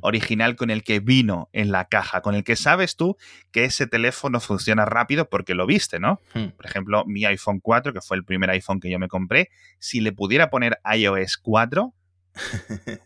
original 0.00 0.56
con 0.56 0.70
el 0.70 0.82
que 0.82 0.98
vino 0.98 1.48
en 1.52 1.70
la 1.70 1.84
caja, 1.84 2.20
con 2.20 2.34
el 2.34 2.42
que 2.42 2.56
sabes 2.56 2.96
tú 2.96 3.16
que 3.52 3.64
ese 3.64 3.86
teléfono 3.86 4.40
funciona 4.40 4.84
rápido 4.84 5.28
porque 5.28 5.54
lo 5.54 5.66
viste, 5.66 6.00
¿no? 6.00 6.20
Por 6.32 6.66
ejemplo, 6.66 7.04
mi 7.06 7.24
iPhone 7.24 7.60
4, 7.60 7.92
que 7.92 8.00
fue 8.00 8.16
el 8.16 8.24
primer 8.24 8.50
iPhone 8.50 8.80
que 8.80 8.90
yo 8.90 8.98
me 8.98 9.06
compré, 9.06 9.50
si 9.78 10.00
le 10.00 10.12
pudiera 10.12 10.50
poner 10.50 10.80
iOS 10.92 11.36
4, 11.36 11.94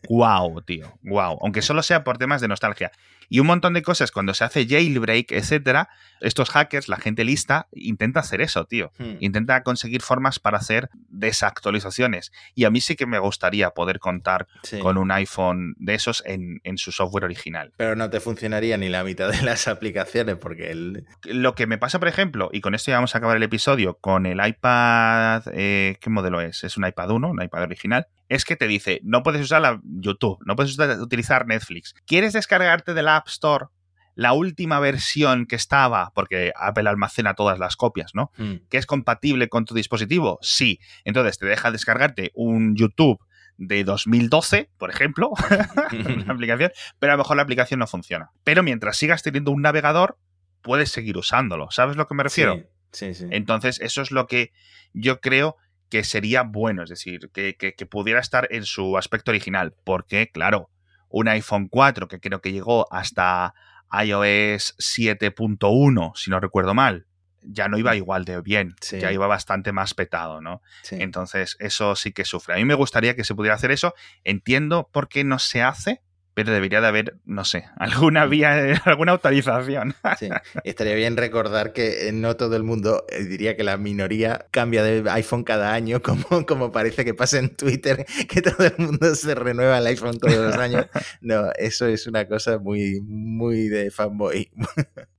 wow, 0.08 0.60
tío, 0.62 0.98
wow. 1.02 1.38
Aunque 1.42 1.62
solo 1.62 1.82
sea 1.82 2.04
por 2.04 2.18
temas 2.18 2.40
de 2.40 2.48
nostalgia. 2.48 2.92
Y 3.28 3.40
un 3.40 3.48
montón 3.48 3.74
de 3.74 3.82
cosas, 3.82 4.12
cuando 4.12 4.34
se 4.34 4.44
hace 4.44 4.68
jailbreak, 4.68 5.32
etcétera, 5.32 5.88
estos 6.20 6.48
hackers, 6.50 6.88
la 6.88 6.96
gente 6.96 7.24
lista, 7.24 7.66
intenta 7.72 8.20
hacer 8.20 8.40
eso, 8.40 8.66
tío. 8.66 8.92
Ujú. 9.00 9.16
Intenta 9.18 9.64
conseguir 9.64 10.00
formas 10.00 10.38
para 10.38 10.58
hacer 10.58 10.90
desactualizaciones. 11.08 12.30
Y 12.54 12.66
a 12.66 12.70
mí 12.70 12.80
sí 12.80 12.94
que 12.94 13.04
me 13.04 13.18
gustaría 13.18 13.70
poder 13.70 13.98
contar 13.98 14.46
Sí. 14.62 14.78
con 14.78 14.96
un 14.96 15.10
iPhone 15.10 15.74
de 15.78 15.94
esos 15.94 16.22
en, 16.24 16.60
en 16.62 16.78
su 16.78 16.92
software 16.92 17.24
original. 17.24 17.72
Pero 17.76 17.96
no 17.96 18.10
te 18.10 18.20
funcionaría 18.20 18.76
ni 18.78 18.88
la 18.88 19.02
mitad 19.02 19.28
de 19.30 19.42
las 19.42 19.66
aplicaciones 19.66 20.36
porque 20.36 20.70
el... 20.70 21.04
Lo 21.24 21.56
que 21.56 21.66
me 21.66 21.78
pasa, 21.78 21.98
por 21.98 22.06
ejemplo, 22.06 22.48
y 22.52 22.60
con 22.60 22.76
esto 22.76 22.92
ya 22.92 22.98
vamos 22.98 23.16
a 23.16 23.18
acabar 23.18 23.36
el 23.36 23.42
episodio, 23.42 23.98
con 24.00 24.26
el 24.26 24.38
iPad, 24.46 25.42
eh, 25.52 25.96
¿qué 26.00 26.10
modelo 26.10 26.40
es? 26.40 26.62
Es 26.62 26.76
un 26.76 26.86
iPad 26.86 27.10
1, 27.10 27.28
un 27.28 27.42
iPad 27.42 27.62
original, 27.64 28.06
es 28.28 28.44
que 28.44 28.56
te 28.56 28.66
dice, 28.66 29.00
no 29.04 29.22
puedes 29.22 29.40
usar 29.42 29.62
la 29.62 29.80
YouTube, 29.84 30.38
no 30.44 30.56
puedes 30.56 30.72
usar- 30.76 31.00
utilizar 31.00 31.46
Netflix. 31.46 31.94
¿Quieres 32.06 32.32
descargarte 32.32 32.94
de 32.94 33.02
la 33.02 33.16
App 33.16 33.28
Store 33.28 33.66
la 34.14 34.32
última 34.32 34.80
versión 34.80 35.44
que 35.46 35.56
estaba, 35.56 36.10
porque 36.14 36.52
Apple 36.58 36.88
almacena 36.88 37.34
todas 37.34 37.58
las 37.58 37.76
copias, 37.76 38.12
¿no? 38.14 38.30
Mm. 38.38 38.54
que 38.70 38.78
es 38.78 38.86
compatible 38.86 39.48
con 39.48 39.64
tu 39.66 39.74
dispositivo? 39.74 40.38
Sí. 40.42 40.80
Entonces 41.04 41.38
te 41.38 41.46
deja 41.46 41.70
descargarte 41.70 42.32
un 42.34 42.74
YouTube 42.76 43.18
de 43.58 43.84
2012, 43.84 44.70
por 44.78 44.90
ejemplo, 44.90 45.30
una 46.24 46.32
aplicación, 46.32 46.70
pero 46.98 47.12
a 47.12 47.16
lo 47.16 47.22
mejor 47.22 47.36
la 47.36 47.42
aplicación 47.42 47.80
no 47.80 47.86
funciona. 47.86 48.30
Pero 48.44 48.62
mientras 48.62 48.96
sigas 48.96 49.22
teniendo 49.22 49.50
un 49.50 49.62
navegador, 49.62 50.18
puedes 50.62 50.90
seguir 50.90 51.16
usándolo. 51.16 51.70
¿Sabes 51.70 51.94
a 51.96 51.98
lo 51.98 52.08
que 52.08 52.14
me 52.14 52.22
refiero? 52.22 52.56
Sí, 52.92 53.14
sí. 53.14 53.14
sí. 53.14 53.26
Entonces, 53.30 53.80
eso 53.80 54.00
es 54.02 54.10
lo 54.10 54.26
que 54.26 54.52
yo 54.94 55.20
creo 55.20 55.56
que 55.88 56.02
sería 56.04 56.42
bueno, 56.42 56.82
es 56.82 56.90
decir, 56.90 57.30
que, 57.32 57.56
que- 57.56 57.74
que 57.74 57.86
pudiera 57.86 58.20
estar 58.20 58.48
en 58.50 58.64
su 58.64 58.96
aspecto 58.98 59.30
original. 59.30 59.74
Porque, 59.84 60.30
claro, 60.30 60.70
un 61.08 61.28
iPhone 61.28 61.68
4 61.68 62.08
que 62.08 62.20
creo 62.20 62.40
que 62.40 62.52
llegó 62.52 62.92
hasta 62.92 63.54
iOS 63.92 64.74
7.1, 64.78 66.12
si 66.16 66.30
no 66.30 66.40
recuerdo 66.40 66.74
mal. 66.74 67.06
ya 67.48 67.68
no 67.68 67.78
iba 67.78 67.94
igual 67.94 68.24
de 68.24 68.40
bien, 68.40 68.74
Sí. 68.80 68.98
ya 68.98 69.12
iba 69.12 69.28
bastante 69.28 69.70
más 69.70 69.94
petado, 69.94 70.40
¿no? 70.40 70.62
Sí. 70.82 70.96
Entonces, 70.98 71.56
eso 71.60 71.94
sí 71.94 72.10
que 72.12 72.24
sufre. 72.24 72.54
A 72.54 72.56
mí 72.56 72.64
me 72.64 72.74
gustaría 72.74 73.14
que 73.14 73.22
se 73.22 73.36
pudiera 73.36 73.54
hacer 73.54 73.70
eso. 73.70 73.94
Entiendo 74.24 74.90
por 74.92 75.08
qué 75.08 75.22
no 75.22 75.38
se 75.38 75.62
hace, 75.62 76.02
pero 76.36 76.52
debería 76.52 76.82
de 76.82 76.86
haber, 76.86 77.16
no 77.24 77.46
sé, 77.46 77.64
alguna 77.78 78.26
vía, 78.26 78.78
alguna 78.84 79.12
autorización. 79.12 79.94
Sí. 80.18 80.28
Estaría 80.64 80.94
bien 80.94 81.16
recordar 81.16 81.72
que 81.72 82.08
eh, 82.08 82.12
no 82.12 82.36
todo 82.36 82.56
el 82.56 82.62
mundo, 82.62 83.04
eh, 83.10 83.24
diría 83.24 83.56
que 83.56 83.64
la 83.64 83.76
minoría 83.76 84.46
cambia 84.50 84.82
de 84.82 85.08
iPhone 85.10 85.44
cada 85.44 85.74
año, 85.74 86.00
como, 86.02 86.46
como 86.46 86.72
parece 86.72 87.04
que 87.04 87.12
pasa 87.14 87.38
en 87.38 87.54
Twitter, 87.56 88.06
que 88.28 88.40
todo 88.42 88.66
el 88.66 88.74
mundo 88.78 89.14
se 89.14 89.34
renueva 89.34 89.78
el 89.78 89.86
iPhone 89.86 90.18
todos 90.18 90.36
los 90.36 90.56
años. 90.56 90.86
No, 91.20 91.50
eso 91.58 91.86
es 91.86 92.06
una 92.06 92.28
cosa 92.28 92.58
muy, 92.58 93.00
muy 93.00 93.68
de 93.68 93.90
fanboy. 93.90 94.50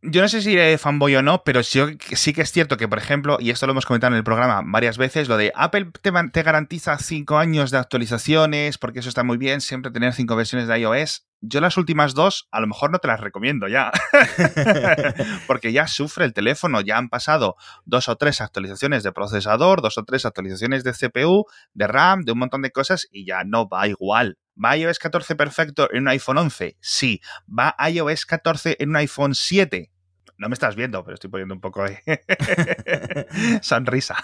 Yo 0.09 0.21
no 0.21 0.29
sé 0.29 0.41
si 0.41 0.53
eres 0.53 0.79
fanboy 0.79 1.17
o 1.17 1.21
no, 1.21 1.43
pero 1.43 1.63
sí, 1.63 1.81
sí 2.13 2.31
que 2.31 2.41
es 2.41 2.51
cierto 2.53 2.77
que, 2.77 2.87
por 2.87 2.97
ejemplo, 2.97 3.37
y 3.41 3.49
esto 3.49 3.65
lo 3.65 3.71
hemos 3.71 3.85
comentado 3.85 4.13
en 4.13 4.17
el 4.17 4.23
programa 4.23 4.61
varias 4.65 4.97
veces, 4.97 5.27
lo 5.27 5.35
de 5.35 5.51
Apple 5.53 5.91
te, 6.01 6.13
te 6.31 6.43
garantiza 6.43 6.97
cinco 6.97 7.37
años 7.37 7.71
de 7.71 7.77
actualizaciones, 7.77 8.77
porque 8.77 8.99
eso 8.99 9.09
está 9.09 9.23
muy 9.23 9.35
bien, 9.35 9.59
siempre 9.59 9.91
tener 9.91 10.13
cinco 10.13 10.37
versiones 10.37 10.69
de 10.69 10.79
iOS. 10.79 11.27
Yo 11.41 11.59
las 11.59 11.75
últimas 11.75 12.13
dos, 12.13 12.47
a 12.51 12.61
lo 12.61 12.67
mejor 12.67 12.89
no 12.89 12.99
te 12.99 13.09
las 13.09 13.19
recomiendo 13.19 13.67
ya, 13.67 13.91
porque 15.47 15.73
ya 15.73 15.87
sufre 15.87 16.23
el 16.23 16.33
teléfono, 16.33 16.79
ya 16.79 16.97
han 16.97 17.09
pasado 17.09 17.57
dos 17.83 18.07
o 18.07 18.15
tres 18.15 18.39
actualizaciones 18.39 19.03
de 19.03 19.11
procesador, 19.11 19.81
dos 19.81 19.97
o 19.97 20.05
tres 20.05 20.25
actualizaciones 20.25 20.85
de 20.85 20.93
CPU, 20.93 21.43
de 21.73 21.87
RAM, 21.87 22.21
de 22.21 22.31
un 22.31 22.39
montón 22.39 22.61
de 22.61 22.71
cosas, 22.71 23.09
y 23.11 23.25
ya 23.25 23.43
no 23.43 23.67
va 23.67 23.89
igual. 23.89 24.37
¿Va 24.63 24.77
iOS 24.77 24.99
14 24.99 25.35
perfecto 25.35 25.89
en 25.91 26.03
un 26.03 26.07
iPhone 26.07 26.37
11? 26.37 26.77
Sí. 26.79 27.21
¿Va 27.47 27.75
iOS 27.89 28.25
14 28.25 28.77
en 28.79 28.89
un 28.89 28.95
iPhone 28.95 29.35
7? 29.35 29.91
No 30.37 30.49
me 30.49 30.53
estás 30.53 30.75
viendo, 30.75 31.03
pero 31.03 31.15
estoy 31.15 31.29
poniendo 31.29 31.53
un 31.53 31.61
poco 31.61 31.83
de 31.83 31.99
sonrisa. 33.61 34.15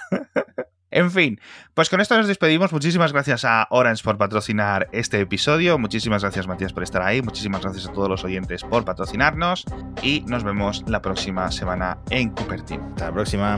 En 0.93 1.09
fin, 1.09 1.39
pues 1.73 1.89
con 1.89 2.01
esto 2.01 2.15
nos 2.15 2.27
despedimos. 2.27 2.71
Muchísimas 2.71 3.13
gracias 3.13 3.45
a 3.45 3.67
Orange 3.71 4.03
por 4.03 4.19
patrocinar 4.19 4.89
este 4.91 5.19
episodio. 5.19 5.79
Muchísimas 5.79 6.21
gracias, 6.21 6.45
Matías, 6.47 6.71
por 6.71 6.83
estar 6.83 7.01
ahí. 7.01 7.23
Muchísimas 7.23 7.61
gracias 7.63 7.87
a 7.87 7.93
todos 7.93 8.09
los 8.09 8.23
oyentes 8.23 8.63
por 8.63 8.85
patrocinarnos. 8.85 9.65
Y 10.03 10.21
nos 10.27 10.43
vemos 10.43 10.83
la 10.87 11.01
próxima 11.01 11.51
semana 11.51 11.97
en 12.11 12.29
Cupertino. 12.29 12.85
Hasta 12.91 13.05
la 13.05 13.13
próxima. 13.13 13.55